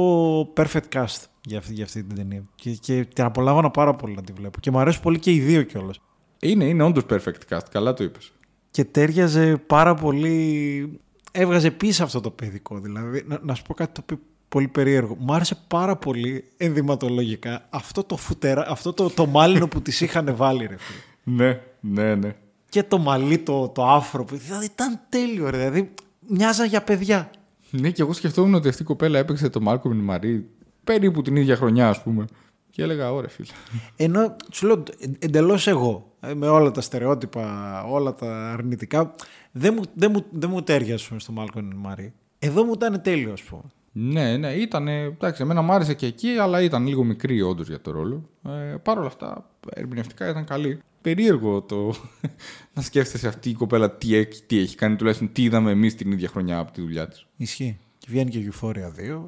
perfect 0.57 0.89
cast 0.95 1.25
για 1.45 1.59
αυτή, 1.59 1.73
για 1.73 1.85
αυτή 1.85 2.03
την 2.05 2.17
ταινία. 2.17 2.43
Και, 2.55 2.71
και 2.71 3.07
την 3.15 3.25
απολάμβανα 3.25 3.71
πάρα 3.71 3.95
πολύ 3.95 4.15
να 4.15 4.23
τη 4.23 4.33
βλέπω. 4.33 4.61
Και 4.61 4.71
μου 4.71 4.79
αρέσουν 4.79 5.03
πολύ 5.03 5.19
και 5.19 5.33
οι 5.33 5.41
δύο 5.41 5.63
κιόλας. 5.63 6.01
Είναι, 6.45 6.65
είναι 6.65 6.83
όντως 6.83 7.03
perfect 7.11 7.55
cast. 7.55 7.61
Καλά 7.71 7.95
το 7.95 8.05
είπες. 8.05 8.33
Και 8.71 8.85
τέριαζε 8.85 9.57
πάρα 9.67 9.95
πολύ. 9.95 11.01
Έβγαζε 11.33 11.71
πίσω 11.71 12.05
αυτό 12.05 12.21
το 12.21 12.31
παιδικό. 12.31 12.79
Δηλαδή, 12.79 13.25
να, 13.27 13.39
να 13.43 13.55
σου 13.55 13.63
πω 13.63 13.75
κάτι 13.75 13.93
το 13.93 14.01
οποίο 14.03 14.19
πολύ 14.49 14.69
περίεργο. 14.69 15.17
Μου 15.19 15.33
άρεσε 15.35 15.59
πάρα 15.69 15.97
πολύ 15.97 16.45
ενδυματολογικά 16.57 17.67
αυτό 17.71 18.05
το 18.05 18.17
φουτερά, 18.17 18.67
αυτό 18.69 18.93
το, 18.93 19.11
το 19.11 19.27
μάλινο 19.27 19.69
που 19.69 19.83
τη 19.83 19.99
είχαν 20.05 20.37
βάλει, 20.37 20.67
ρε 20.67 20.77
φίλε. 20.79 21.01
Ναι, 21.37 21.61
ναι, 21.81 22.15
ναι. 22.15 22.35
Και 22.69 22.83
το 22.83 22.99
μαλλί, 22.99 23.39
το, 23.39 23.69
το 23.69 23.87
άφρο. 23.87 24.25
που- 24.25 24.37
Δηλαδή 24.37 24.65
ήταν 24.65 25.01
τέλειο, 25.09 25.51
ρε. 25.51 25.57
Δηλαδή 25.57 25.95
μοιάζαν 26.29 26.67
για 26.69 26.83
παιδιά. 26.83 27.31
Ναι, 27.71 27.91
και 27.91 28.03
εγώ 28.03 28.13
σκεφτόμουν 28.13 28.55
ότι 28.55 28.69
αυτή 28.69 28.83
η 28.83 28.85
κοπέλα 28.85 29.19
έπαιξε 29.19 29.49
το 29.49 29.61
Μάρκο 29.61 29.89
Μαρή 29.95 30.47
περίπου 30.85 31.23
την 31.23 31.37
ίδια 31.37 31.57
χρονιά, 31.57 31.89
ας 31.89 32.03
πούμε. 32.03 32.25
Και 32.71 32.83
έλεγα, 32.83 33.13
ωραία, 33.13 33.29
φίλε. 33.29 33.49
Ενώ 33.97 34.37
σου 34.53 34.67
λέω 34.67 34.83
εντελώς 35.19 35.67
εγώ, 35.67 36.07
ε, 36.07 36.12
με 36.35 36.49
όλα 36.49 36.71
τα 36.71 36.81
στερεότυπα, 36.81 37.83
όλα 37.85 38.15
τα 38.15 38.53
αρνητικά, 38.53 39.15
δεν 39.53 39.75
μου, 39.77 39.83
δεν 39.95 40.11
μου, 40.15 40.25
δεν 40.31 40.51
μου 40.51 40.63
τέριαζε 40.63 41.19
στο 41.19 41.33
Μάλκον 41.33 41.73
Μαρή. 41.77 42.13
Εδώ 42.39 42.65
μου 42.65 42.73
ήταν 42.73 43.03
τέλειο, 43.03 43.33
ας 43.33 43.43
πούμε. 43.43 43.63
Ναι, 43.93 44.37
ναι, 44.37 44.53
ήταν. 44.53 44.89
Εντάξει, 44.89 45.43
εμένα 45.43 45.63
μου 45.63 45.73
άρεσε 45.73 45.95
και 45.95 46.07
εκεί, 46.07 46.29
αλλά 46.29 46.63
ήταν 46.63 46.87
λίγο 46.87 47.05
μικρή 47.05 47.43
όντως 47.43 47.69
για 47.69 47.81
το 47.81 47.91
ρόλο. 47.91 48.29
Ε, 48.49 48.75
Παρ' 48.83 48.99
όλα 48.99 49.07
αυτά, 49.07 49.51
ερμηνευτικά 49.75 50.29
ήταν 50.29 50.45
καλή. 50.45 50.79
Περίεργο 51.01 51.63
το 51.63 51.95
να 52.75 52.83
σκέφτεσαι 52.83 53.29
αυτή 53.29 53.51
η 53.51 53.55
κοπέλα 53.55 53.91
τι 53.91 54.15
έχει, 54.15 54.43
τι 54.43 54.59
έχει 54.59 54.77
κάνει, 54.77 54.97
τουλάχιστον 54.97 55.33
τι 55.33 55.43
είδαμε 55.43 55.71
εμείς 55.71 55.95
την 55.95 56.13
ίδια 56.13 56.29
χρονιά 56.29 56.59
από 56.59 56.73
τη 56.73 56.81
δουλειά 56.81 57.09
της. 57.09 57.27
Ισχύει. 57.37 57.79
Και 57.99 58.07
βγαίνει 58.11 58.31
και 58.31 58.51
Euphoria 58.53 59.19
2. 59.19 59.23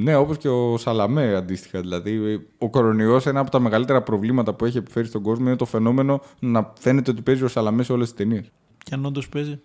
Ναι, 0.00 0.16
όπως 0.16 0.38
και 0.38 0.48
ο 0.48 0.76
Σαλαμέ 0.76 1.34
αντίστοιχα. 1.34 1.80
Δηλαδή, 1.80 2.46
ο 2.58 2.70
κορονοϊός, 2.70 3.26
ένα 3.26 3.40
από 3.40 3.50
τα 3.50 3.60
μεγαλύτερα 3.60 4.02
προβλήματα 4.02 4.54
που 4.54 4.64
έχει 4.64 4.78
επιφέρει 4.78 5.06
στον 5.06 5.22
κόσμο 5.22 5.46
είναι 5.46 5.56
το 5.56 5.64
φαινόμενο 5.64 6.20
να 6.38 6.72
φαίνεται 6.78 7.10
ότι 7.10 7.22
παίζει 7.22 7.42
ο 7.44 7.48
Σαλαμέ 7.48 7.82
σε 7.82 7.92
όλες 7.92 8.08
τις 8.08 8.16
ταινίες. 8.16 8.52
Και 8.78 8.94
αν 8.94 9.04
όντως 9.04 9.28
παίζει. 9.28 9.60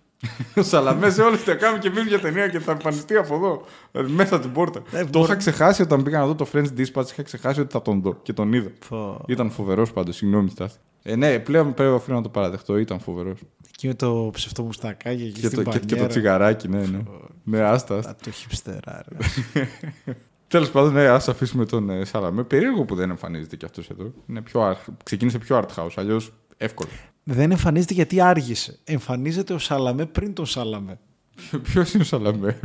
Ο 0.55 0.63
Σαλαμές 0.71 1.13
σε 1.13 1.21
όλες 1.21 1.43
τι 1.43 1.55
κάνουμε 1.55 1.79
και 1.79 1.87
εμείς 1.87 2.03
μια 2.05 2.19
ταινία 2.19 2.47
και 2.47 2.59
θα 2.59 2.71
εμφανιστεί 2.71 3.15
από 3.15 3.35
εδώ. 3.35 3.63
Δηλαδή, 3.91 4.11
μέσα 4.11 4.39
την 4.39 4.51
πόρτα. 4.51 4.81
Ε, 4.91 5.03
το 5.03 5.09
μπορεί- 5.11 5.25
είχα 5.29 5.35
ξεχάσει 5.35 5.81
όταν 5.81 6.03
πήγα 6.03 6.19
να 6.19 6.25
δω 6.25 6.35
το 6.35 6.47
French 6.53 6.67
Dispatch. 6.77 7.09
Είχα 7.11 7.23
ξεχάσει 7.23 7.59
ότι 7.59 7.71
θα 7.71 7.81
τον 7.81 8.01
δω 8.01 8.19
και 8.23 8.33
τον 8.33 8.53
είδα. 8.53 8.69
Φω... 8.79 9.21
Ήταν 9.27 9.49
φοβερός 9.51 9.91
πάντως, 9.93 10.15
συγγνώμη, 10.15 10.49
Στάθη. 10.49 10.77
Ε, 11.03 11.15
ναι, 11.15 11.39
πλέον 11.39 11.73
πρέπει 11.73 11.91
οφείλω 11.93 12.15
να 12.15 12.21
το 12.23 12.29
παραδεχτώ. 12.29 12.77
Ήταν 12.77 12.99
φοβερός. 12.99 13.39
Εκεί 13.69 13.87
με 13.87 13.93
το 13.93 14.29
ψευτομουστακάκι 14.33 15.23
εκεί 15.23 15.39
Και, 15.41 15.47
στην 15.47 15.63
το, 15.63 15.69
και, 15.69 15.77
και 15.79 15.79
το 15.79 15.87
πανιέρα. 15.87 16.07
τσιγαράκι, 16.07 16.67
ναι, 16.67 16.77
ναι. 16.85 16.99
ναι, 17.43 17.59
άστα. 17.61 17.95
άστα. 17.97 18.11
Α, 18.11 18.15
το 18.23 18.31
χιπστερά, 18.31 19.03
ρε. 19.07 19.17
Τέλος 20.47 20.69
πάντων, 20.71 20.93
ναι, 20.93 21.07
ας 21.07 21.27
αφήσουμε 21.29 21.65
τον 21.65 21.89
ε, 21.89 22.05
Σαλαμέ. 22.05 22.43
Περίεργο 22.43 22.83
που 22.85 22.95
δεν 22.95 23.09
εμφανίζεται 23.09 23.55
κι 23.55 23.65
αυτός 23.65 23.89
εδώ. 23.89 24.11
Είναι 24.27 24.41
πιο 24.41 24.69
art, 24.71 24.93
ξεκίνησε 25.03 25.37
πιο 25.37 25.59
art 25.59 25.81
house, 25.83 25.91
αλλιώς 25.95 26.33
εύκολο. 26.57 26.89
Δεν 27.23 27.51
εμφανίζεται 27.51 27.93
γιατί 27.93 28.21
άργησε. 28.21 28.79
Εμφανίζεται 28.83 29.53
ο 29.53 29.57
Σαλαμέ 29.57 30.05
πριν 30.05 30.33
τον 30.33 30.45
Σαλαμέ. 30.45 30.99
Ποιος 31.63 31.93
είναι 31.93 32.03
ο 32.03 32.05
Σαλαμέ, 32.05 32.59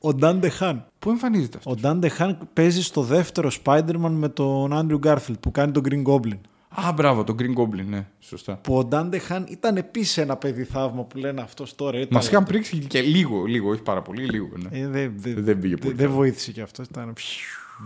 Ο 0.00 0.14
Ντάντε 0.14 0.48
Χάν. 0.48 0.86
Πού 0.98 1.10
εμφανίζεται 1.10 1.56
αυτός; 1.58 1.72
Ο 1.72 1.76
Ντάντε 1.76 2.08
Χάν 2.08 2.38
παίζει 2.52 2.82
στο 2.82 3.02
δεύτερο 3.02 3.50
Spider-Man 3.64 4.10
με 4.10 4.28
τον 4.28 4.72
Άντριου 4.72 4.98
Γκάρφιλτ 4.98 5.38
που 5.38 5.50
κάνει 5.50 5.72
τον 5.72 5.82
Green 5.88 6.02
Goblin. 6.06 6.38
Α, 6.86 6.92
μπράβο, 6.92 7.24
τον 7.24 7.36
Green 7.38 7.58
Goblin, 7.60 7.84
ναι, 7.86 8.06
σωστά. 8.20 8.56
Που 8.56 8.78
ο 8.78 8.84
Ντάντε 8.84 9.18
Χάν 9.18 9.46
ήταν 9.48 9.76
επίσης 9.76 10.16
ένα 10.16 10.36
παιδί 10.36 10.64
θαύμα 10.64 11.04
που 11.04 11.18
λένε 11.18 11.40
αυτός 11.40 11.74
τώρα. 11.74 11.96
ήταν- 11.98 12.08
Μας 12.10 12.26
είχαν 12.28 12.44
πρίξει 12.44 12.78
και 12.78 13.00
λίγο, 13.00 13.44
λίγο, 13.44 13.70
όχι 13.70 13.82
πάρα 13.82 14.02
πολύ, 14.02 14.24
λίγο. 14.24 14.48
Ναι. 14.56 14.78
Ε, 14.80 14.88
δεν 14.88 15.12
δε, 15.16 15.34
Δεν 15.34 15.58
πήγε 15.58 15.76
πολύ 15.76 15.94
Δεν 15.94 16.04
καλά. 16.06 16.18
βοήθησε 16.18 16.52
και 16.52 16.60
αυτό. 16.62 16.82
Ήταν... 16.90 17.12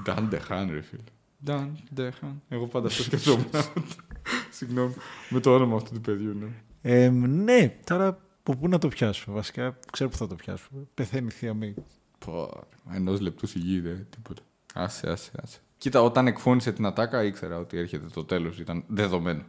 Dan 0.07 0.19
DeHaan, 0.35 0.67
ρε 0.71 0.81
φίλε. 0.81 1.03
Dan 1.47 1.67
DeHaan. 2.01 2.35
Εγώ 2.49 2.67
πάντα 2.67 2.87
αυτό 2.87 3.03
σκεφτόμουν. 3.03 3.47
Συγγνώμη. 4.51 4.95
Με 5.31 5.41
το 5.41 5.55
όνομα 5.55 5.77
αυτού 5.77 5.95
του 5.95 6.01
παιδιού, 6.01 6.37
ναι. 6.41 6.47
Ε, 6.83 7.09
ναι, 7.11 7.69
τώρα 7.85 8.07
από 8.43 8.57
πού 8.57 8.69
να 8.69 8.79
το 8.79 8.89
πιάσουμε. 8.89 9.37
Βασικά 9.37 9.79
ξέρω 9.93 10.11
που 10.11 10.17
θα 10.17 10.27
το 10.27 10.35
πιάσουμε. 10.35 10.87
Πεθαίνει 10.95 11.27
η 11.27 11.31
θεία 11.31 11.55
μου. 11.55 11.75
Πω, 12.19 12.51
ενός 12.95 13.21
λεπτού 13.21 13.47
σιγή, 13.47 13.81
δε, 13.81 13.93
τίποτα. 13.95 14.43
Άσε, 14.75 15.11
άσε, 15.11 15.31
άσε. 15.43 15.59
Κοίτα, 15.79 16.03
όταν 16.03 16.27
εκφώνησε 16.27 16.73
την 16.73 16.87
ατάκα, 16.87 17.25
ήξερα 17.25 17.59
ότι 17.59 17.79
έρχεται 17.79 18.07
το 18.15 18.25
τέλος. 18.25 18.59
Ήταν 18.59 18.85
δεδομένο. 18.87 19.43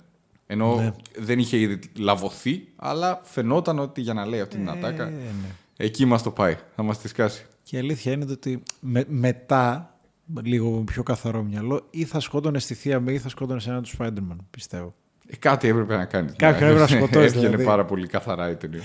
Ενώ 0.47 0.75
Ναι. 0.75 0.91
δεν 1.17 1.39
είχε 1.39 1.57
ήδη 1.57 1.79
λαβωθεί, 1.97 2.67
αλλά 2.75 3.19
φαινόταν 3.23 3.79
ότι 3.79 4.01
για 4.01 4.13
να 4.13 4.25
λέει 4.25 4.39
αυτή 4.41 4.55
την 4.57 4.69
ατάκα, 4.69 5.03
Ε, 5.07 5.09
ναι. 5.11 5.49
εκεί 5.77 6.05
μας 6.05 6.23
το 6.23 6.31
πάει. 6.31 6.57
Θα 6.75 6.83
μας 6.83 6.99
τη 6.99 7.07
σκάσει. 7.07 7.45
Και 7.63 7.75
η 7.75 7.79
αλήθεια 7.79 8.11
είναι 8.11 8.25
ότι 8.31 8.63
με- 8.79 9.05
μετά, 9.07 9.96
λίγο 10.43 10.69
με 10.69 10.83
πιο 10.83 11.03
καθαρό 11.03 11.43
μυαλό, 11.43 11.87
ή 11.89 12.03
θα 12.03 12.19
σκότωνε 12.19 12.59
στη 12.59 12.73
θεία 12.73 12.99
μου 12.99 13.09
ή 13.09 13.17
θα 13.17 13.29
σκότωνε 13.29 13.59
σε 13.59 13.69
έναν 13.69 13.81
τους 13.81 13.95
Spider-Man, 13.99 14.35
πιστεύω. 14.49 14.95
Ε, 15.27 15.35
κάτι 15.35 15.67
έπρεπε 15.67 15.95
να 15.95 16.05
κάνεις. 16.05 16.33
Κάποιον 16.37 16.69
έπρεπε 16.69 16.79
να 16.91 16.97
σκοτώσει, 16.97 17.25
Έβγαινε 17.25 17.45
δηλαδή. 17.47 17.63
πάρα 17.63 17.85
πολύ 17.85 18.07
καθαρά 18.07 18.49
η 18.49 18.55
ταινία. 18.55 18.81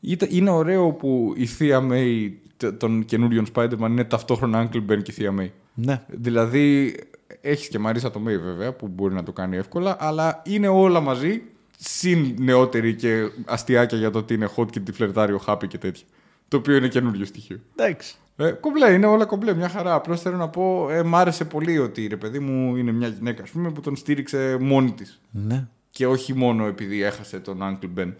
Ήταν- 0.00 0.28
Είναι 0.32 0.50
ωραίο 0.50 0.92
που 0.92 1.32
η 1.36 1.46
θεία 1.46 1.88
May 1.90 2.30
τε- 2.56 2.78
των 2.78 3.04
καινούριων 3.04 3.46
Spider-Man 3.54 3.86
είναι 3.88 4.04
ταυτόχρονα 4.04 4.68
Uncle 4.68 4.76
Ben 4.90 5.02
και 5.02 5.10
η 5.10 5.14
θεία 5.14 5.34
May. 5.40 5.48
Ναι. 5.74 6.02
Δηλαδή, 6.08 6.94
έχεις 7.40 7.68
και 7.68 7.78
Μαρίσα 7.78 8.10
το 8.10 8.20
May 8.22 8.38
βέβαια 8.44 8.72
που 8.72 8.88
μπορεί 8.88 9.14
να 9.14 9.22
το 9.22 9.32
κάνει 9.32 9.56
εύκολα, 9.56 9.96
αλλά 10.00 10.42
είναι 10.46 10.68
όλα 10.68 11.00
μαζί 11.00 11.42
συν 11.78 12.34
νεότερη 12.38 12.94
και 12.94 13.30
αστιάκια 13.44 13.98
για 13.98 14.10
το 14.10 14.18
ότι 14.18 14.34
είναι 14.34 14.48
hot 14.56 14.70
και 14.70 14.80
τη 14.80 14.92
φλερτάρει 14.92 15.32
ο 15.32 15.40
Happy 15.46 15.66
και 15.68 15.78
τέτοια. 15.78 16.04
Το 16.50 16.56
οποίο 16.56 16.76
είναι 16.76 16.88
καινούριο 16.88 17.24
στοιχείο. 17.24 17.60
Εντάξει. 17.76 18.14
Ε, 18.36 18.50
κομπλέ, 18.50 18.92
είναι 18.92 19.06
όλα 19.06 19.24
κομπλέ, 19.24 19.54
μια 19.54 19.68
χαρά. 19.68 19.94
Απλώς 19.94 20.20
θέλω 20.20 20.36
να 20.36 20.48
πω, 20.48 20.90
ε, 20.90 21.02
μ' 21.02 21.16
άρεσε 21.16 21.44
πολύ 21.44 21.78
ότι 21.78 22.06
ρε 22.06 22.16
παιδί 22.16 22.38
μου 22.38 22.76
είναι 22.76 22.92
μια 22.92 23.08
γυναίκα 23.08 23.42
ας 23.42 23.50
πούμε, 23.50 23.70
που 23.70 23.80
τον 23.80 23.96
στήριξε 23.96 24.56
μόνη 24.60 24.92
της. 24.92 25.20
Ναι. 25.30 25.66
Και 25.90 26.06
όχι 26.06 26.34
μόνο 26.34 26.66
επειδή 26.66 27.02
έχασε 27.02 27.40
τον 27.40 27.58
Uncle 27.62 28.00
Ben. 28.00 28.12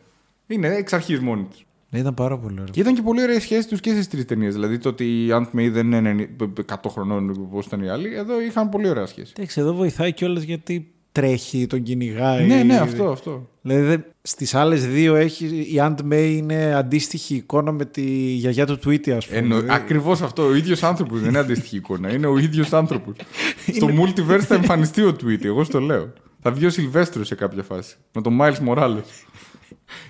Είναι 0.46 0.68
εξ 0.68 0.92
αρχής 0.92 1.20
μόνη 1.20 1.44
της. 1.44 1.64
Ναι, 1.90 1.98
Ήταν 1.98 2.14
πάρα 2.14 2.38
πολύ 2.38 2.54
ωραίο. 2.54 2.72
Και 2.72 2.80
ήταν 2.80 2.94
και 2.94 3.02
πολύ 3.02 3.22
ωραία 3.22 3.36
η 3.36 3.40
σχέση 3.40 3.68
τους 3.68 3.80
και 3.80 3.90
στις 3.90 4.08
τρεις 4.08 4.24
ταινίες. 4.24 4.54
Δηλαδή 4.54 4.78
το 4.78 4.88
ότι 4.88 5.26
η 5.26 5.28
Aunt 5.32 5.58
May 5.58 5.68
δεν 5.70 5.92
είναι 5.92 6.28
100 6.66 6.74
χρονών 6.88 7.30
όπως 7.30 7.66
ήταν 7.66 7.82
οι 7.82 7.88
άλλοι, 7.88 8.14
εδώ 8.14 8.40
είχαν 8.40 8.68
πολύ 8.68 8.88
ωραία 8.88 9.06
σχέση. 9.06 9.32
Εντάξει, 9.36 9.60
εδώ 9.60 9.74
βοηθάει 9.74 10.12
κιόλας 10.12 10.42
γιατί 10.42 10.92
τρέχει, 11.12 11.66
τον 11.66 11.82
κυνηγάει. 11.82 12.46
Ναι, 12.46 12.62
ναι, 12.62 12.76
αυτό, 12.76 13.10
αυτό. 13.10 13.48
Δηλαδή 13.62 13.82
δεν- 13.86 14.04
στις 14.22 14.54
άλλες 14.54 14.86
δύο 14.86 15.14
έχει, 15.14 15.46
η 15.46 15.74
Aunt 15.80 16.12
May 16.12 16.32
είναι 16.36 16.74
αντίστοιχη 16.74 17.34
εικόνα 17.34 17.72
με 17.72 17.84
τη 17.84 18.02
γιαγιά 18.32 18.66
του 18.66 18.78
Tweety 18.84 19.10
ας 19.10 19.26
πούμε. 19.26 19.38
Εννο... 19.38 19.54
Δηλαδή, 19.60 19.74
Ακριβώς 19.74 20.22
αυτό. 20.22 20.46
Ο 20.46 20.54
ίδιος 20.54 20.82
άνθρωπος 20.82 21.20
δεν 21.20 21.28
είναι 21.28 21.38
αντίστοιχη 21.38 21.76
εικόνα. 21.76 22.12
Είναι 22.12 22.26
ο 22.26 22.38
ίδιος 22.38 22.72
άνθρωπος. 22.72 23.14
Στο 23.76 23.86
multiverse 23.86 24.40
θα 24.40 24.54
εμφανιστεί 24.54 25.02
ο 25.02 25.16
Tweety, 25.24 25.44
εγώ 25.44 25.64
στο 25.64 25.80
λέω. 25.80 26.12
Θα 26.42 26.50
βγει 26.52 26.66
ο 26.66 26.70
Σιλβέστρο 26.70 27.24
σε 27.24 27.34
κάποια 27.34 27.62
φάση. 27.62 27.96
Με 28.12 28.22
τον 28.22 28.38
Miles 28.40 28.68
Morales. 28.68 29.02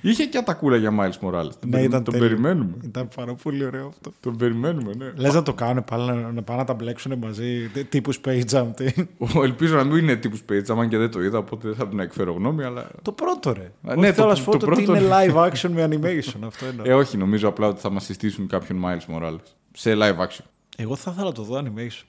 Είχε 0.01 0.25
και 0.25 0.39
ατακούλα 0.39 0.77
για 0.77 0.91
Miles 1.01 1.27
Morales. 1.27 1.43
Τον, 1.43 1.59
Ναι, 1.65 1.71
περι- 1.71 1.85
ήταν 1.85 2.05
τον 2.05 2.13
τέλειο. 2.15 2.29
περιμένουμε. 2.29 2.75
Ήταν 2.85 3.09
πάρα 3.17 3.35
πολύ 3.35 3.65
ωραίο 3.65 3.87
αυτό. 3.87 4.13
Τον 4.21 4.37
περιμένουμε, 4.37 4.93
ναι. 4.97 5.13
Λες 5.17 5.35
να 5.35 5.43
το 5.43 5.53
κάνουν 5.55 5.85
πάλι, 5.85 6.05
να, 6.07 6.33
να 6.33 6.43
πάνε 6.43 6.59
να 6.59 6.65
τα 6.65 6.75
μπλέξουν 6.75 7.19
μαζί, 7.19 7.69
τε- 7.73 7.89
τύπους 7.89 8.21
Space 8.25 8.43
Jam. 8.53 8.67
τι; 8.77 8.93
Ο- 9.37 9.43
Ελπίζω 9.43 9.77
να 9.77 9.85
μην 9.85 9.97
είναι 9.97 10.17
τύπους 10.17 10.43
Page, 10.51 10.65
άμα 10.69 10.87
και 10.89 10.97
δεν 10.97 11.11
το 11.11 11.23
είδα, 11.23 11.39
οπότε 11.39 11.69
δεν 11.69 11.77
θα 11.77 11.89
την 11.89 11.99
εκφέρω 12.01 12.33
γνώμη, 12.33 12.63
αλλά. 12.65 12.91
το 13.03 13.13
πρώτο 13.13 13.53
ρε. 13.53 13.61
Α, 13.63 13.91
Όχι, 13.93 13.99
ναι, 14.01 14.13
θέλω 14.13 14.23
το- 14.27 14.29
να 14.29 14.35
σου 14.35 14.45
πω 14.45 14.51
το 14.51 14.57
ότι 14.57 14.83
πρώτο, 14.85 14.99
είναι 15.01 15.09
ναι. 15.09 15.15
live 15.33 15.51
action 15.51 15.71
με 15.71 15.89
animation. 15.91 16.41
Αυτό 16.47 16.67
εννοώ. 16.67 16.85
Ε, 16.89 16.95
όχι, 16.95 17.17
νομίζω 17.17 17.49
απλά 17.49 17.67
ότι 17.67 17.81
θα 17.81 17.91
μας 17.91 18.05
συστήσουν 18.05 18.47
κάποιον 18.47 18.83
Miles 18.85 19.15
Morales. 19.15 19.45
Σε 19.73 19.95
live 19.95 20.17
action. 20.27 20.45
Εγώ 20.77 20.97
θα 20.97 21.11
ήθελα 21.11 21.27
να 21.27 21.33
το 21.33 21.43
δω 21.43 21.63
animation. 21.65 22.05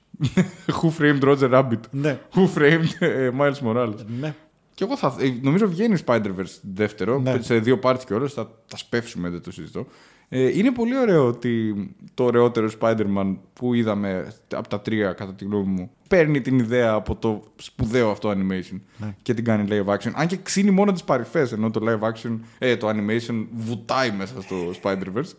Who 0.81 0.89
framed 0.99 1.23
Roger 1.23 1.51
Rabbit? 1.51 1.79
ναι, 1.91 2.19
Who 2.35 2.57
framed 2.57 2.85
ε, 2.99 3.29
Miles 3.39 3.67
Morales? 3.67 4.05
ναι. 4.19 4.35
Και 4.81 4.87
εγώ 4.87 4.97
θα. 4.97 5.15
ε, 5.19 5.33
Νομίζω 5.41 5.67
βγαίνει 5.67 5.97
Spider-Verse 6.05 6.59
δεύτερο. 6.61 7.19
Ναι. 7.19 7.41
Σε 7.41 7.59
δύο 7.59 7.79
parts 7.83 7.99
και 8.07 8.13
όλες, 8.13 8.33
Θα 8.33 8.45
τα 8.67 8.77
σπεύσουμε, 8.77 9.29
δεν 9.29 9.41
το 9.41 9.51
συζητώ. 9.51 9.85
Ε, 10.29 10.57
είναι 10.57 10.71
πολύ 10.71 10.97
ωραίο 10.97 11.27
ότι 11.27 11.73
το 12.13 12.23
ωραιότερο 12.23 12.69
Spider-Man 12.79 13.37
που 13.53 13.73
είδαμε 13.73 14.33
από 14.55 14.67
τα 14.67 14.81
τρία, 14.81 15.13
κατά 15.13 15.33
τη 15.33 15.45
γνώμη 15.45 15.65
μου, 15.71 15.91
παίρνει 16.09 16.41
την 16.41 16.59
ιδέα 16.59 16.91
από 16.91 17.15
το 17.15 17.43
σπουδαίο 17.55 18.09
αυτό 18.09 18.29
animation 18.29 18.79
Ναι. 18.97 19.15
και 19.21 19.33
την 19.33 19.43
κάνει 19.43 19.67
live 19.69 19.93
action. 19.95 20.11
Αν 20.13 20.27
και 20.27 20.37
ξύνει 20.43 20.71
μόνο 20.71 20.91
τις 20.91 21.03
παρυφές, 21.03 21.51
ενώ 21.51 21.71
το 21.71 21.79
live 21.83 22.07
action, 22.11 22.39
ε, 22.59 22.77
το 22.77 22.89
animation 22.89 23.45
βουτάει 23.53 24.11
μέσα 24.11 24.41
στο 24.41 24.55
Spider-Verse. 24.83 25.31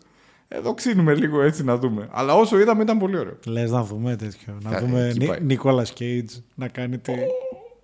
Εδώ 0.47 0.73
ξύνουμε 0.73 1.15
λίγο 1.15 1.41
έτσι 1.41 1.63
να 1.63 1.77
δούμε. 1.77 2.07
Αλλά 2.11 2.33
όσο 2.35 2.59
είδαμε 2.59 2.83
ήταν 2.83 2.97
πολύ 2.97 3.17
ωραίο. 3.17 3.37
Λες 3.45 3.71
να 3.71 3.83
δούμε 3.83 4.15
τέτοιο. 4.15 4.57
Να 4.61 4.69
Θα- 4.69 4.79
δούμε 4.79 5.07
εκεί 5.07 5.25
πάει. 5.25 5.39
Νίκολα 5.41 5.85
Cage 5.99 6.41
να 6.55 6.67
κάνει 6.67 6.97
τη... 6.97 7.13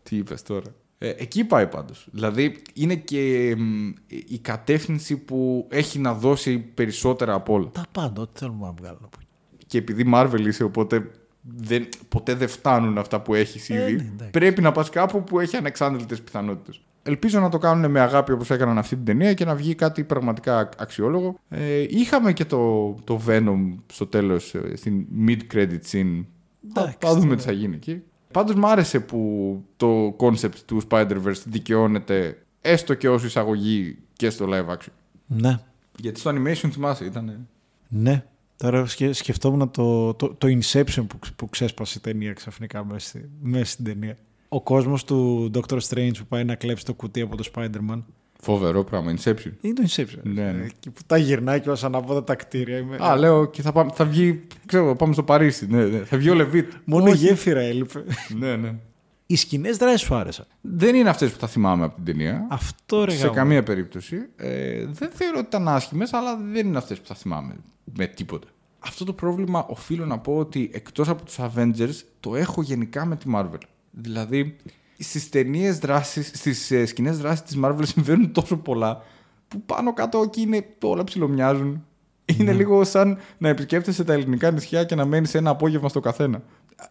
Τι 0.04 0.16
είπες 0.16 0.44
τώρα; 0.44 0.68
Ε, 1.02 1.10
εκεί 1.10 1.44
πάει 1.44 1.68
πάντως. 1.68 2.08
Δηλαδή 2.12 2.62
είναι 2.74 2.96
και 2.96 3.56
μ, 3.58 3.90
η 4.08 4.40
κατεύθυνση 4.42 5.18
που 5.18 5.68
έχει 5.70 6.00
να 6.00 6.14
δώσει 6.14 6.60
περισσότερα 6.60 7.34
από 7.34 7.54
όλα. 7.54 7.70
Τα 7.70 7.86
πάντα, 7.92 8.22
ό,τι 8.22 8.40
θέλουμε 8.40 8.66
να 8.66 8.72
βγάλουμε. 8.72 9.06
από 9.06 9.18
εκεί. 9.22 9.66
Και 9.68 9.78
επειδή 9.78 10.12
Marvel 10.14 10.48
είσαι, 10.48 10.64
οπότε 10.64 11.12
δεν, 11.42 11.88
ποτέ 12.10 12.34
δεν 12.34 12.48
φτάνουν 12.48 12.98
αυτά 12.98 13.22
που 13.22 13.34
έχεις 13.34 13.70
ήδη. 13.70 13.82
Ε, 13.82 13.86
ναι, 13.86 13.92
εντάξει. 13.92 14.30
πρέπει 14.32 14.62
να 14.62 14.72
πας 14.72 14.90
κάπου 14.90 15.24
που 15.24 15.40
έχει 15.40 15.56
ανεξάντλητες 15.56 16.22
πιθανότητες. 16.22 16.82
Ελπίζω 17.04 17.40
να 17.40 17.50
το 17.50 17.58
κάνουν 17.58 17.92
με 17.92 18.00
αγάπη 18.00 18.32
όπως 18.32 18.50
έκαναν 18.50 18.78
αυτή 18.78 18.96
την 18.96 19.06
ταινία 19.06 19.34
και 19.34 19.46
να 19.46 19.56
βγει 19.56 19.76
κάτι 19.76 20.04
πραγματικά 20.04 20.70
αξιόλογο. 20.78 21.40
Ε, 21.50 21.86
είχαμε 21.90 22.34
και 22.34 22.46
το, 22.46 22.94
το 23.04 23.22
Venom 23.28 23.76
στο 23.92 24.08
τέλος, 24.08 24.56
στην 24.74 25.06
mid-credit 25.28 25.80
scene. 25.92 26.26
Θα, 26.74 26.82
Εντάξει, 26.82 26.98
θα 27.00 27.14
δούμε 27.14 27.30
ναι. 27.30 27.36
τι 27.36 27.42
θα 27.42 27.52
γίνει 27.52 27.76
εκεί. 27.76 28.02
Πάντως 28.34 28.56
μ' 28.56 28.66
άρεσε 28.66 29.00
που 29.00 29.64
το 29.78 30.16
concept 30.20 30.56
του 30.66 30.82
Spider-Verse 30.90 31.42
δικαιώνεται 31.46 32.38
έστω 32.62 32.94
και 32.94 33.10
ως 33.10 33.24
εισαγωγή 33.24 33.98
και 34.14 34.30
στο 34.30 34.46
live 34.50 34.68
action. 34.74 34.92
Ναι, 35.28 35.60
Γιατί 35.98 36.20
στο 36.20 36.32
animation 36.32 36.70
θυμάσαι, 36.72 37.06
ήταν. 37.06 37.48
ναι. 37.88 38.24
Τώρα 38.58 38.86
σκε, 38.86 39.14
σκεφτόμουν 39.14 39.72
το, 39.72 40.14
το, 40.14 40.34
το 40.34 40.48
Inception 40.48 41.06
που, 41.08 41.20
ξ- 41.20 41.34
που 41.36 41.50
ξέσπασε 41.50 41.98
η 41.98 42.02
ταινία 42.02 42.34
ξαφνικά 42.34 42.86
μέσα, 42.86 43.08
στη- 43.08 43.30
μέσα 43.42 43.66
στην 43.72 43.86
ταινία. 43.86 44.18
Ο 44.50 44.62
κόσμος 44.62 45.04
του 45.06 45.52
Doctor 45.54 45.80
Strange 45.90 46.12
που 46.18 46.26
πάει 46.28 46.44
να 46.44 46.56
κλέψει 46.56 46.86
το 46.86 46.94
κουτί 46.94 47.22
από 47.22 47.36
το 47.38 47.50
Spider-Man. 47.54 48.04
Φοβερό 48.42 48.84
πράγμα, 48.84 49.14
Inception. 49.18 49.52
Είναι 49.62 49.74
το 49.74 49.84
Inception. 49.88 50.20
Ναι, 50.24 50.52
ναι. 50.52 50.66
Εκεί 50.66 50.90
που 50.90 51.02
τα 51.06 51.18
γυρνάει 51.18 51.60
και 51.62 51.70
ως 51.70 51.84
ανάποδα 51.84 52.24
τα 52.24 52.36
κτίρια. 52.36 52.78
Είμαι... 52.78 52.98
Α, 53.02 53.16
λέω 53.16 53.46
και 53.46 53.62
θα, 53.62 53.72
πάμε, 53.72 53.92
θα 53.94 54.06
βγει. 54.06 54.48
Ξέρω, 54.66 54.96
πάμε 54.96 55.14
στο 55.14 55.24
Παρίσι. 55.24 55.68
Ναι, 55.68 55.86
ναι. 55.86 55.98
Θα 55.98 56.18
βγει 56.18 56.30
ο 56.30 56.34
Λεβίτ. 56.34 56.72
Μόνο 56.86 57.06
η 57.08 57.12
Όχι. 57.12 57.26
γέφυρα 57.26 57.60
έλειπε. 57.60 58.04
ναι, 58.38 58.56
ναι. 58.56 58.76
Οι 59.26 59.36
σκηνές 59.36 59.78
δράσεις 59.78 60.02
σου 60.02 60.16
άρεσαν; 60.16 60.46
Δεν 60.62 60.96
είναι 60.96 61.10
αυτές 61.10 61.32
που 61.32 61.40
θα 61.40 61.48
θυμάμαι 61.48 61.86
από 61.86 61.96
την 61.96 62.06
ταινία. 62.06 62.48
Αυτό 62.50 63.06
ρε 63.06 63.12
σε 63.12 63.18
γάμο. 63.18 63.34
καμία 63.34 63.64
περίπτωση. 63.64 64.16
Ε, 64.36 64.86
δεν 64.86 65.10
θεωρώ 65.14 65.38
ότι 65.38 65.48
ήταν 65.48 65.68
άσχημες, 65.68 66.14
αλλά 66.14 66.38
δεν 66.52 66.68
είναι 66.68 66.78
αυτές 66.78 67.00
που 67.00 67.08
θα 67.08 67.16
θυμάμαι 67.16 67.56
με 67.84 68.08
τίποτα. 68.08 68.48
Αυτό 68.80 69.06
το 69.06 69.14
πρόβλημα 69.14 69.66
οφείλω 69.70 70.06
να 70.06 70.20
πω 70.20 70.38
ότι 70.38 70.70
εκτός 70.74 71.10
από 71.10 71.24
τους 71.24 71.38
Avengers 71.40 72.02
το 72.20 72.36
έχω 72.36 72.62
γενικά 72.62 73.06
με 73.06 73.16
τη 73.16 73.26
Marvel. 73.36 73.58
Δηλαδή, 73.92 74.56
στις 75.04 75.30
ταινίες 75.30 75.78
δράσης, 75.80 76.32
στις 76.34 76.72
ε, 76.72 76.86
σκηνές 76.86 77.18
δράσης 77.18 77.42
της 77.42 77.58
Marvel 77.64 77.82
συμβαίνουν 77.94 78.32
τόσο 78.32 78.58
πολλά 78.58 79.02
που 79.48 79.62
πάνω 79.62 79.94
κάτω 79.94 80.22
εκεί 80.26 80.42
είναι, 80.42 80.66
όλα 80.82 81.04
ψιλομοιάζουν. 81.04 81.84
Είναι 82.26 82.54
λίγο 82.54 82.84
σαν 82.84 83.18
να 83.38 83.50
επισκέφτεσαι 83.50 84.04
τα 84.04 84.14
ελληνικά 84.14 84.52
νησιά 84.52 84.84
και 84.84 84.96
να 84.96 85.06
μένεις 85.06 85.34
ένα 85.36 85.50
απόγευμα 85.50 85.90
στο 85.90 86.00
καθένα. 86.00 86.42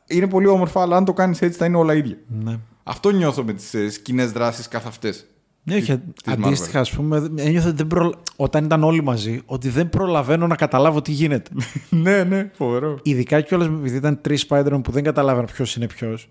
Είναι 0.07 0.29
πολύ 0.29 0.47
όμορφα, 0.47 0.83
αλλά 0.83 0.97
αν 0.97 1.05
το 1.05 1.13
κάνεις 1.13 1.43
έτσι 1.43 1.59
θα 1.59 1.65
είναι 1.65 1.77
όλα 1.77 1.95
ίδια. 1.95 2.17
Ναι. 2.29 2.59
Αυτό 2.83 3.11
νιώθω 3.11 3.45
με 3.45 3.53
τις 3.53 3.75
ε, 3.75 3.91
σκηνές 3.91 4.33
δράσης 4.33 4.69
καθ' 4.69 4.87
αυτές. 4.87 5.27
Ναι, 5.63 5.75
όχι, 5.75 5.99
της- 5.99 6.23
της 6.25 6.33
αντίστοιχα, 6.33 6.81
ας 6.81 6.91
πούμε, 6.91 7.31
ένιωθα 7.37 7.69
ότι 7.69 7.77
δεν 7.77 7.87
προλα... 7.87 8.15
όταν 8.37 8.65
ήταν 8.65 8.85
όλοι 8.85 9.03
μαζί, 9.03 9.41
ότι 9.47 9.69
δεν 9.69 9.89
προλαβαίνω 9.89 10.47
να 10.47 10.57
καταλάβω 10.57 11.03
τι 11.03 11.13
γίνεται. 11.13 11.51
ναι, 11.91 12.25
ναι, 12.25 12.51
φοβερό. 12.55 12.99
Ειδικά 13.03 13.41
κιόλας 13.41 13.67
επειδή 13.67 13.97
ήταν 13.97 14.21
τρεις 14.21 14.47
Spider-Man 14.49 14.81
που 14.85 14.91
δεν 14.91 15.03
καταλάβαινα 15.05 15.47
ποιος 15.47 15.77
είναι 15.77 15.87
ποιος, 15.87 16.29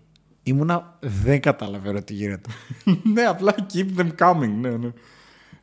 ήμουνα 0.49 0.97
δεν 0.99 1.41
καταλαβαίνω 1.41 2.01
τι 2.01 2.13
γίνεται. 2.13 2.49
ναι, 3.13 3.21
απλά 3.21 3.55
keep 3.73 3.99
them 4.01 4.09
coming. 4.19 4.51
Ναι, 4.59 4.69
ναι. 4.69 4.91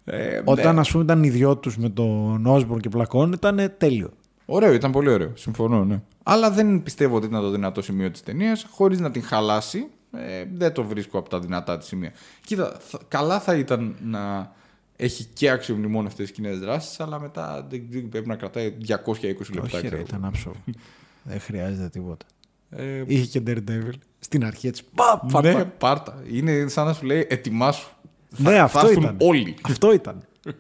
Ε, 0.05 0.43
Όταν 0.45 0.75
ναι. 0.75 0.81
ας 0.81 0.91
πούμε 0.91 1.03
ήταν 1.05 1.23
οι 1.23 1.29
δυο 1.31 1.57
τους 1.57 1.77
με 1.79 1.89
τον 1.89 2.47
Όσμπορν 2.47 2.81
και 2.81 2.89
πλακών, 2.89 3.33
ήταν 3.33 3.73
τέλειο. 3.79 4.11
Ωραίο, 4.47 4.73
ήταν 4.73 4.91
πολύ 4.93 5.09
ωραίο. 5.11 5.31
Συμφωνώ, 5.35 5.85
ναι. 5.85 6.03
Αλλά 6.23 6.51
δεν 6.51 6.83
πιστεύω 6.83 7.17
ότι 7.17 7.27
ήταν 7.27 7.41
το 7.41 7.51
δυνατό 7.51 7.83
σημείο 7.83 8.11
της 8.11 8.23
ταινίας. 8.23 8.67
Χωρίς 8.71 9.01
να 9.01 9.11
την 9.11 9.23
χαλάσει, 9.23 9.87
ε, 10.13 10.45
δεν 10.55 10.73
το 10.73 10.85
βρίσκω 10.85 11.19
από 11.19 11.29
τα 11.29 11.39
δυνατά 11.39 11.79
της 11.79 11.87
σημεία. 11.87 12.13
Κοίτα, 12.47 12.77
θα- 12.81 13.01
καλά 13.09 13.41
θα 13.41 13.55
ήταν 13.57 13.97
να 14.03 14.53
έχει 14.97 15.25
και 15.25 15.51
αξιομνημόνευτες 15.51 16.31
κοινές 16.31 16.59
δράσεις, 16.59 17.01
αλλά 17.01 17.21
μετά 17.21 17.67
δεν, 17.71 17.83
δεν 17.91 18.09
πρέπει 18.09 18.29
να 18.29 18.37
κρατάει 18.37 18.71
220 18.71 19.55
λεπτά. 19.55 19.63
Όχι, 19.63 19.81
ρε, 19.81 19.87
ξέρω. 19.87 19.97
ήταν 20.01 20.25
άψογο. 20.25 20.55
δεν 21.31 21.41
χρειάζεται 21.41 21.89
τίποτα. 21.89 22.27
Ε, 22.77 23.03
Είχε 23.07 23.39
και 23.39 23.43
Daredevil 23.47 23.93
στην 24.19 24.45
αρχή 24.45 24.67
έτσι. 24.67 24.83
Πα, 24.95 25.27
πα, 25.33 25.43
ναι, 25.43 25.53
πα. 25.53 25.65
πάρτα. 25.65 26.23
Είναι 26.31 26.69
σαν 26.69 26.87
να 26.87 26.93
σου 26.93 27.07
λέει 27.07 27.27
ετοιμάσου. 27.29 27.89
Ναι, 28.37 28.51
θα, 28.51 28.63
αυτό 28.63 28.79
θα 28.79 28.87
έρθουν 28.87 29.03
ήταν. 29.03 29.17
όλοι. 29.21 29.55
Αυτό 29.63 29.93
ήταν. 29.93 30.23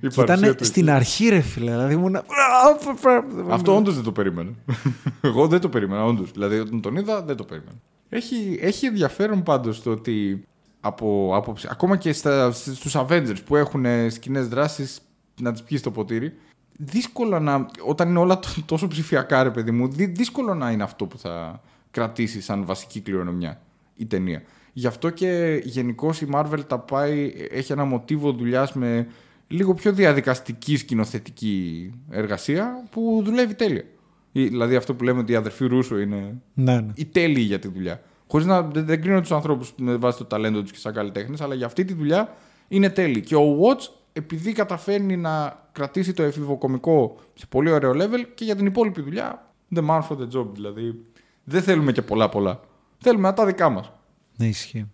Η 0.00 0.08
Και 0.08 0.08
παρουσία 0.14 0.36
ήταν 0.36 0.56
του 0.56 0.64
στην 0.64 0.90
αρχή, 0.90 1.28
ρε 1.28 1.40
φίλε. 1.40 1.70
Δηλαδή 1.70 1.94
ήμουν. 1.94 2.16
Αυτό 3.48 3.76
όντως 3.76 3.94
δεν 3.94 4.04
το 4.04 4.12
περίμενα. 4.12 4.50
Εγώ 5.20 5.46
δεν 5.46 5.60
το 5.60 5.68
περίμενα, 5.68 6.04
όντως. 6.04 6.30
Δηλαδή, 6.30 6.58
όταν 6.58 6.80
τον 6.80 6.96
είδα, 6.96 7.22
δεν 7.22 7.36
το 7.36 7.44
περίμενα. 7.44 7.76
Έχει, 8.08 8.58
έχει 8.60 8.86
ενδιαφέρον 8.86 9.42
πάντως 9.42 9.82
το 9.82 9.90
ότι 9.90 10.44
από 10.80 11.30
άποψη, 11.34 11.68
ακόμα 11.70 11.96
και 11.96 12.12
στα, 12.12 12.52
στους 12.52 12.96
Avengers 12.96 13.36
που 13.44 13.56
έχουν 13.56 13.84
σκηνές 14.10 14.48
δράσεις 14.48 15.00
να 15.40 15.52
τις 15.52 15.62
πιεις 15.62 15.80
στο 15.80 15.90
ποτήρι, 15.90 16.32
δύσκολο 16.80 17.40
να, 17.40 17.66
όταν 17.84 18.08
είναι 18.08 18.18
όλα 18.18 18.38
τ- 18.38 18.46
τόσο 18.66 18.88
ψηφιακά, 18.88 19.42
ρε 19.42 19.50
παιδί 19.50 19.70
μου, 19.70 19.88
δύ- 19.88 20.16
δύσκολο 20.16 20.54
να 20.54 20.70
είναι 20.70 20.82
αυτό 20.82 21.06
που 21.06 21.18
θα 21.18 21.60
κρατήσεις 21.90 22.44
σαν 22.44 22.64
βασική 22.64 23.00
κληρονομιά 23.00 23.60
η 23.96 24.06
ταινία. 24.06 24.42
Γι' 24.72 24.86
αυτό 24.86 25.10
και 25.10 25.60
γενικώς 25.64 26.20
η 26.20 26.28
Marvel 26.34 26.60
τα 26.66 26.78
πάει, 26.78 27.32
έχει 27.50 27.72
ένα 27.72 27.84
μοτίβο 27.84 28.32
δουλειάς 28.32 28.72
με 28.72 29.06
λίγο 29.48 29.74
πιο 29.74 29.92
διαδικαστική 29.92 30.76
σκηνοθετική 30.76 31.90
εργασία 32.10 32.84
που 32.90 33.20
δουλεύει 33.24 33.54
τέλεια. 33.54 33.84
Ή- 34.32 34.48
Δηλαδή 34.48 34.76
αυτό 34.76 34.94
που 34.94 35.04
λέμε 35.04 35.20
ότι 35.20 35.32
η 35.32 35.34
αδερφή 35.34 35.66
Ρούσο 35.66 35.98
είναι 35.98 36.34
Ναι, 36.54 36.80
ναι. 36.80 36.92
οι 36.94 37.04
τέλειοι 37.04 37.44
για 37.46 37.58
τη 37.58 37.68
δουλειά. 37.68 38.02
Χωρίς 38.30 38.46
να 38.46 38.62
δεν, 38.62 38.84
δεν 38.86 39.02
κρίνω 39.02 39.20
τους 39.20 39.32
ανθρώπους 39.32 39.72
με 39.76 39.96
βάση 39.96 40.18
το 40.18 40.24
ταλέντο 40.24 40.62
τους 40.62 40.72
και 40.72 40.78
σαν 40.78 40.92
καλλιτέχνες, 40.92 41.40
αλλά 41.40 41.54
για 41.54 41.66
αυτή 41.66 41.84
τη 41.84 41.94
δουλειά 41.94 42.34
είναι 42.68 42.90
τέλειοι. 42.90 43.20
Και 43.20 43.34
ο 43.36 43.58
Watch, 43.60 43.88
επειδή 44.18 44.52
καταφέρνει 44.52 45.16
να 45.16 45.64
κρατήσει 45.72 46.12
το 46.12 46.22
εφηβοκομικό 46.22 47.16
σε 47.34 47.46
πολύ 47.46 47.70
ωραίο 47.70 47.92
level 47.94 48.24
και 48.34 48.44
για 48.44 48.56
την 48.56 48.66
υπόλοιπη 48.66 49.02
δουλειά, 49.02 49.52
the 49.74 49.88
man 49.88 50.00
for 50.08 50.16
the 50.16 50.38
job. 50.38 50.46
Δηλαδή 50.52 51.04
δεν 51.44 51.62
θέλουμε 51.62 51.92
και 51.92 52.02
πολλά 52.02 52.28
πολλά. 52.28 52.60
Θέλουμε 52.98 53.32
τα 53.32 53.46
δικά 53.46 53.68
μας. 53.68 53.92
Ναι, 54.36 54.46
ισχύει. 54.46 54.90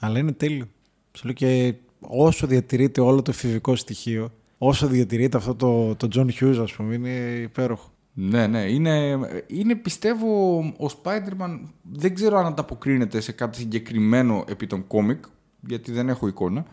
Αλλά 0.00 0.18
είναι 0.18 0.32
τέλειο. 0.32 0.68
Σου 1.12 1.24
λέω 1.24 1.34
και 1.34 1.74
όσο 2.00 2.46
διατηρείται 2.46 3.00
όλο 3.00 3.22
το 3.22 3.30
εφηβικό 3.30 3.76
στοιχείο, 3.76 4.32
όσο 4.58 4.86
διατηρείται 4.86 5.36
αυτό 5.36 5.54
το, 5.54 5.94
το 5.94 6.08
John 6.14 6.28
Hughes, 6.40 6.58
ας 6.62 6.72
πούμε, 6.72 6.94
είναι 6.94 7.08
υπέροχο. 7.42 7.90
Ναι, 8.12 8.46
ναι. 8.46 8.60
Είναι, 8.60 9.18
είναι 9.46 9.74
πιστεύω 9.74 10.58
ο 10.58 10.86
Spider-Man 11.02 11.60
δεν 11.92 12.14
ξέρω 12.14 12.38
αν 12.38 12.46
ανταποκρίνεται 12.46 13.20
σε 13.20 13.32
κάτι 13.32 13.56
συγκεκριμένο 13.56 14.44
επί 14.48 14.66
των 14.66 14.86
κόμικ, 14.86 15.24
γιατί 15.60 15.92
δεν 15.92 16.08
έχω 16.08 16.26
εικόνα. 16.26 16.66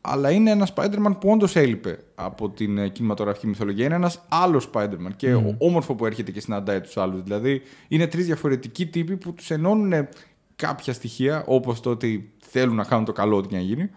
Αλλά 0.00 0.30
είναι 0.30 0.50
ένας 0.50 0.72
Spider-Man 0.76 1.12
που 1.20 1.30
όντως 1.30 1.56
έλειπε 1.56 1.98
από 2.14 2.50
την 2.50 2.78
ε, 2.78 2.88
κινηματογραφική 2.88 3.46
μυθολογία. 3.46 3.84
Είναι 3.84 3.94
ένας 3.94 4.24
άλλος 4.28 4.70
Spider-Man 4.72 5.10
και 5.16 5.34
Mm. 5.34 5.54
όμορφο 5.58 5.94
που 5.94 6.06
έρχεται 6.06 6.30
και 6.30 6.40
συναντάει 6.40 6.80
τους 6.80 6.96
άλλους. 6.96 7.22
Δηλαδή 7.22 7.62
είναι 7.88 8.06
τρεις 8.06 8.26
διαφορετικοί 8.26 8.86
τύποι 8.86 9.16
που 9.16 9.32
τους 9.34 9.50
ενώνουν 9.50 10.08
κάποια 10.56 10.92
στοιχεία, 10.92 11.44
όπως 11.46 11.80
το 11.80 11.90
ότι 11.90 12.32
θέλουν 12.38 12.74
να 12.74 12.84
κάνουν 12.84 13.04
το 13.04 13.12
καλό, 13.12 13.36
ό,τι 13.36 13.48
και 13.48 13.56
να 13.56 13.62
γίνει. 13.62 13.90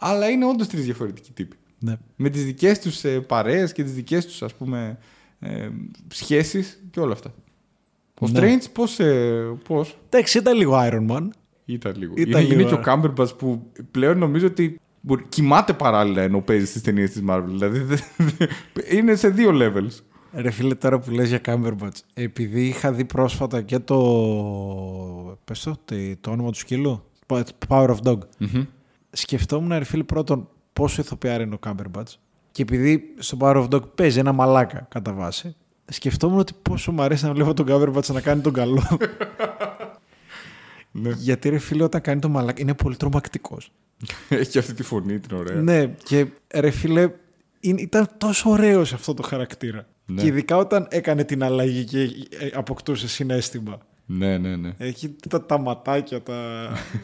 Αλλά 0.00 0.28
είναι 0.28 0.46
όντως 0.46 0.66
τρεις 0.68 0.84
διαφορετικοί 0.84 1.30
τύποι 1.32 1.56
Ναι. 1.78 1.96
με 2.16 2.28
τις 2.28 2.44
δικές 2.44 2.78
τους 2.80 3.04
ε, 3.04 3.20
παρέες 3.20 3.72
και 3.72 3.82
τις 3.82 3.92
δικές 3.94 4.26
τους 4.26 4.42
ας 4.42 4.54
πούμε 4.54 4.98
ε, 5.40 5.68
σχέσεις 6.08 6.82
και 6.90 7.00
όλα 7.00 7.12
αυτά. 7.12 7.34
Ο 8.20 8.28
Ναι. 8.28 8.40
Strange 8.40 8.64
πώς, 8.72 8.98
ε, 8.98 9.56
πώς; 9.68 9.98
Εντάξει, 10.08 10.38
ήταν 10.38 10.56
λίγο 10.56 10.72
Iron 10.76 11.06
Man. 11.10 11.28
ήταν 11.64 11.94
λίγο. 11.96 12.12
Ήταν 12.16 12.40
είναι, 12.42 12.48
λίγο, 12.54 12.60
είναι 12.60 12.68
και 12.68 12.74
ο 12.74 12.92
ε. 12.92 12.94
Cumberbatch 12.94 13.38
που 13.38 13.70
πλέον 13.90 14.18
νομίζω 14.18 14.46
ότι 14.46 14.80
μπορεί- 15.06 15.24
κοιμάται 15.28 15.72
παράλληλα 15.72 16.22
ενώ 16.22 16.40
παίζει 16.40 16.66
στις 16.66 16.82
ταινίες 16.82 17.10
της 17.10 17.22
Marvel. 17.28 17.44
Δηλαδή 17.46 17.78
δεν- 17.78 17.98
δεν- 18.16 18.48
είναι 18.98 19.14
σε 19.14 19.28
δύο 19.28 19.50
levels. 19.54 20.00
Ρε 20.32 20.50
φίλε, 20.50 20.74
τώρα 20.74 20.98
που 20.98 21.10
λες 21.10 21.28
για 21.28 21.40
Cumberbatch, 21.44 21.98
επειδή 22.14 22.66
είχα 22.66 22.92
δει 22.92 23.04
πρόσφατα 23.04 23.62
και 23.62 23.78
το... 23.78 23.96
Πες 25.44 25.62
το, 25.62 25.76
το, 25.84 25.94
το 26.20 26.30
όνομα 26.30 26.50
του 26.50 26.58
σκύλου. 26.58 27.02
Power 27.68 27.88
of 27.88 27.96
Dog. 28.04 28.18
Σκεφτόμουν, 29.10 29.78
ρε 29.78 29.84
φίλε, 29.84 30.02
πρώτον 30.02 30.48
πόσο 30.72 31.00
ηθοποιάρα 31.00 31.42
είναι 31.42 31.54
ο 31.54 31.58
Cumberbatch 31.66 32.14
και 32.52 32.62
επειδή 32.62 33.02
στο 33.18 33.36
Power 33.40 33.56
of 33.56 33.68
Dog 33.68 33.94
παίζει 33.94 34.18
ένα 34.18 34.32
μαλάκα 34.32 34.86
κατά 34.90 35.12
βάση, 35.12 35.56
σκεφτόμουν 35.84 36.38
ότι 36.38 36.52
πόσο 36.62 36.92
μου 36.92 37.02
αρέσει 37.02 37.24
να 37.24 37.32
βλέπω 37.32 37.54
τον 37.54 37.66
Cumberbatch 37.68 38.06
να 38.12 38.20
κάνει 38.20 38.40
τον 38.40 38.52
καλό. 38.52 38.82
Ναι. 41.00 41.10
Γιατί 41.10 41.48
ρε 41.48 41.58
φίλε, 41.58 41.82
όταν 41.82 42.00
κάνει 42.00 42.20
τον 42.20 42.30
μαλάκα 42.30 42.60
είναι 42.62 42.74
πολύ 42.74 42.96
τρομακτικός. 42.96 43.72
Έχει 44.28 44.58
αυτή 44.58 44.74
τη 44.74 44.82
φωνή 44.82 45.18
την 45.18 45.36
ωραία. 45.36 45.56
Ναι, 45.60 45.86
και 46.04 46.26
ρε 46.54 46.70
φίλε, 46.70 47.10
είναι- 47.60 47.80
ήταν 47.80 48.08
τόσο 48.18 48.50
ωραίος 48.50 48.88
σε 48.88 48.94
αυτό 48.94 49.14
το 49.14 49.22
χαρακτήρα. 49.22 49.86
Ναι. 50.06 50.20
Και 50.22 50.26
ειδικά 50.26 50.56
όταν 50.56 50.86
έκανε 50.90 51.24
την 51.24 51.42
αλλαγή 51.42 51.84
και 51.84 52.00
ε, 52.38 52.48
αποκτούσε 52.54 53.08
συνέστημα. 53.08 53.78
ναι, 54.06 54.38
ναι. 54.38 54.56
ναι. 54.56 54.72
Έχει 54.78 55.16
τα, 55.28 55.46
τα 55.46 55.58
ματάκια, 55.60 56.22
τα. 56.22 56.34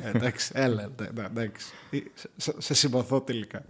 Ε, 0.05 0.09
εντάξει, 0.17 0.51
έλα, 0.55 0.83
εντα- 0.83 1.07
εντα- 1.09 1.25
εντάξει. 1.31 1.67
Ε, 1.91 1.99
Σε, 2.37 2.55
σε 2.59 2.75
συμπαθώ 2.75 3.21
τελικά. 3.21 3.65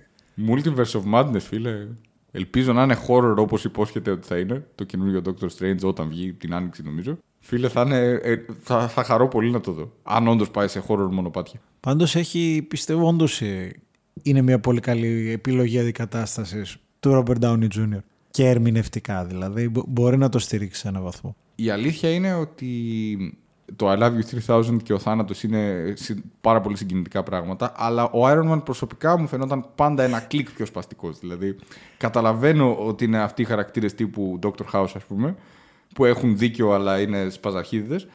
Multiverse 0.48 1.00
of 1.00 1.02
Madness, 1.14 1.40
φίλε. 1.40 1.86
Ελπίζω 2.30 2.72
να 2.72 2.82
είναι 2.82 2.96
horror 3.08 3.34
όπως 3.36 3.64
υπόσχεται 3.64 4.10
ότι 4.10 4.26
θα 4.26 4.38
είναι 4.38 4.66
το 4.74 4.84
καινούριο 4.84 5.22
Doctor 5.24 5.46
Strange 5.58 5.80
όταν 5.82 6.08
βγει 6.08 6.32
την 6.32 6.54
άνοιξη, 6.54 6.82
νομίζω. 6.82 7.18
Φίλε, 7.44 7.68
θα, 7.68 7.80
είναι, 7.80 7.98
ε, 8.22 8.36
θα, 8.62 8.88
θα 8.88 9.04
χαρώ 9.04 9.28
πολύ 9.28 9.50
να 9.50 9.60
το 9.60 9.72
δω. 9.72 9.92
Αν 10.02 10.28
όντως 10.28 10.50
πάει 10.50 10.68
σε 10.68 10.82
horror 10.88 11.08
μονοπάτια. 11.10 11.60
Πάντως 11.80 12.16
έχει, 12.16 12.64
πιστεύω, 12.68 13.06
όντως 13.08 13.42
είναι 14.22 14.42
μια 14.42 14.60
πολύ 14.60 14.80
καλή 14.80 15.30
επιλογή 15.30 15.78
αντικατάστασης 15.78 16.76
του 17.00 17.24
Robert 17.26 17.44
Downey 17.44 17.66
Jr. 17.76 17.98
Και 18.30 18.48
ερμηνευτικά 18.48 19.24
δηλαδή. 19.24 19.68
Μπο- 19.68 19.84
Μπορεί 19.86 20.16
να 20.16 20.28
το 20.28 20.38
στηρίξει 20.38 20.80
σε 20.80 20.88
έναν 20.88 21.02
βαθμό. 21.02 21.36
Η 21.54 21.70
αλήθεια 21.70 22.10
είναι 22.10 22.34
ότι 22.34 23.38
το 23.76 23.92
I 23.92 23.98
Love 23.98 24.10
You 24.12 24.56
3000 24.56 24.82
και 24.82 24.92
ο 24.92 24.98
θάνατος 24.98 25.42
είναι 25.42 25.92
συ- 25.96 26.18
πάρα 26.40 26.60
πολύ 26.60 26.76
συγκινητικά 26.76 27.22
πράγματα, 27.22 27.72
αλλά 27.76 28.04
ο 28.04 28.20
Iron 28.28 28.52
Man 28.52 28.64
προσωπικά 28.64 29.18
μου 29.18 29.26
φαινόταν 29.26 29.66
πάντα 29.74 30.02
ένα 30.02 30.20
κλικ 30.20 30.50
πιο 30.50 30.66
σπαστικός. 30.66 31.18
Δηλαδή, 31.18 31.56
καταλαβαίνω 31.96 32.74
ότι 32.74 33.04
είναι 33.04 33.18
αυτοί 33.22 33.42
οι 33.42 33.44
χαρακτήρες 33.44 33.94
τύπου 33.94 34.38
Dr. 34.42 34.64
House, 34.72 34.90
ας 34.94 35.04
πούμε, 35.04 35.34
που 35.94 36.04
έχουν 36.04 36.36
δίκιο 36.36 36.72
αλλά 36.72 37.00
είναι 37.00 37.28
σπαζαχίδιδες, 37.30 38.06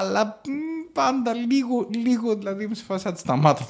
αλλά 0.00 0.40
μ, 0.48 0.92
πάντα 0.92 1.34
λίγο, 1.34 1.88
λίγο, 2.04 2.34
δηλαδή 2.34 2.64
είμαι 2.64 2.74
σε 2.74 2.84
φάση 2.84 3.02
σαν 3.02 3.12
τη 3.12 3.18
σταμάτα. 3.18 3.66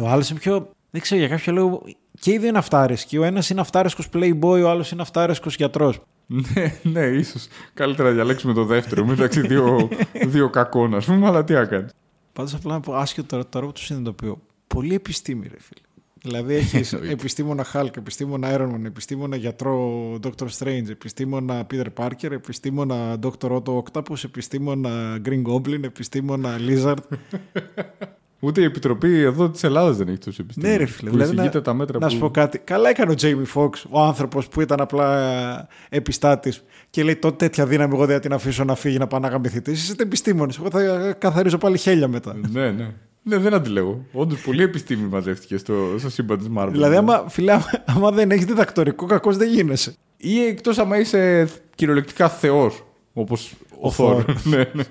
Ο 0.00 0.08
άλλος 0.08 0.30
είναι 0.30 0.38
πιο. 0.38 0.70
Δεν 0.90 1.00
ξέρω 1.00 1.20
για 1.20 1.28
κάποιο 1.28 1.52
λόγο. 1.52 1.82
Και 2.20 2.32
οι 2.32 2.38
δύο 2.38 2.48
είναι 2.48 2.58
αυτάρεσκοι. 2.58 3.18
Ο 3.18 3.24
ένας 3.24 3.50
είναι 3.50 3.60
αυτάρεσκος 3.60 4.08
playboy, 4.12 4.62
ο 4.64 4.68
άλλος 4.68 4.90
είναι 4.90 5.02
αυτάρεσκος 5.02 5.56
γιατρός. 5.56 6.00
ναι, 6.26 6.78
ναι, 6.82 7.06
ίσως. 7.06 7.48
Καλύτερα 7.74 8.08
να 8.08 8.14
διαλέξουμε 8.14 8.52
το 8.52 8.64
δεύτερο 8.64 9.04
μεταξύ 9.04 9.40
δύο, 9.40 9.88
δύο 10.26 10.50
κακών, 10.50 10.94
ας 10.94 11.04
πούμε, 11.04 11.26
αλλά 11.26 11.44
τι 11.44 11.52
να 11.52 11.64
κάνεις. 11.64 11.90
Πάντως 12.32 12.54
απλά 12.54 12.72
να 12.72 12.80
πω 12.80 12.94
άσχετο 12.94 13.26
τώρα, 13.26 13.46
τώρα 13.46 13.66
που 13.66 13.72
το 13.72 13.80
συνειδητοποιώ. 13.80 14.40
Πολύ 14.66 14.94
επιστήμη, 14.94 15.46
ρε 15.46 15.60
φίλε. 15.60 15.81
Δηλαδή 16.22 16.54
έχεις 16.54 16.92
Εννοείται. 16.92 17.12
επιστήμονα 17.12 17.66
Hulk, 17.72 17.96
επιστήμονα 17.96 18.56
Iron 18.56 18.74
Man, 18.74 18.84
επιστήμονα 18.84 19.36
γιατρό 19.36 20.14
Doctor 20.22 20.46
Strange, 20.58 20.88
επιστήμονα 20.88 21.66
Peter 21.70 21.86
Parker, 22.00 22.30
επιστήμονα 22.30 23.18
Dr. 23.22 23.50
Otto 23.62 23.82
Octopus, 23.82 24.24
επιστήμονα 24.24 25.20
Green 25.24 25.42
Goblin, 25.42 25.82
επιστήμονα 25.82 26.56
Lizard. 26.58 26.96
Ούτε 28.44 28.60
η 28.60 28.64
Επιτροπή 28.64 29.20
εδώ 29.20 29.50
της 29.50 29.64
Ελλάδας 29.64 29.96
δεν 29.96 30.08
έχει 30.08 30.18
τόσο 30.18 30.42
επιστήμη. 30.42 30.68
ναι, 30.68 30.76
ρε 30.76 30.86
φίλε. 30.86 31.10
Που 31.10 31.16
Δηλαδή, 31.16 31.34
εισηγείται 31.34 31.56
να, 31.58 31.62
τα 31.64 31.74
μέτρα 31.74 31.98
να 31.98 32.06
που... 32.06 32.12
σου 32.12 32.18
πω 32.18 32.30
κάτι. 32.30 32.58
Καλά 32.58 32.88
έκανε 32.88 33.10
ο 33.10 33.14
Jamie 33.20 33.54
Foxx, 33.54 33.70
ο 33.90 34.00
άνθρωπος 34.00 34.48
που 34.48 34.60
ήταν 34.60 34.80
απλά 34.80 35.68
επιστάτης 35.88 36.62
και 36.90 37.02
λέει 37.02 37.16
τότε 37.16 37.36
τέτοια 37.36 37.66
δύναμη 37.66 37.94
εγώ 37.94 38.06
δεν 38.06 38.14
θα 38.14 38.20
την 38.20 38.32
αφήσω 38.32 38.64
να 38.64 38.74
φύγει 38.74 38.98
να 38.98 39.06
πάει 39.06 39.20
να 39.20 39.28
γαμπηθείτε. 39.28 39.70
Εσείς 39.70 39.88
είστε 39.88 40.02
επιστήμονες. 40.02 40.58
Εγώ 40.58 40.70
θα 40.70 41.12
καθαρίζω 41.18 41.58
πάλι 41.58 41.78
χέλια 41.78 42.08
μετά. 42.08 42.36
ναι, 42.52 42.70
ναι. 42.70 42.94
Ναι, 43.24 43.36
δεν 43.36 43.54
αντιλέγω. 43.54 44.04
Όντως 44.12 44.40
πολύ 44.40 44.62
επιστήμη 44.62 45.08
μαζεύτηκε 45.08 45.56
στο, 45.56 45.74
στο 45.98 46.10
σύμπαν 46.10 46.38
της 46.38 46.46
Marvel. 46.56 46.68
δηλαδή, 46.70 46.96
άμα, 46.96 47.24
φίλε, 47.28 47.52
άμα, 47.52 47.64
άμα 47.84 48.10
δεν 48.10 48.30
έχεις 48.30 48.44
διδακτορικό, 48.44 49.06
κακός 49.06 49.36
δεν 49.36 49.48
γίνεσαι. 49.48 49.94
Ή 50.16 50.42
εκτός 50.44 50.78
άμα 50.78 50.98
είσαι 50.98 51.48
κυριολεκτικά 51.74 52.28
θεός, 52.28 52.84
όπως 53.12 53.52
ο, 53.70 53.76
Ο 53.80 53.90
Θόρ. 53.90 54.22
Θόρ. 54.22 54.34
ναι, 54.56 54.56
ναι. 54.72 54.82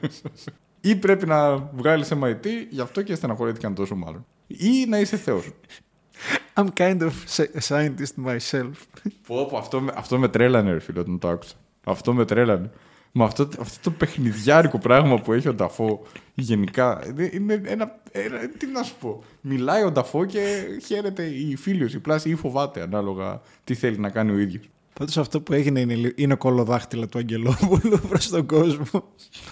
Ή 0.82 0.96
πρέπει 0.96 1.26
να 1.26 1.58
βγάλεις 1.58 2.12
MIT, 2.24 2.46
γι' 2.70 2.82
αυτό 2.82 3.02
και 3.02 3.16
στεναχωρήθηκαν 3.16 3.76
τόσο 3.76 3.96
μάλλον. 3.96 4.26
Ή 4.48 4.86
να 4.88 5.00
είσαι 5.00 5.18
θεός. 5.18 5.50
I'm 6.54 6.68
kind 6.78 7.00
of 7.02 7.12
sci- 7.36 7.60
scientist 7.68 8.26
myself. 8.28 8.72
Πω, 9.28 9.46
πω, 9.46 9.58
αυτό, 9.58 9.82
με- 9.82 9.94
αυτό 9.96 10.18
με 10.18 10.28
τρέλανε, 10.28 10.72
ρε 10.72 10.80
φίλε, 10.80 11.00
όταν 11.00 11.20
το 11.20 11.30
άκουσα. 11.30 11.56
Αυτό 11.84 12.14
με 12.14 12.26
τρέλανε. 12.26 12.70
Μα 13.12 13.26
αυτό, 13.26 13.50
αυτό 13.60 13.90
το 13.90 13.92
παιχνιδιάρικο 13.92 14.78
πράγμα 14.78 15.22
που 15.22 15.34
έχει 15.34 15.48
ο 15.48 15.54
Νταφό 15.54 16.02
γενικά 16.34 17.02
είναι- 17.08 17.30
είναι 17.34 17.62
ένα, 17.66 18.00
ένα. 18.12 18.38
Τι 18.58 18.66
να 18.68 18.84
σου 18.84 18.96
πω. 19.00 19.24
Μιλάει 19.42 19.84
ο 19.84 19.92
Νταφό 19.92 20.26
και 20.26 20.66
χαίρεται 20.86 21.24
η 21.26 21.56
φίλος, 21.56 21.94
η 21.94 22.00
πλάση 22.00 22.30
ή 22.30 22.36
φοβάται 22.36 22.82
ανάλογα 22.82 23.42
τι 23.64 23.74
θέλει 23.74 23.98
να 23.98 24.10
κάνει 24.10 24.32
ο 24.32 24.38
ίδιος. 24.38 24.70
Πάντως 25.02 25.18
αυτό 25.18 25.42
που 25.42 25.54
έγινε 25.54 25.80
είναι, 25.80 25.96
λι- 25.96 26.20
είναι 26.20 26.36
κολοδάχτυλα 26.36 27.08
του 27.08 27.18
Αγγελόπουλου 27.18 28.00
προς 28.10 28.30
τον 28.30 28.46
κόσμο. 28.46 29.04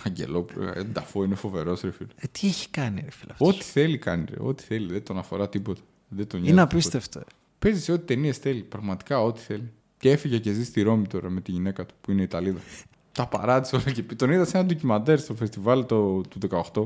Αγγελόπουλο, 0.06 0.72
ε, 0.76 0.84
Νταφό 0.84 1.24
είναι 1.24 1.36
φοβερός, 1.36 1.82
ρε 1.82 1.92
φίλε. 1.92 2.10
Ε, 2.16 2.28
τι 2.32 2.48
έχει 2.48 2.70
κάνει, 2.70 3.02
ρε 3.06 3.12
φίλε. 3.12 3.32
αυτός; 3.32 3.48
Ό,τι 3.48 3.64
θέλει 3.64 3.98
κάνει, 3.98 4.26
ρε. 4.30 4.36
Ό,τι 4.40 4.64
θέλει. 4.64 4.92
Δεν 4.92 5.04
τον 5.04 5.18
αφορά 5.18 5.50
τίποτα. 5.50 5.82
Δεν 6.08 6.28
τον 6.28 6.40
νοιάζει 6.40 6.54
Είναι 6.54 6.68
τίποτα. 6.68 6.88
απίστευτο. 6.88 7.22
Παίζει 7.60 7.82
σε 7.82 7.92
ό,τι 7.92 8.06
ταινίες 8.06 8.38
θέλει. 8.38 8.62
Πραγματικά 8.62 9.22
ό,τι 9.24 9.40
θέλει. 9.40 9.72
Και 9.98 10.12
έφυγε 10.12 10.38
και 10.38 10.52
ζει 10.52 10.66
στη 10.66 10.82
Ρώμη 10.82 11.08
τώρα 11.08 11.30
με 11.30 11.42
τη 11.42 11.52
γυναίκα 11.52 11.86
του 11.86 11.94
που 12.02 12.12
είναι 12.12 12.22
Ιταλίδα. 12.22 12.60
Τα 13.12 13.28
παράτησε 13.28 13.76
όλα 13.76 13.92
και 13.92 14.04
πει- 14.04 14.16
τον 14.16 14.32
είδα 14.32 14.46
σε 14.46 14.58
ένα 14.58 14.66
ντοκιμαντέρ 14.66 15.20
στο 15.20 15.34
φεστιβάλ 15.36 15.86
το, 15.86 16.22
του 16.22 16.40
18. 16.74 16.84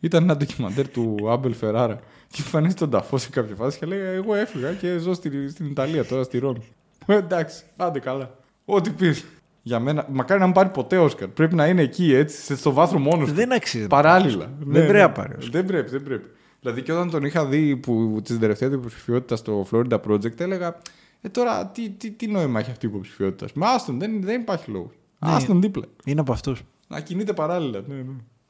Ήταν 0.00 0.22
ένα 0.22 0.36
ντοκιμαντέρ 0.36 0.88
του 0.88 1.16
Άμπελ 1.30 1.54
Φεράρα. 1.54 2.00
Και 2.28 2.42
εμφανίζει 2.42 2.74
τον 2.74 2.90
Ταφό 2.90 3.18
σε 3.18 3.30
κάποια 3.30 3.54
φάση 3.54 3.78
και 3.78 3.86
λέει: 3.86 3.98
Εγώ 4.00 4.34
έφυγα 4.34 4.72
και 4.74 4.98
ζω 4.98 5.14
στη, 5.14 5.48
στην 5.48 5.66
Ιταλία 5.66 6.04
τώρα, 6.04 6.22
στη 6.22 6.38
Ρώμη. 6.38 6.62
Ε, 7.10 7.16
εντάξει, 7.16 7.62
άντε 7.76 7.98
καλά. 7.98 8.36
Ό,τι 8.64 8.90
πεις. 8.90 9.24
Για 9.62 9.80
μένα, 9.80 10.06
μακάρι 10.10 10.40
να 10.40 10.46
μην 10.46 10.54
πάρει 10.54 10.68
ποτέ 10.68 10.98
Όσκαρ. 10.98 11.28
Πρέπει 11.28 11.54
να 11.54 11.66
είναι 11.66 11.82
εκεί, 11.82 12.14
έτσι, 12.14 12.40
σε- 12.42 12.56
στο 12.56 12.72
βάθρο 12.72 12.98
μόνος 12.98 13.28
του. 13.28 13.34
Δεν 13.34 13.52
αξίζει. 13.52 13.86
Παράλληλα. 13.86 14.50
Δεν 14.58 14.82
πρέπει 14.86 14.98
να 15.02 15.10
πάρει 15.10 15.32
Όσκαρ. 15.38 15.50
Δεν 15.50 15.64
πρέπει, 15.66 15.90
δεν 15.90 16.02
πρέπει. 16.02 16.30
Δηλαδή 16.60 16.82
και 16.82 16.92
όταν 16.92 17.10
τον 17.10 17.24
είχα 17.24 17.46
δει 17.46 17.76
που 17.76 18.20
της 18.24 18.38
τελευταία 18.38 18.68
του 18.68 18.74
υποψηφιότητας 18.74 19.38
στο 19.38 19.66
Florida 19.72 20.00
Project, 20.08 20.40
έλεγα 20.40 20.76
Ε, 21.20 21.28
τώρα 21.28 21.66
τι, 21.66 21.90
τι, 21.90 22.10
τι 22.10 22.26
νόημα 22.26 22.60
έχει 22.60 22.70
αυτή 22.70 22.86
η 22.86 22.88
υποψηφιότητας. 22.92 23.52
Μα 23.52 23.68
άστον, 23.70 23.98
δεν, 23.98 24.22
δεν 24.22 24.40
υπάρχει 24.40 24.70
λόγος. 24.70 24.92
Ναι. 25.18 25.32
Άστον 25.32 25.60
δίπλα. 25.60 25.84
Είναι 26.04 26.20
από 26.20 26.32
αυτούς. 26.32 26.62
Να 26.88 27.00
κινείται 27.00 27.32
παράλληλα. 27.32 27.82
Ναι, 27.86 27.94
ναι. 27.94 28.02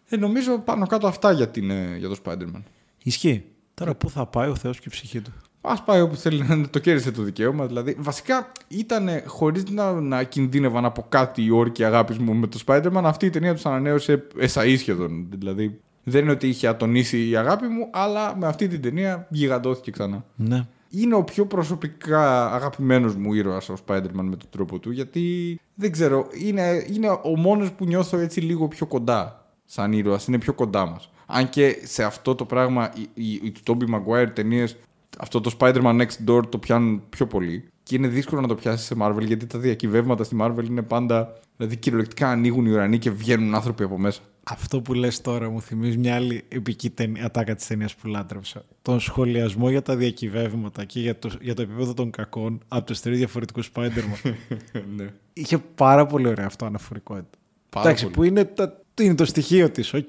Ε, 0.08 0.16
νομίζω 0.16 0.58
πάνω 0.58 0.86
κάτω 0.86 1.06
αυτά 1.06 1.32
για, 1.32 1.48
την, 1.48 1.70
ε, 1.70 1.94
για 1.98 2.08
το 2.08 2.16
Spider-Man. 2.24 2.62
Ισχύει. 3.02 3.44
Τώρα 3.74 3.94
πού 3.94 4.10
θα 4.10 4.26
πάει 4.26 4.48
ο 4.48 4.54
Θεός 4.54 4.76
και 4.78 4.84
η 4.86 4.90
ψυχή 4.90 5.20
του. 5.20 5.32
Α 5.60 5.82
πάει 5.82 6.00
όπου 6.00 6.16
θέλει 6.16 6.44
να 6.48 6.68
το 6.68 6.78
κέρδισε 6.78 7.10
το 7.10 7.22
δικαίωμα. 7.22 7.66
Δηλαδή, 7.66 7.96
βασικά 7.98 8.52
ήταν 8.68 9.08
χωρίς 9.26 9.64
να, 9.70 9.92
να 9.92 10.22
κινδύνευαν 10.22 10.84
από 10.84 11.06
κάτι 11.08 11.44
οι 11.44 11.50
όρκοι 11.50 11.84
αγάπης 11.84 12.18
μου 12.18 12.34
με 12.34 12.46
το 12.46 12.60
Spider-Man. 12.66 13.02
Αυτή 13.04 13.26
η 13.26 13.30
ταινία 13.30 13.54
τους 13.54 13.66
ανανέωσε 13.66 14.26
εσαί 14.38 14.76
σχεδόν. 14.76 15.26
Δηλαδή, 15.30 15.80
δεν 16.04 16.22
είναι 16.22 16.30
ότι 16.30 16.48
είχε 16.48 16.66
ατονίσει 16.66 17.28
η 17.28 17.36
αγάπη 17.36 17.66
μου, 17.66 17.88
αλλά 17.92 18.36
με 18.36 18.46
αυτή 18.46 18.68
την 18.68 18.80
ταινία 18.80 19.26
γιγαντώθηκε 19.30 19.90
ξανά. 19.90 20.24
Ναι. 20.36 20.66
Είναι 20.90 21.14
ο 21.14 21.24
πιο 21.24 21.46
προσωπικά 21.46 22.52
αγαπημένος 22.54 23.14
μου 23.14 23.34
ήρωας 23.34 23.68
ο 23.68 23.74
Spider-Man 23.86 24.22
με 24.22 24.36
τον 24.36 24.48
τρόπο 24.50 24.78
του, 24.78 24.90
γιατί 24.90 25.58
δεν 25.74 25.92
ξέρω, 25.92 26.26
είναι, 26.44 26.86
είναι 26.92 27.08
ο 27.22 27.36
μόνος 27.36 27.72
που 27.72 27.84
νιώθω 27.84 28.18
έτσι 28.18 28.40
λίγο 28.40 28.68
πιο 28.68 28.86
κοντά 28.86 29.46
σαν 29.64 29.92
ήρωας, 29.92 30.26
είναι 30.26 30.38
πιο 30.38 30.52
κοντά 30.52 30.86
μας. 30.86 31.10
Αν 31.26 31.48
και 31.48 31.76
σε 31.84 32.04
αυτό 32.04 32.34
το 32.34 32.44
πράγμα 32.44 32.92
οι, 32.94 33.08
οι, 33.14 33.40
οι 33.42 33.50
του 33.50 33.60
Tobey 33.66 33.94
Maguire 33.94 34.28
ταινίες, 34.34 34.76
αυτό 35.18 35.40
το 35.40 35.56
Spider-Man 35.58 36.00
Next 36.00 36.30
Door 36.30 36.42
το 36.48 36.58
πιάνουν 36.58 37.02
πιο 37.08 37.26
πολύ. 37.26 37.68
Και 37.82 37.96
είναι 37.96 38.08
δύσκολο 38.08 38.40
να 38.40 38.48
το 38.48 38.54
πιάσεις 38.54 38.86
σε 38.86 38.94
Marvel 39.00 39.24
γιατί 39.26 39.46
τα 39.46 39.58
διακυβεύματα 39.58 40.24
στη 40.24 40.36
Marvel 40.40 40.64
είναι 40.64 40.82
πάντα. 40.82 41.38
Δηλαδή 41.56 41.76
κυριολεκτικά 41.76 42.28
ανοίγουν 42.28 42.66
οι 42.66 42.70
ουρανοί 42.70 42.98
και 42.98 43.10
βγαίνουν 43.10 43.54
άνθρωποι 43.54 43.82
από 43.82 43.98
μέσα. 43.98 44.20
Αυτό 44.44 44.80
που 44.80 44.94
λες 44.94 45.20
τώρα 45.20 45.50
μου 45.50 45.60
θυμίζει 45.60 45.98
μια 45.98 46.14
άλλη 46.14 46.44
επική 46.48 46.90
ταινία, 46.90 47.24
ατάκα 47.24 47.54
της 47.54 47.66
ταινίας 47.66 47.94
που 47.94 48.06
λάτρεψα. 48.08 48.64
Τον 48.82 49.00
σχολιασμό 49.00 49.70
για 49.70 49.82
τα 49.82 49.96
διακυβεύματα 49.96 50.84
και 50.84 51.00
για 51.00 51.18
το, 51.18 51.30
για 51.40 51.54
το 51.54 51.62
επίπεδο 51.62 51.94
των 51.94 52.10
κακών 52.10 52.60
από 52.68 52.86
τους 52.86 53.00
τρεις 53.00 53.18
διαφορετικούς 53.18 53.70
Spider-Man. 53.74 54.32
ναι. 54.96 55.12
Είχε 55.32 55.58
πάρα 55.58 56.06
πολύ 56.06 56.28
ωραία 56.28 56.46
αυτό 56.46 56.64
αναφορικότητα. 56.64 57.38
Πάρα 57.70 57.86
Εντάξει, 57.86 58.04
πολύ. 58.04 58.16
που 58.16 58.22
είναι, 58.24 58.44
τα, 58.44 58.82
είναι 59.00 59.14
το 59.14 59.24
στοιχείο 59.24 59.70
της, 59.70 59.94
οκ. 59.94 60.08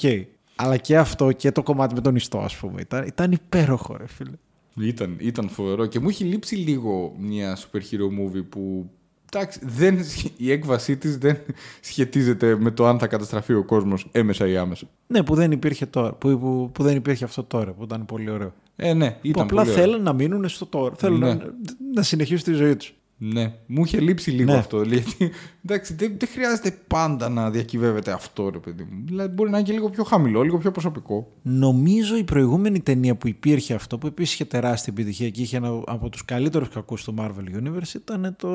Αλλά 0.56 0.78
και 0.78 0.97
αυτό 0.97 1.32
και 1.32 1.52
το 1.52 1.64
κομμάτι 1.64 1.93
με 1.93 2.02
τον 2.02 2.16
ιστό, 2.16 2.39
ας 2.39 2.56
πούμε. 2.56 2.82
Ήταν, 2.82 3.08
ήταν 3.08 3.32
υπέροχο, 3.32 3.97
ρε 3.97 4.08
φίλε. 4.08 4.36
Ήταν, 4.80 5.15
ήταν 5.19 5.49
φοβερό 5.49 5.86
και 5.86 5.99
μου 5.99 6.09
έχει 6.09 6.24
λείψει 6.24 6.55
λίγο 6.55 7.15
μια 7.19 7.57
super 7.57 7.78
hero 7.78 8.05
movie 8.19 8.43
που 8.49 8.89
εντάξει, 9.34 9.59
δεν, 9.63 9.97
η 10.38 10.51
έκβασή 10.51 10.97
της 10.97 11.17
δεν 11.17 11.38
σχετίζεται 11.82 12.55
με 12.59 12.72
το 12.72 12.86
αν 12.88 12.99
θα 12.99 13.07
καταστραφεί 13.07 13.53
ο 13.53 13.63
κόσμος 13.63 14.07
έμεσα 14.11 14.47
ή 14.47 14.57
άμεσα. 14.57 14.88
Ναι, 15.07 15.24
που 15.24 15.36
δεν 15.36 15.51
υπήρχε 15.51 15.86
τώρα. 15.86 16.13
Που, 16.13 16.39
που, 16.39 16.69
που 16.74 16.84
δεν 16.84 16.95
υπήρχε 16.95 17.24
αυτό 17.24 17.43
τώρα, 17.43 17.72
που 17.72 17.84
ήταν 17.84 18.05
πολύ 18.05 18.30
ωραίο. 18.30 18.53
Ε, 18.76 18.93
ναι, 18.93 19.11
Που 19.11 19.28
ήταν 19.28 19.43
απλά 19.43 19.61
πολύ 19.63 19.74
ωραίο. 19.74 19.84
θέλουν 19.84 20.03
να 20.03 20.13
μείνουν 20.13 20.49
στο 20.49 20.65
τώρα. 20.65 20.95
Θέλουν 20.97 21.19
Ναι. 21.19 21.34
να, 21.34 21.53
να 21.93 22.01
συνεχίσουν 22.01 22.43
τη 22.43 22.53
ζωή 22.53 22.76
τους. 22.76 22.93
Ναι, 23.24 23.53
μου 23.65 23.84
είχε 23.86 23.99
λείψει 23.99 24.32
λίγο 24.32 24.51
Ναι. 24.51 24.57
αυτό. 24.57 24.82
Γιατί 24.82 25.32
εντάξει, 25.65 25.93
δεν, 25.93 26.15
δεν 26.17 26.30
χρειάζεται 26.30 26.72
πάντα 26.88 27.30
να 27.30 27.49
διακυβεύεται 27.49 28.11
αυτό, 28.11 28.49
ρε 28.49 28.57
παιδί 28.57 28.84
μου. 28.91 29.03
Δηλαδή 29.05 29.34
μπορεί 29.34 29.49
να 29.49 29.57
είναι 29.57 29.67
και 29.67 29.74
λίγο 29.74 29.89
πιο 29.89 30.03
χαμηλό, 30.03 30.41
λίγο 30.41 30.57
πιο 30.57 30.72
προσωπικό. 30.72 31.32
Νομίζω 31.41 32.17
η 32.17 32.24
προηγούμενη 32.24 32.80
ταινία 32.80 33.15
που 33.15 33.28
υπήρχε 33.28 33.74
αυτό, 33.74 33.97
που 33.97 34.07
επίσης 34.07 34.34
είχε 34.34 34.45
τεράστια 34.45 34.93
επιτυχία 34.97 35.30
και 35.30 35.41
είχε 35.41 35.57
ένα 35.57 35.82
από 35.86 36.09
τους 36.09 36.26
καλύτερους 36.26 36.69
κακούς 36.69 37.03
του 37.03 37.15
Marvel 37.17 37.61
Universe, 37.63 37.93
ήταν 37.95 38.36
το 38.38 38.49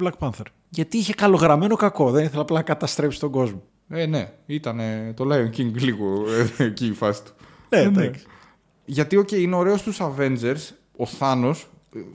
Black 0.00 0.12
Panther. 0.18 0.46
Γιατί 0.68 0.96
είχε 0.96 1.14
καλογραμμένο 1.14 1.76
κακό, 1.76 2.10
δεν 2.10 2.24
ήθελε 2.24 2.40
απλά 2.40 2.56
να 2.56 2.62
καταστρέψει 2.62 3.20
τον 3.20 3.30
κόσμο. 3.30 3.62
Ε, 3.88 4.06
ναι, 4.06 4.32
ήταν 4.46 4.80
το 5.14 5.24
Lion 5.32 5.56
King 5.58 5.72
λίγο 5.74 6.24
ε, 6.58 6.64
εκεί 6.64 6.86
η 6.86 6.92
φάση 6.92 7.22
του. 7.24 7.32
Ναι, 7.68 7.78
Ε, 7.78 7.82
εντάξει. 7.84 8.24
Γιατί, 8.84 9.16
οκ, 9.16 9.30
είναι 9.32 9.54
ωραίος 9.54 9.80
στους 9.80 9.98
Avengers, 10.00 10.74
ο 10.96 11.06
Θάνος. 11.06 11.54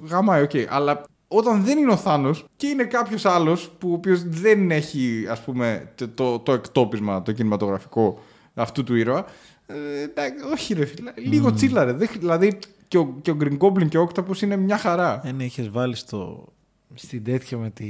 Γαμάει, 0.09 0.41
οκ, 0.41 0.51
αλλά 0.69 1.03
όταν 1.33 1.63
δεν 1.63 1.77
είναι 1.77 1.91
ο 1.91 1.95
Θάνος 1.97 2.45
και 2.55 2.67
είναι 2.67 2.83
κάποιος 2.83 3.25
άλλος 3.25 3.69
που 3.79 3.89
ο 3.89 3.93
οποίος 3.93 4.23
δεν 4.23 4.71
έχει, 4.71 5.25
ας 5.29 5.41
πούμε, 5.43 5.91
το, 5.95 6.07
το, 6.07 6.39
το 6.39 6.51
εκτόπισμα, 6.53 7.21
το 7.21 7.31
κινηματογραφικό 7.31 8.19
αυτού 8.53 8.83
του 8.83 8.95
ήρωα. 8.95 9.25
Ε, 9.65 10.01
εντάξει, 10.03 10.43
όχι, 10.53 10.73
ρε 10.73 10.85
φίλε, 10.85 11.11
λίγο 11.15 11.47
Mm. 11.49 11.55
chill-α, 11.55 11.83
ρε. 11.83 11.91
Δεν 11.93 12.07
χρ- 12.07 12.19
δηλαδή 12.19 12.59
και 12.87 12.97
ο, 12.97 13.15
και 13.21 13.31
ο 13.31 13.37
Green 13.41 13.57
Goblin 13.57 13.87
και 13.89 13.97
ο 13.97 14.09
Octopus 14.13 14.41
είναι 14.41 14.55
μια 14.57 14.77
χαρά. 14.77 15.21
Ε, 15.23 15.31
ναι, 15.31 15.43
είχες 15.43 15.69
βάλει 15.69 15.95
στο, 15.95 16.47
στην 16.93 17.23
τέτοια 17.23 17.57
με 17.57 17.69
τη 17.69 17.85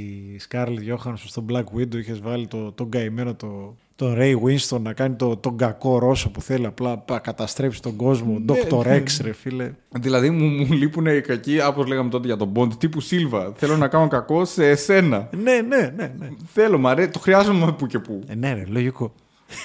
Scarlett 0.48 0.94
Johansson 0.94 1.14
στο 1.14 1.44
Black 1.48 1.64
Widow, 1.76 1.94
είχες 1.94 2.20
βάλει 2.20 2.46
το, 2.46 2.72
τον 2.72 2.90
καημένο 2.90 3.34
το, 3.34 3.76
τον 3.96 4.16
Ray 4.18 4.34
Winston 4.42 4.80
να 4.80 4.92
κάνει 4.92 5.14
το, 5.14 5.36
τον 5.36 5.56
κακό 5.56 5.98
Ρώσο 5.98 6.30
που 6.30 6.40
θέλει 6.40 6.66
απλά 6.66 7.04
να 7.10 7.18
καταστρέψει 7.18 7.82
τον 7.82 7.96
κόσμο. 7.96 8.38
Ναι, 8.38 8.54
Dr. 8.70 8.86
ναι. 8.86 9.02
X, 9.06 9.06
ρε 9.22 9.32
φίλε. 9.32 9.72
Δηλαδή 10.00 10.30
μου, 10.30 10.44
μου 10.44 10.72
λείπουν 10.72 11.06
οι 11.06 11.20
κακοί, 11.20 11.60
όπως 11.60 11.86
λέγαμε 11.86 12.10
τότε 12.10 12.26
για 12.26 12.36
τον 12.36 12.52
Bond, 12.54 12.78
τύπου 12.78 13.00
Σίλβα. 13.00 13.52
Θέλω 13.56 13.76
να 13.76 13.88
κάνω 13.88 14.08
κακό 14.08 14.44
σε 14.44 14.68
εσένα. 14.68 15.28
Ναι, 15.42 15.60
ναι, 15.60 15.92
ναι. 15.96 16.14
ναι. 16.18 16.28
Θέλω, 16.52 16.78
μ' 16.78 16.86
αρέσει, 16.86 17.08
το 17.08 17.18
χρειάζομαι 17.18 17.72
που 17.72 17.86
και 17.86 17.98
που. 17.98 18.22
Ε, 18.26 18.34
ναι, 18.34 18.52
ρε, 18.52 18.64
λογικό. 18.68 19.14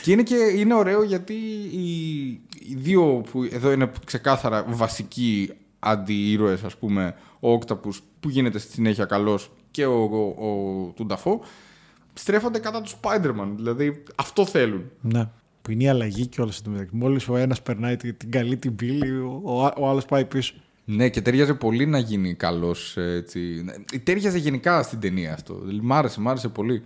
Και 0.04 0.12
είναι, 0.12 0.24
και 0.24 0.36
είναι 0.36 0.74
ωραίο 0.74 1.04
γιατί 1.04 1.34
οι, 1.72 2.28
οι 2.60 2.76
δύο 2.76 3.24
που 3.32 3.44
εδώ 3.52 3.72
είναι 3.72 3.92
ξεκάθαρα 4.06 4.66
βασικοί 4.68 5.50
αντιήρωες 5.80 6.64
ας 6.64 6.78
πούμε 6.78 7.16
ο 7.40 7.54
Octopus 7.54 8.02
που 8.20 8.30
γίνεται 8.30 8.60
στη 8.60 8.72
συνέχεια 8.72 9.06
καλός 9.06 9.52
και 9.72 9.86
ο, 9.86 10.04
ο, 10.04 10.48
ο 10.48 10.92
Τουνταφό 10.96 11.42
στρέφονται 12.14 12.60
κατά 12.60 12.82
του 12.82 12.90
Spider-Man 13.02 13.48
δηλαδή 13.56 14.04
αυτό 14.16 14.46
θέλουν 14.46 14.92
Ναι. 15.02 15.30
Που 15.62 15.72
είναι 15.72 15.84
η 15.84 15.88
αλλαγή 15.88 16.28
και 16.28 16.42
όλα 16.42 16.52
στο 16.52 16.70
μεταξύ. 16.70 16.96
Μόλις 16.96 17.28
ο 17.28 17.36
ένας 17.36 17.62
περνάει 17.62 17.96
την, 17.98 18.18
την 18.18 18.32
καλή 18.32 18.58
την 18.58 18.76
πύλη, 18.76 19.12
ο, 19.12 19.42
ο, 19.44 19.72
ο 19.78 19.90
άλλος 19.90 20.06
πάει 20.06 20.26
πίσω. 20.26 20.54
ναι 20.86 21.10
και 21.10 21.22
τέριαζε 21.22 21.54
πολύ 21.54 21.86
να 21.86 22.00
γίνει 22.00 22.34
καλός 22.34 22.98
έτσι. 22.98 23.66
Ε, 23.94 23.98
τέριαζε 23.98 24.38
γενικά 24.38 24.84
στην 24.84 25.00
ταινία 25.00 25.34
αυτό 25.34 25.60
δηλαδή, 25.66 25.86
μ' 25.86 25.94
άρεσε, 25.94 26.22
μ' 26.22 26.30
άρεσε 26.30 26.50
πολύ 26.50 26.84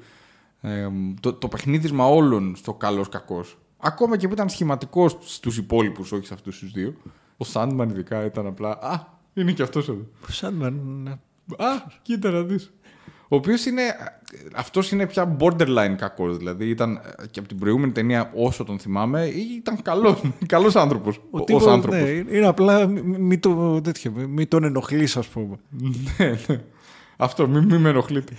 ε, 0.62 0.88
το, 1.20 1.34
το 1.34 1.48
παιχνίδισμα 1.48 2.08
όλων 2.08 2.56
στο 2.56 2.74
καλός 2.74 3.10
κακός 3.10 3.58
ακόμα 3.78 4.18
και 4.18 4.28
που 4.28 4.34
ήταν 4.34 4.50
σχηματικός 4.50 5.18
στους 5.22 5.58
υπόλοιπους 5.58 6.12
όχι 6.12 6.26
σε 6.26 6.34
αυτούς 6.34 6.60
τους 6.60 6.72
δύο 6.72 6.94
ο 7.38 7.46
Sandman 7.54 7.88
ειδικά 7.90 8.26
ήταν 8.26 8.48
απλά 8.48 8.70
α 8.82 9.00
είναι 9.34 9.52
και 9.52 9.62
αυτός 9.64 9.90
εδώ 9.90 10.06
Σαν 10.28 10.54
με. 10.54 10.70
ναι. 11.04 11.12
Α, 11.58 11.68
κοίτα 12.02 12.30
να 12.32 12.42
δεις. 12.42 12.74
Ο 13.28 13.36
οποίος 13.36 13.66
είναι. 13.66 13.82
Αυτός 14.56 14.92
είναι 14.92 15.08
πια 15.08 15.38
borderline 15.40 15.96
κακός. 15.98 16.38
Δηλαδή 16.38 16.70
ήταν 16.70 16.96
ε, 16.96 17.28
και 17.32 17.40
από 17.40 17.48
την 17.48 17.60
προηγούμενη 17.60 17.92
ταινία, 17.92 18.32
όσο 18.36 18.64
τον 18.64 18.80
θυμάμαι, 18.80 19.26
ήταν 19.26 19.82
καλός 19.82 20.22
καλός 20.48 20.76
άνθρωπος. 20.76 21.18
Ο 21.18 21.38
Ω 21.38 21.44
τύπος, 21.44 21.68
άνθρωπος. 21.68 22.00
ναι, 22.02 22.10
είναι 22.10 22.48
απλά 22.48 22.88
μη, 22.88 23.02
μη 23.02 23.38
το, 23.38 23.82
τέτοιο, 23.82 24.12
μη, 24.12 24.26
μη 24.28 24.46
τον 24.46 24.64
ενοχλείς, 24.64 25.18
ας 25.18 25.28
πούμε. 25.28 25.56
ναι, 26.18 26.38
ναι. 26.48 26.62
Αυτό, 27.18 27.48
μην 27.48 27.64
μη 27.64 27.78
με 27.78 27.90
ενοχλείτε. 27.90 28.34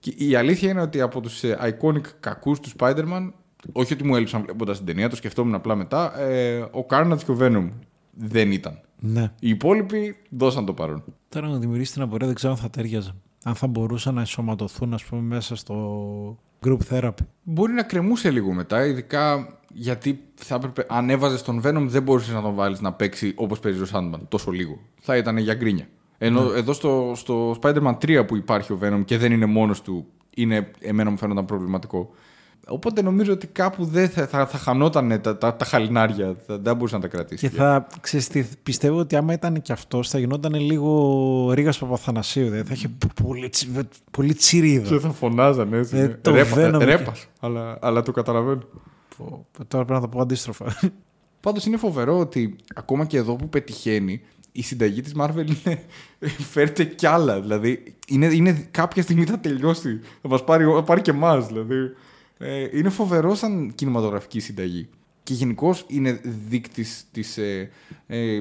Και 0.00 0.14
η 0.16 0.34
αλήθεια 0.34 0.70
είναι 0.70 0.80
ότι 0.80 1.00
από 1.00 1.20
τους 1.20 1.40
iconic 1.44 2.02
κακούς 2.20 2.60
του 2.60 2.70
Spider-Man, 2.78 3.32
όχι 3.72 3.92
ότι 3.92 4.04
μου 4.04 4.16
έλειψαν 4.16 4.42
βλέποντας 4.42 4.76
την 4.76 4.86
ταινία, 4.86 5.08
το 5.08 5.16
σκεφτόμουν 5.16 5.54
απλά 5.54 5.74
μετά, 5.74 6.20
ε, 6.20 6.58
ο 6.58 6.86
Carnage 6.90 7.18
και 7.24 7.30
ο 7.30 7.36
Venom 7.40 7.68
δεν 8.14 8.52
ήταν. 8.52 8.80
Ναι. 9.00 9.22
Οι 9.40 9.48
υπόλοιποι 9.48 10.16
δώσαν 10.30 10.64
το 10.64 10.72
παρόν. 10.72 11.04
Τώρα 11.28 11.48
να 11.48 11.58
δημιουργήσει 11.58 11.92
την 11.92 12.02
απορία 12.02 12.26
δεν 12.26 12.34
ξέρω 12.36 12.52
αν 12.52 12.58
θα 12.58 12.70
τέριαζαν. 12.70 13.14
Αν 13.44 13.54
θα 13.54 13.66
μπορούσαν 13.66 14.14
να 14.14 14.20
ενσωματωθούν, 14.20 14.94
ας 14.94 15.04
πούμε, 15.04 15.22
μέσα 15.22 15.56
στο 15.56 16.38
group 16.66 16.78
therapy. 16.90 17.10
Μπορεί 17.42 17.72
να 17.72 17.82
κρεμούσε 17.82 18.30
λίγο 18.30 18.52
μετά, 18.52 18.86
ειδικά 18.86 19.52
γιατί 19.72 20.20
θα 20.34 20.54
έπρεπε, 20.54 20.86
αν 20.88 21.10
έβαζες 21.10 21.42
τον 21.42 21.60
Venom, 21.64 21.84
δεν 21.86 22.02
μπορούσες 22.02 22.34
να 22.34 22.42
τον 22.42 22.54
βάλεις 22.54 22.80
να 22.80 22.92
παίξει 22.92 23.32
όπως 23.36 23.60
παίζει 23.60 23.80
ο 23.80 23.86
Sandman 23.92 24.20
τόσο 24.28 24.50
λίγο. 24.50 24.78
Θα 25.00 25.16
ήταν 25.16 25.36
για 25.36 25.54
γκρίνια. 25.54 25.88
Ενώ 26.18 26.42
Ναι. 26.44 26.58
εδώ 26.58 26.72
στο, 26.72 27.12
στο 27.16 27.56
Spider-Man 27.62 27.94
3 27.98 28.24
που 28.26 28.36
υπάρχει 28.36 28.72
ο 28.72 28.78
Venom 28.82 29.02
και 29.04 29.18
δεν 29.18 29.32
είναι 29.32 29.46
μόνος 29.46 29.82
του, 29.82 30.06
είναι, 30.34 30.70
εμένα 30.80 31.10
μου 31.10 31.16
φαίνονταν 31.16 31.44
προβληματικό. 31.44 32.10
Οπότε 32.68 33.02
νομίζω 33.02 33.32
ότι 33.32 33.46
κάπου 33.46 33.84
δεν 33.84 34.08
θα, 34.08 34.26
θα, 34.26 34.46
θα 34.46 34.58
χανόταν 34.58 35.20
τα, 35.22 35.38
τα, 35.38 35.54
τα 35.56 35.64
χαλινάρια, 35.64 36.36
θα, 36.46 36.58
δεν 36.58 36.76
μπορούσε 36.76 36.94
να 36.94 37.00
τα 37.00 37.08
κρατήσει. 37.08 37.48
Και 37.48 37.54
θα 37.56 37.86
ξέρεις 38.00 38.28
τι, 38.28 38.44
πιστεύω 38.62 38.98
ότι 38.98 39.16
άμα 39.16 39.32
ήταν 39.32 39.62
και 39.62 39.72
αυτό, 39.72 40.02
θα 40.02 40.18
γινόταν 40.18 40.54
λίγο 40.54 41.52
Ρίγα 41.52 41.72
Παπαθανασίου. 41.80 42.44
Δηλαδή 42.44 42.68
θα 42.68 42.74
είχε 42.74 42.88
πολύ, 43.24 43.48
τσι- 43.48 43.68
πολύ 44.10 44.34
τσιρίδα. 44.34 44.88
Και 44.88 44.98
θα 44.98 45.10
φωνάζανε 45.10 45.76
έτσι. 45.76 45.96
Ε, 45.96 46.00
ναι. 46.00 46.08
το 46.08 46.30
Ρέπα- 46.34 46.56
Venom 46.74 46.80
ρέπας, 46.84 47.26
αλλά, 47.40 47.78
αλλά 47.80 48.02
το 48.02 48.12
καταλαβαίνω. 48.12 48.62
Πω, 49.16 49.46
Τώρα 49.68 49.84
πρέπει 49.84 50.00
να 50.00 50.08
το 50.08 50.16
πω 50.16 50.20
αντίστροφα. 50.20 50.64
Πάντως 51.40 51.64
είναι 51.66 51.76
φοβερό 51.76 52.18
ότι 52.18 52.56
ακόμα 52.74 53.04
και 53.04 53.16
εδώ 53.16 53.36
που 53.36 53.48
πετυχαίνει, 53.48 54.20
η 54.52 54.62
συνταγή 54.62 55.00
της 55.00 55.12
Marvel 55.20 55.36
είναι 55.46 55.80
φέρτε 56.52 56.84
κι 56.84 57.06
άλλα. 57.06 57.40
Δηλαδή, 57.40 57.94
είναι, 58.08 58.26
είναι 58.26 58.68
κάποια 58.70 59.02
στιγμή 59.02 59.24
θα 59.24 59.38
τελειώσει. 59.38 60.00
Θα 60.22 60.28
μας 60.28 60.44
πάρει, 60.44 60.64
θα 60.64 60.82
πάρει 60.82 61.00
και 61.00 61.10
εμάς, 61.10 61.46
δηλαδή. 61.46 61.74
Ε, 62.38 62.78
είναι 62.78 62.88
φοβερό 62.88 63.34
σαν 63.34 63.72
κινηματογραφική 63.74 64.40
συνταγή. 64.40 64.88
Και 65.22 65.34
γενικώς 65.34 65.84
είναι 65.88 66.20
δείκτης 66.48 67.04
της 67.12 67.38
ε, 67.38 67.70
ε, 68.06 68.40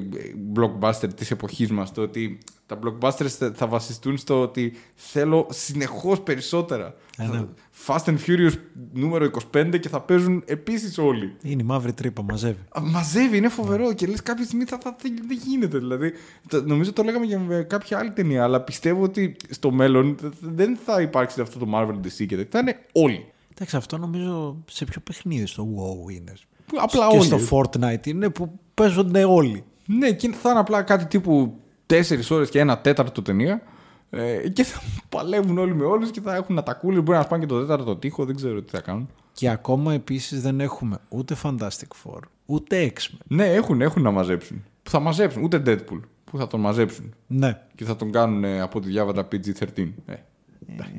blockbuster 0.56 1.10
της 1.16 1.32
εποχής 1.32 1.72
μας. 1.72 1.92
Το 1.92 2.02
ότι 2.02 2.38
τα 2.66 2.80
blockbusters 2.84 3.28
θα, 3.28 3.52
θα 3.56 3.68
βασιστούν 3.68 4.18
στο 4.18 4.42
ότι 4.42 4.74
θέλω 4.96 5.48
συνεχώς 5.52 6.22
περισσότερα. 6.22 6.96
Ε, 7.18 7.28
ναι. 7.28 7.46
Fast 7.88 8.04
and 8.04 8.18
Furious 8.28 8.52
νούμερο 8.94 9.30
25 9.54 9.80
και 9.80 9.90
θα 9.90 10.02
παίζουν 10.02 10.44
επίσης 10.46 10.98
όλοι. 10.98 11.36
Είναι 11.44 11.62
η 11.62 11.66
μαύρη 11.66 11.94
τρύπα, 11.94 12.24
μαζεύει. 12.24 12.60
Α, 12.78 12.82
Μαζεύει, 12.82 13.38
είναι 13.38 13.50
φοβερό 13.50 13.94
και 13.94 14.08
λες 14.08 14.24
κάποια 14.24 14.44
στιγμή 14.46 14.64
θα, 14.64 14.78
θα, 14.82 14.96
θα- 15.00 15.10
δεν 15.28 15.40
γίνεται. 15.46 15.78
Δηλαδή, 15.78 16.12
το- 16.48 16.64
νομίζω 16.66 16.94
το 16.94 17.04
λέγαμε 17.04 17.26
και 17.26 17.38
με 17.38 17.64
κάποια 17.70 17.98
άλλη 17.98 18.12
ταινία, 18.12 18.44
αλλά 18.44 18.62
πιστεύω 18.62 19.04
ότι 19.04 19.36
στο 19.50 19.72
μέλλον 19.72 20.16
δεν 20.40 20.78
θα 20.86 21.02
υπάρξει 21.02 21.42
αυτό 21.42 21.60
το 21.60 21.68
Marvel 21.74 21.96
DC 22.06 22.26
και 22.28 22.36
τέτοια. 22.36 22.46
Θα 22.50 22.60
είναι 22.60 22.80
όλοι. 22.92 23.26
Εντάξει, 23.60 23.76
αυτό 23.76 23.98
νομίζω 23.98 24.58
σε 24.70 24.86
ποιο 24.86 25.02
παιχνίδι, 25.02 25.46
στο 25.46 25.68
WoW 25.76 26.12
είναι. 26.14 26.34
Που 26.66 26.78
Απλά 26.82 27.08
και 27.08 27.18
όλοι. 27.18 27.26
στο 27.26 27.38
Fortnite 27.52 28.08
είναι 28.08 28.30
που 28.30 28.60
παίζονται 28.74 29.24
όλοι. 29.24 29.64
Ναι, 29.86 30.12
και 30.12 30.30
θα 30.32 30.50
είναι 30.50 30.60
απλά 30.60 30.82
κάτι 30.84 31.06
τύπου 31.06 31.60
4 31.88 32.02
ώρες 32.30 32.50
και 32.50 32.60
ένα 32.60 32.78
τέταρτο 32.80 33.22
ταινία. 33.22 33.62
Ε, 34.10 34.50
και 34.50 34.64
θα 34.64 34.82
παλεύουν 35.10 35.58
όλοι 35.58 35.76
με 35.76 35.84
όλους 35.86 36.12
και 36.12 36.22
θα 36.22 36.36
έχουν 36.36 36.58
ατακούλες. 36.58 37.04
Μπορεί 37.04 37.18
να 37.18 37.24
σπάνε 37.24 37.46
και 37.46 37.50
το 37.54 37.60
τέταρτο 37.60 37.96
τείχο, 37.96 38.26
δεν 38.26 38.36
ξέρω 38.36 38.62
τι 38.62 38.72
θα 38.72 38.82
κάνουν. 38.82 39.10
Και 39.32 39.50
ακόμα 39.50 39.94
επίσης 39.94 40.42
δεν 40.42 40.60
έχουμε 40.60 41.00
ούτε 41.10 41.36
Fantastic 41.44 41.88
Four, 42.04 42.20
ούτε 42.46 42.94
X-Men. 42.96 43.18
Ναι, 43.28 43.54
έχουν, 43.54 43.82
έχουν 43.82 44.02
να 44.02 44.12
μαζέψουν. 44.12 44.64
Που 44.84 44.90
θα 44.90 45.00
μαζέψουν, 45.00 45.44
ούτε 45.44 45.64
Deadpool. 45.66 46.00
Που 46.24 46.38
θα 46.38 46.48
τον 46.48 46.60
μαζέψουν. 46.60 47.14
Ναι. 47.28 47.62
Και 47.76 47.84
θα 47.86 47.96
τον 47.96 48.12
κάνουν 48.12 48.44
ε, 48.44 48.62
από 48.62 48.80
τη 48.80 48.88
διάβατα 48.88 49.28
PG-13. 49.32 49.90
Ε, 50.06 50.14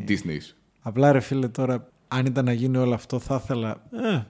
Disneyς. 0.08 0.54
Απλά 0.80 1.12
ρε 1.12 1.20
φίλε 1.20 1.48
τώρα, 1.48 1.88
αν 2.08 2.26
ήταν 2.26 2.44
να 2.44 2.52
γίνει 2.52 2.76
όλο 2.76 2.94
αυτό 2.94 3.18
θα 3.18 3.40
ήθελα... 3.42 3.70
Ε, 3.92 4.20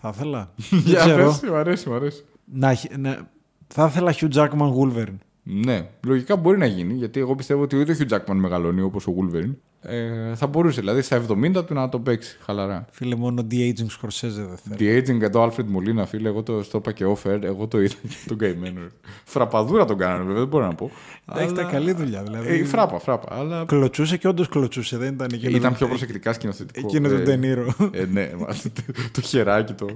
θα 0.00 0.08
ήθελα. 0.14 0.50
δεν 0.70 0.78
Για 0.80 1.00
ξέρω. 1.00 1.24
πες, 1.24 1.50
μ' 1.50 1.54
αρέσει, 1.54 1.88
μ' 1.88 1.92
αρέσει. 1.92 2.24
Να, 2.44 2.70
έχει- 2.70 2.96
να, 2.98 3.28
θα 3.66 3.86
ήθελα 3.86 4.14
Hugh 4.14 4.32
Jackman 4.34 4.72
Wolverine. 4.74 5.16
Ναι, 5.44 5.88
λογικά 6.06 6.36
μπορεί 6.36 6.58
να 6.58 6.66
γίνει, 6.66 6.94
γιατί 6.94 7.20
εγώ 7.20 7.34
πιστεύω 7.34 7.62
ότι 7.62 7.76
ούτε 7.76 7.92
ο 7.92 7.96
Hugh 7.98 8.12
Jackman 8.16 8.34
μεγαλώνει 8.34 8.80
όπως 8.80 9.06
ο 9.06 9.14
Wolverine. 9.18 9.54
Ε, 9.84 10.34
θα 10.34 10.46
μπορούσε 10.46 10.80
δηλαδή 10.80 11.02
στα 11.02 11.22
70 11.28 11.66
του 11.66 11.74
να 11.74 11.88
το 11.88 11.98
παίξει 11.98 12.36
χαλαρά. 12.40 12.86
Φίλε, 12.90 13.14
μόνο 13.14 13.46
de-aging 13.50 13.86
Scorsese 14.00 14.28
δεν 14.28 14.56
θέλω. 14.56 14.76
The 14.78 15.02
aging 15.08 15.20
εδώ, 15.22 15.48
Alfred 15.50 15.64
Molina, 15.76 16.04
φίλε, 16.06 16.28
εγώ 16.28 16.42
το 16.42 16.62
στο 16.62 16.78
είπα 16.78 16.92
και 16.92 17.04
offer, 17.06 17.42
εγώ 17.42 17.66
το 17.66 17.80
είδα 17.80 17.94
και 18.08 18.16
τον 18.26 18.38
καημένο. 18.38 18.80
Φραπαδούρα 19.24 19.84
τον 19.84 19.98
κάνανε, 19.98 20.22
βέβαια, 20.22 20.38
δεν 20.38 20.48
μπορώ 20.48 20.66
να 20.66 20.74
πω. 20.74 20.90
Εντάξει, 21.32 21.52
ήταν 21.54 21.70
καλή 21.70 21.92
δουλειά. 21.92 22.22
Δηλαδή. 22.22 22.48
Ε, 22.58 22.64
φράπα, 22.64 22.98
φράπα. 22.98 23.36
Αλλά 23.36 23.64
Κλωτσούσε 23.66 24.16
και 24.16 24.28
όντως 24.28 24.48
κλωτσούσε, 24.48 24.96
δεν 24.96 25.14
ήταν 25.14 25.28
εκείνο. 25.32 25.56
ήταν 25.56 25.70
το- 25.70 25.76
πιο 25.76 25.88
προσεκτικά 25.88 26.32
σκηνοθετικό. 26.32 26.86
Εκείνο 26.88 27.08
Ε, 27.08 27.18
το 27.18 27.24
τενήρο. 27.24 27.74
Ε, 27.92 28.04
ναι, 28.04 28.30
μα, 28.38 28.46
το, 28.46 28.70
το 29.12 29.20
χεράκι, 29.20 29.72
το, 29.72 29.86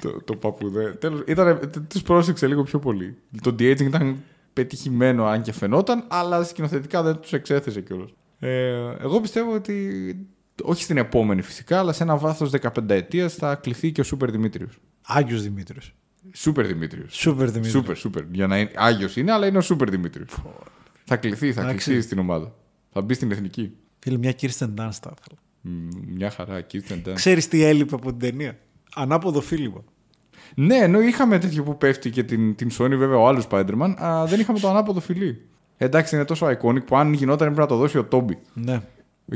το, 0.00 0.20
το 0.24 0.36
παπουδέ. 0.36 0.90
Τέλος, 1.00 1.22
ήταν, 1.26 1.60
τους 1.88 2.02
πρόσεξε 2.02 2.46
λίγο 2.46 2.62
πιο 2.62 2.78
πολύ. 2.78 3.16
Το 3.42 3.50
de-aging 3.58 3.80
ήταν 3.80 4.16
πετυχημένο 4.54 5.24
αν 5.26 5.42
και 5.42 5.52
φαινόταν, 5.52 6.04
αλλά 6.08 6.44
σκηνοθετικά 6.44 7.02
δεν 7.02 7.16
τους 7.16 7.32
εξέθεσε 7.32 7.80
κιόλας. 7.80 8.10
Ε, 8.38 8.94
εγώ 9.00 9.20
πιστεύω 9.20 9.54
ότι, 9.54 10.26
όχι 10.62 10.82
στην 10.82 10.96
επόμενη 10.96 11.42
φυσικά, 11.42 11.78
αλλά 11.78 11.92
σε 11.92 12.02
ένα 12.02 12.16
βάθος 12.16 12.50
15 12.50 12.90
ετίας 12.90 13.34
θα 13.34 13.54
κληθεί 13.54 13.92
και 13.92 14.00
ο 14.00 14.04
Σούπερ 14.04 14.30
Δημήτριος. 14.30 14.78
Άγιος 15.06 15.42
Δημήτριος. 15.42 15.94
Σούπερ 16.32 16.66
Δημήτριος. 16.66 17.14
Σούπερ 17.16 17.46
Δημήτριος. 17.46 17.72
Σούπερ, 17.72 17.96
σούπερ. 17.96 18.24
Για 18.30 18.46
να 18.46 18.58
είναι, 18.58 18.70
Άγιος 18.74 19.16
είναι, 19.16 19.32
αλλά 19.32 19.46
είναι 19.46 19.58
ο 19.58 19.60
Σούπερ 19.60 19.90
Δημήτριος. 19.90 20.28
θα 21.04 21.16
κληθεί, 21.16 21.52
θα 21.52 21.60
Εντάξει. 21.62 21.84
κληθεί 21.90 22.02
στην 22.02 22.18
ομάδα. 22.18 22.54
Θα 22.92 23.00
μπει 23.02 23.14
στην 23.14 23.30
εθνική. 23.30 23.72
Φίλε, 23.98 24.18
μια 24.18 24.34
Kirsten 24.40 24.66
Dunst 24.66 24.98
θα 25.02 25.14
ήθελα. 25.16 25.38
Μ, 25.60 25.88
Μια 26.14 26.30
χαρά, 26.30 26.66
Kirsten 26.72 27.08
Dunst. 27.08 27.12
Ξέρεις 27.14 27.48
τι 27.48 27.62
έλειπε 27.62 27.94
από 27.94 28.10
την 28.10 28.18
ταινία; 28.18 28.58
Ανάποδο 28.94 29.40
φίλημα. 29.40 29.84
Ναι, 30.54 30.76
ενώ 30.76 31.00
είχαμε 31.00 31.38
τέτοιο 31.38 31.62
που 31.62 31.76
πέφτει 31.78 32.10
και 32.10 32.22
την, 32.22 32.54
την 32.54 32.68
Sony, 32.78 32.94
βέβαια, 32.96 33.16
ο 33.16 33.26
άλλος 33.28 33.46
Spider-Man, 33.50 33.94
α, 34.04 34.26
δεν 34.26 34.40
είχαμε 34.40 34.58
το 34.58 34.68
ανάποδο 34.68 35.00
φιλί. 35.00 35.40
Εντάξει, 35.76 36.14
είναι 36.14 36.24
τόσο 36.24 36.46
iconic 36.46 36.84
που 36.86 36.96
αν 36.96 37.12
γινόταν 37.12 37.46
έπρεπε 37.48 37.60
να 37.60 37.66
το 37.66 37.76
δώσει 37.76 37.98
ο 37.98 38.04
Τόμπι. 38.04 38.38
Ναι. 38.54 38.80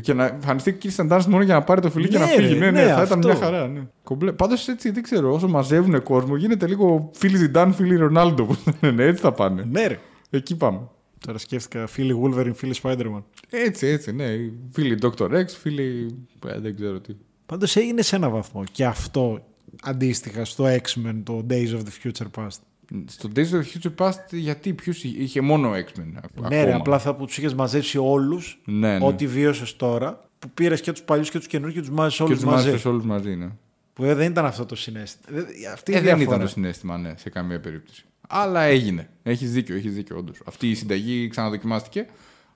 Και 0.00 0.12
να 0.14 0.24
εμφανιστεί 0.26 0.72
και 0.72 0.88
η 0.88 0.92
Kirsten 0.96 1.08
Dunst 1.12 1.24
μόνο 1.28 1.42
για 1.42 1.54
να 1.54 1.62
πάρει 1.62 1.80
το 1.80 1.90
φιλί 1.90 2.08
και 2.08 2.18
Ναι, 2.18 2.24
να 2.24 2.30
φύγει. 2.30 2.52
ρε, 2.52 2.58
Ναι, 2.58 2.70
ναι, 2.70 2.84
ναι, 2.84 2.92
θα 2.92 3.02
ήταν 3.02 3.18
αυτό. 3.18 3.28
μια 3.28 3.36
χαρά. 3.36 3.68
Ναι. 3.68 3.80
Κομπλέ. 4.02 4.32
Πάντως 4.32 4.68
έτσι 4.68 4.90
δεν 4.90 5.02
ξέρω, 5.02 5.32
όσο 5.32 5.48
μαζεύουν 5.48 6.02
κόσμο, 6.02 6.36
γίνεται 6.36 6.66
λίγο 6.66 7.10
φίλοι 7.14 7.36
Ζιντάν, 7.36 7.72
φίλοι 7.72 7.96
Ρονάλντο. 7.96 8.44
Που 8.44 8.56
λένε, 8.80 9.04
έτσι 9.04 9.22
θα 9.22 9.32
πάνε. 9.32 9.66
Ναι, 9.70 9.86
ρε. 9.86 9.98
Εκεί 10.30 10.56
πάμε. 10.56 10.80
Τώρα 11.26 11.38
σκέφτηκα 11.38 11.86
φίλοι 11.86 12.20
Wolverine, 12.24 12.54
φίλοι 12.54 12.74
Spider-Man. 12.82 13.22
Έτσι, 13.50 13.86
έτσι, 13.86 14.12
ναι. 14.14 14.26
Φίλοι 14.72 14.98
Dr. 15.02 15.30
X, 15.30 15.44
φίλοι. 15.60 16.16
ε, 16.46 16.58
δεν 16.60 16.74
ξέρω 16.76 17.00
τι. 17.00 17.12
Πάντως 17.46 17.76
έγινε 17.76 18.02
σε 18.02 18.16
ένα 18.16 18.28
βαθμό 18.28 18.64
και 18.72 18.84
αυτό 18.86 19.40
αντίστοιχα 19.82 20.44
στο 20.44 20.64
X-Men, 20.64 21.20
το 21.24 21.46
Days 21.50 21.68
of 21.68 21.78
the 21.80 22.06
Future 22.06 22.26
Past. 22.36 22.58
Στο 23.06 23.28
Days 23.36 23.50
of 23.50 23.62
Future 23.62 23.94
Past, 24.06 24.18
γιατί 24.32 24.72
ποιος 24.72 25.04
είχε 25.04 25.40
μόνο 25.40 25.70
X-Men. 25.72 26.12
α- 26.14 26.48
Ναι, 26.48 26.56
ρε, 26.56 26.60
ακόμα; 26.60 26.76
απλά 26.76 26.98
θα 26.98 27.14
που 27.14 27.26
τους 27.26 27.38
είχες 27.38 27.54
μαζέψει 27.54 27.98
όλους, 27.98 28.60
Ναι, 28.64 28.98
ναι. 28.98 29.06
ό,τι 29.06 29.26
βίωσες 29.26 29.76
τώρα, 29.76 30.28
που 30.38 30.50
πήρες 30.50 30.80
και 30.80 30.92
τους 30.92 31.02
παλιούς 31.02 31.30
και 31.30 31.38
τους 31.38 31.46
καινούριου 31.46 31.74
και 31.74 31.80
τους 31.80 31.90
μάζες 31.90 32.16
Και 32.16 32.22
όλους 32.22 32.36
τους 32.36 32.44
μαζί. 32.44 32.64
μάζεψε 32.64 32.88
όλους 32.88 33.04
μαζί, 33.04 33.34
ναι. 33.36 33.48
Που 33.92 34.04
ε, 34.04 34.14
δεν 34.14 34.30
ήταν 34.30 34.44
αυτό 34.44 34.66
το 34.66 34.76
συνέστημα. 34.76 35.38
Δεν- 35.38 35.46
Αυτή 35.72 35.90
η 35.90 35.94
Ε, 35.94 36.00
δεν 36.00 36.04
διαφορά. 36.06 36.22
ήταν 36.36 36.40
το 36.46 36.52
συνέστημα, 36.52 36.98
ναι, 36.98 37.14
σε 37.16 37.30
καμία 37.30 37.60
περίπτωση. 37.60 38.04
Αλλά 38.28 38.62
έγινε. 38.62 39.08
Έχεις 39.22 39.52
δίκιο, 39.52 39.76
έχεις 39.76 39.94
δίκιο, 39.94 40.16
όντως. 40.16 40.40
Αυτή 40.44 40.70
η 40.70 40.74
συνταγή 40.74 41.28
ξαναδοκιμάστηκε. 41.28 42.06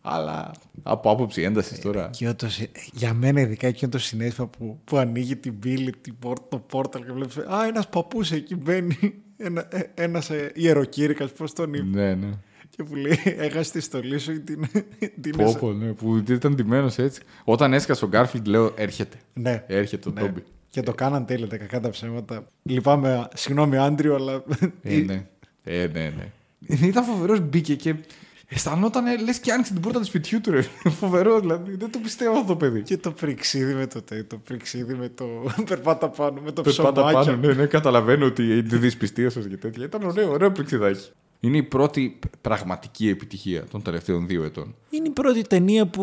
Αλλά 0.03 0.50
από 0.82 1.11
άποψη 1.11 1.42
έντασης 1.42 1.80
τώρα. 1.80 2.07
Εκείνο 2.07 2.34
το 2.34 2.48
συ- 2.50 2.76
Για 2.92 3.14
μένα, 3.14 3.40
ειδικά 3.40 3.66
εκείνο 3.66 3.90
το 3.90 3.98
συνέστημα 3.98 4.46
που, 4.46 4.78
που 4.84 4.96
ανοίγει 4.96 5.36
την 5.36 5.59
πύλη, 5.59 5.94
την 6.00 6.18
πόρτα, 6.18 6.44
το 6.48 6.59
πόρταλ 6.59 7.05
και 7.05 7.12
βλέπεις. 7.12 7.36
Α, 7.36 7.66
ένας 7.66 7.88
παππούς 7.88 8.32
εκεί 8.32 8.57
μπαίνει. 8.57 8.96
Ένα 9.36 9.68
ένας, 9.94 10.30
ε, 10.30 10.50
ιεροκήρυκας, 10.55 11.32
πώς 11.32 11.53
τον 11.53 11.74
είπε. 11.74 11.84
Ναι, 11.98 12.14
ναι. 12.14 12.28
Και 12.76 12.82
που 12.82 12.94
λέει: 12.94 13.18
Έχασε 13.24 13.72
τη 13.72 13.80
στολή 13.80 14.18
σου 14.18 14.32
ή 14.32 14.40
την. 14.40 14.64
την 15.20 15.36
Πω, 15.36 15.57
πω, 15.61 15.72
ναι, 15.72 15.92
που 15.92 16.16
ήταν 16.28 16.55
ντυμένος 16.55 16.98
έτσι. 16.98 17.20
Όταν 17.44 17.72
έσκασε 17.72 18.05
ο 18.05 18.09
Γκάρφιλντ, 18.09 18.46
λέω 18.46 18.72
έρχεται. 18.76 19.16
Ναι. 19.34 19.64
Έρχεται 19.66 20.09
ο 20.09 20.12
Ναι. 20.12 20.20
Τόμπι. 20.20 20.42
Και 20.70 20.82
το 20.82 20.92
κάναν 20.94 21.26
τέλεια, 21.26 21.46
τα 21.48 21.57
κακά 21.57 21.80
τα 21.80 21.90
ψέματα. 21.90 22.46
Λυπάμαι, 22.62 23.28
συγγνώμη, 23.34 23.76
Άντριο, 23.76 24.14
αλλά. 24.14 24.42
Ε, 24.82 24.96
ναι. 24.96 25.26
Ε, 25.64 25.86
ναι, 25.92 26.12
ναι. 26.16 26.28
Ήταν 26.86 27.05
φοβερός, 27.05 27.40
μπήκε 27.40 27.74
και 27.74 27.94
αισθανόταν 28.55 29.22
λες 29.24 29.38
και 29.38 29.53
άνοιξε 29.53 29.72
την 29.72 29.82
πόρτα 29.82 29.98
του 29.98 30.05
σπιτιού 30.05 30.40
του. 30.40 30.50
Ρε. 30.50 30.62
Φοβερό, 31.00 31.40
δηλαδή. 31.40 31.76
Δεν 31.76 31.90
το 31.90 31.98
πιστεύω 31.98 32.32
αυτό 32.32 32.44
το 32.46 32.57
παιδί. 32.57 32.82
Και 32.82 32.96
το 32.96 33.11
πριξίδι 33.11 33.74
με 33.74 33.86
το 33.86 34.03
τε, 34.03 34.22
το 34.22 34.36
πριξίδι 34.36 34.94
με 34.94 35.09
το 35.09 35.24
περπάτα 35.68 36.09
πάνω, 36.09 36.40
με 36.40 36.53
το 36.53 36.62
Πες 36.62 36.76
πάντα 36.76 37.05
ψωμάκι. 37.07 37.30
πάνω, 37.30 37.46
ναι, 37.46 37.53
ναι, 37.53 37.66
καταλαβαίνω 37.66 38.26
ότι 38.26 38.57
η 38.57 38.61
δυσπιστία 38.61 39.30
σας 39.30 39.46
και 39.46 39.57
τέτοια. 39.57 39.84
Ήταν 39.84 40.03
ωραίο, 40.03 40.30
ωραίο 40.30 40.53
πηξιδάκι. 40.53 41.09
Είναι 41.45 41.57
η 41.57 41.62
πρώτη 41.62 42.18
πραγματική 42.40 43.09
επιτυχία 43.09 43.64
των 43.64 43.82
τελευταίων 43.82 44.26
δύο 44.26 44.45
ετών. 44.45 44.74
Είναι 44.90 45.09
η 45.09 45.11
πρώτη 45.11 45.43
ταινία 45.43 45.86
που 45.86 46.03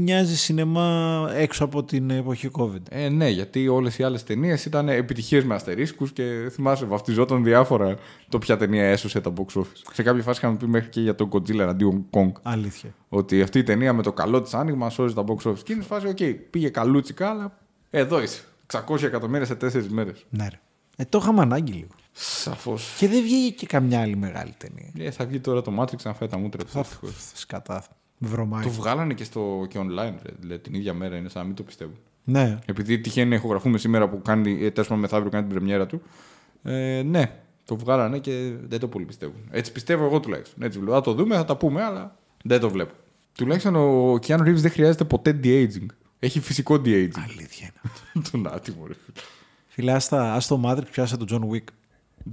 μοιάζει 0.00 0.36
σινεμά 0.36 1.30
έξω 1.34 1.64
από 1.64 1.84
την 1.84 2.10
εποχή 2.10 2.50
COVID. 2.52 2.82
Ε, 2.90 3.08
ναι, 3.08 3.28
γιατί 3.28 3.68
όλες 3.68 3.98
οι 3.98 4.02
άλλες 4.02 4.24
ταινίες 4.24 4.64
ήταν 4.64 4.88
επιτυχίες 4.88 5.44
με 5.44 5.54
αστερίσκους 5.54 6.12
και 6.12 6.48
θυμάσαι, 6.50 6.84
βαφτιζόταν 6.84 7.44
διάφορα 7.44 7.96
το 8.28 8.38
ποια 8.38 8.56
ταινία 8.56 8.84
έσωσε 8.84 9.20
τα 9.20 9.32
box 9.36 9.60
office. 9.60 9.82
Σε 9.92 10.02
κάποια 10.02 10.22
φάση 10.22 10.38
είχαμε 10.38 10.56
πει 10.56 10.66
μέχρι 10.66 10.88
και 10.88 11.00
για 11.00 11.14
τον 11.14 11.28
Godzilla 11.32 11.58
αντίον 11.68 12.06
Kong. 12.10 12.32
Αλήθεια. 12.42 12.94
Ότι 13.08 13.42
αυτή 13.42 13.58
η 13.58 13.62
ταινία 13.62 13.92
με 13.92 14.02
το 14.02 14.12
καλό 14.12 14.42
της 14.42 14.54
άνοιγμα 14.54 14.90
σώζει 14.90 15.14
τα 15.14 15.24
box 15.26 15.50
office. 15.50 15.62
Και 15.62 15.72
είναι 15.72 15.82
σε 15.82 15.88
φάση, 15.88 16.06
οκ, 16.06 16.18
πήγε 16.50 16.68
καλούτσικα, 16.68 17.30
αλλά 17.30 17.58
εδώ 17.90 18.22
είσαι. 18.22 18.42
600 18.72 19.02
εκατομμύρια 19.02 19.46
σε 19.46 19.54
τέσσερις 19.54 19.88
μέρες. 19.88 20.24
Ναι, 20.30 20.48
ρε. 20.48 20.60
Ε, 20.96 21.04
το 21.04 21.18
είχαμε 21.22 21.40
ανάγκη 21.40 21.72
λίγο. 21.72 21.90
Σαφώς. 22.20 22.94
Και 22.98 23.08
δεν 23.08 23.22
βγήκε 23.22 23.54
και 23.54 23.66
καμιά 23.66 24.00
άλλη 24.00 24.16
μεγάλη 24.16 24.54
ταινία. 24.58 25.08
Ε, 25.08 25.10
θα 25.10 25.26
βγει 25.26 25.40
τώρα 25.40 25.62
το 25.62 25.72
Matrix 25.78 26.02
να 26.02 26.14
φάει 26.14 26.28
τα 26.28 26.38
μούτρα 26.38 26.64
του. 26.64 26.70
Θα 26.70 26.86
σκατά. 27.34 27.84
Βρωμάκι. 28.18 28.68
Το 28.68 28.74
βγάλανε 28.74 29.14
και, 29.14 29.24
στο, 29.24 29.66
και 29.68 29.78
online, 29.78 30.14
ρε. 30.22 30.32
δηλαδή 30.40 30.62
την 30.62 30.74
ίδια 30.74 30.94
μέρα 30.94 31.16
είναι 31.16 31.28
σαν 31.28 31.40
να 31.40 31.46
μην 31.46 31.56
το 31.56 31.62
πιστεύω. 31.62 31.92
Ναι. 32.24 32.58
Επειδή 32.66 32.98
τυχαίνει 32.98 33.28
να 33.28 33.34
ηχογραφούμε 33.34 33.78
σήμερα 33.78 34.08
που 34.08 34.22
κάνει, 34.22 34.64
ε, 34.64 34.70
τέλος 34.70 34.88
πάντων 34.88 35.02
μεθαύριο 35.02 35.30
κάνει 35.30 35.46
την 35.46 35.54
πρεμιέρα 35.54 35.86
του. 35.86 36.02
Ε, 36.62 37.02
ναι, 37.02 37.32
το 37.64 37.76
βγάλανε 37.76 38.18
και 38.18 38.52
δεν 38.68 38.78
το 38.80 38.88
πολύ 38.88 39.04
πιστεύω. 39.04 39.32
Έτσι 39.50 39.72
πιστεύω 39.72 40.04
εγώ 40.04 40.20
τουλάχιστον. 40.20 40.62
Έτσι 40.62 40.78
βλέπω. 40.78 40.94
Θα 40.94 41.00
το 41.00 41.12
δούμε, 41.12 41.34
θα 41.34 41.44
τα 41.44 41.56
πούμε, 41.56 41.82
αλλά 41.82 42.16
δεν 42.44 42.60
το 42.60 42.70
βλέπω. 42.70 42.94
Τουλάχιστον 43.34 43.76
ο 43.76 44.14
Keanu 44.26 44.40
Reeves 44.40 44.54
δεν 44.54 44.70
χρειάζεται 44.70 45.04
ποτέ 45.04 45.40
de-aging. 45.42 45.86
Έχει 46.18 46.40
φυσικό 46.40 46.74
de-aging. 46.74 47.20
Αλήθεια 47.28 47.70
είναι. 47.70 48.24
Τον 48.30 48.48
άτιμο, 48.54 48.86
ρε. 48.86 48.94
Φίλε, 49.66 49.92
άστα, 49.92 50.34
ας 50.34 50.46
το 50.46 50.60
Matrix 50.64 50.90
πιάσα 50.90 51.16
τον 51.16 51.26
John 51.30 51.54
Wick. 51.54 51.72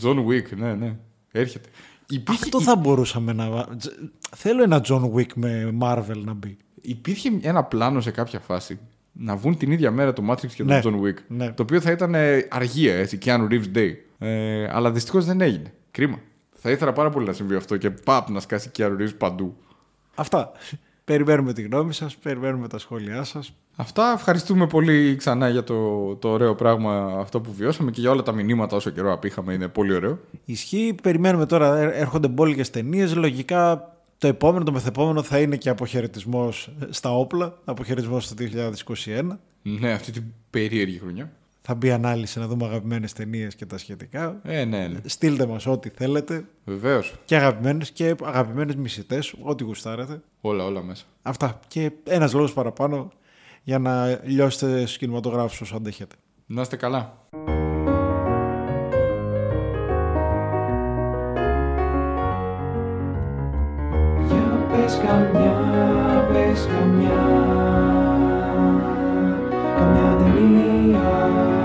John 0.03 0.25
Wick, 0.25 0.57
ναι, 0.57 0.73
ναι. 0.73 0.95
Έρχεται. 1.31 1.69
Υπήρχε, 2.09 2.43
Αυτό 2.43 2.61
θα 2.61 2.75
μπορούσαμε 2.75 3.33
να... 3.33 3.49
βα- 3.49 3.75
Τζ- 3.77 3.93
Θέλω 4.35 4.63
ένα 4.63 4.81
John 4.87 5.11
Wick 5.13 5.33
με 5.35 5.77
Marvel 5.81 6.17
να 6.23 6.33
μπει. 6.33 6.57
υπήρχε 6.81 7.29
ένα 7.41 7.63
πλάνο 7.63 8.01
σε 8.01 8.11
κάποια 8.11 8.39
φάση 8.39 8.79
να 9.11 9.35
βγουν 9.35 9.57
την 9.57 9.71
ίδια 9.71 9.91
μέρα 9.91 10.13
το 10.13 10.23
Matrix 10.29 10.47
και 10.47 10.63
το 10.63 10.73
Ναι, 10.73 10.79
John 10.83 11.01
Wick. 11.01 11.15
ναι. 11.27 11.51
Το 11.51 11.63
οποίο 11.63 11.81
θα 11.81 11.91
ήταν 11.91 12.15
ε, 12.15 12.47
αργία, 12.49 12.95
έτσι, 12.95 13.17
Keanu 13.25 13.47
Reeves 13.49 13.75
Day. 13.77 13.91
Ε, 14.19 14.67
αλλά 14.71 14.91
δυστυχώς 14.91 15.25
δεν 15.25 15.41
έγινε. 15.41 15.73
Κρίμα. 15.91 16.19
Θα 16.53 16.71
ήθελα 16.71 16.93
πάρα 16.93 17.09
πολύ 17.09 17.25
να 17.25 17.33
συμβεί 17.33 17.55
αυτό 17.55 17.77
και 17.77 17.89
παπ 17.89 18.29
να 18.29 18.39
σκάσει 18.39 18.71
Keanu 18.77 18.97
Reeves 18.99 19.17
παντού. 19.17 19.57
Αυτά. 20.15 20.51
Περιμένουμε 21.05 21.53
τη 21.53 21.61
γνώμη 21.61 21.93
σας, 21.93 22.15
περιμένουμε 22.15 22.67
τα 22.67 22.77
σχόλιά 22.77 23.23
σας. 23.23 23.53
Αυτά. 23.75 24.11
Ευχαριστούμε 24.15 24.67
πολύ 24.67 25.15
ξανά 25.15 25.49
για 25.49 25.63
το, 25.63 26.15
το 26.15 26.29
ωραίο 26.29 26.55
πράγμα 26.55 27.15
αυτό 27.19 27.41
που 27.41 27.53
βιώσαμε 27.53 27.91
και 27.91 28.01
για 28.01 28.11
όλα 28.11 28.23
τα 28.23 28.31
μηνύματα 28.31 28.75
όσο 28.75 28.89
καιρό 28.89 29.13
απήχαμε. 29.13 29.53
Είναι 29.53 29.67
πολύ 29.67 29.93
ωραίο. 29.93 30.19
Ισχύει, 30.45 30.95
περιμένουμε 31.03 31.45
τώρα, 31.45 31.77
ε, 31.77 31.99
έρχονται 31.99 32.27
μπόλικες 32.27 32.69
ταινίες. 32.69 33.15
Λογικά 33.15 33.89
το 34.17 34.27
επόμενο, 34.27 34.63
το 34.63 34.71
μεθεπόμενο 34.71 35.21
θα 35.21 35.39
είναι 35.39 35.55
και 35.55 35.69
αποχαιρετισμός 35.69 36.71
στα 36.89 37.17
όπλα, 37.17 37.57
αποχαιρετισμός 37.65 38.27
το 38.27 38.35
2021. 38.35 39.39
Ναι, 39.61 39.91
αυτή 39.91 40.11
την 40.11 40.23
περίεργη 40.49 40.99
χρονιά. 40.99 41.31
Θα 41.67 41.75
μπει 41.75 41.91
ανάλυση 41.91 42.39
να 42.39 42.47
δούμε 42.47 42.65
αγαπημένες 42.65 43.13
ταινίες 43.13 43.55
και 43.55 43.65
τα 43.65 43.77
σχετικά. 43.77 44.39
Ε, 44.43 44.65
ναι, 44.65 44.87
ναι. 44.87 44.99
Στείλτε 45.05 45.45
μας 45.45 45.65
ό,τι 45.65 45.89
θέλετε 45.89 46.45
Βεβαίως. 46.65 47.13
και 47.25 47.35
αγαπημένες 47.35 47.91
και 47.91 48.15
αγαπημένες 48.23 48.75
μισητές, 48.75 49.35
ό,τι 49.41 49.63
γουστάρετε. 49.63 50.21
Όλα, 50.41 50.63
όλα 50.63 50.81
μέσα. 50.83 51.03
Αυτά. 51.21 51.59
Και 51.67 51.91
ένας 52.03 52.33
λόγος 52.33 52.53
παραπάνω 52.53 53.11
για 53.63 53.79
να 53.79 54.19
λιώσετε 54.23 54.79
στους 54.79 54.97
κινηματογράφους 54.97 55.61
όσο 55.61 55.75
αντέχετε. 55.75 56.15
Να 56.45 56.61
είστε 56.61 56.75
καλά. 56.75 57.13
Για 64.27 64.67
πες 64.71 64.97
καμιά, 65.05 66.27
πες 66.33 66.67
καμιά 66.67 67.64
Καμιά 69.77 70.15
ταινία 70.17 71.64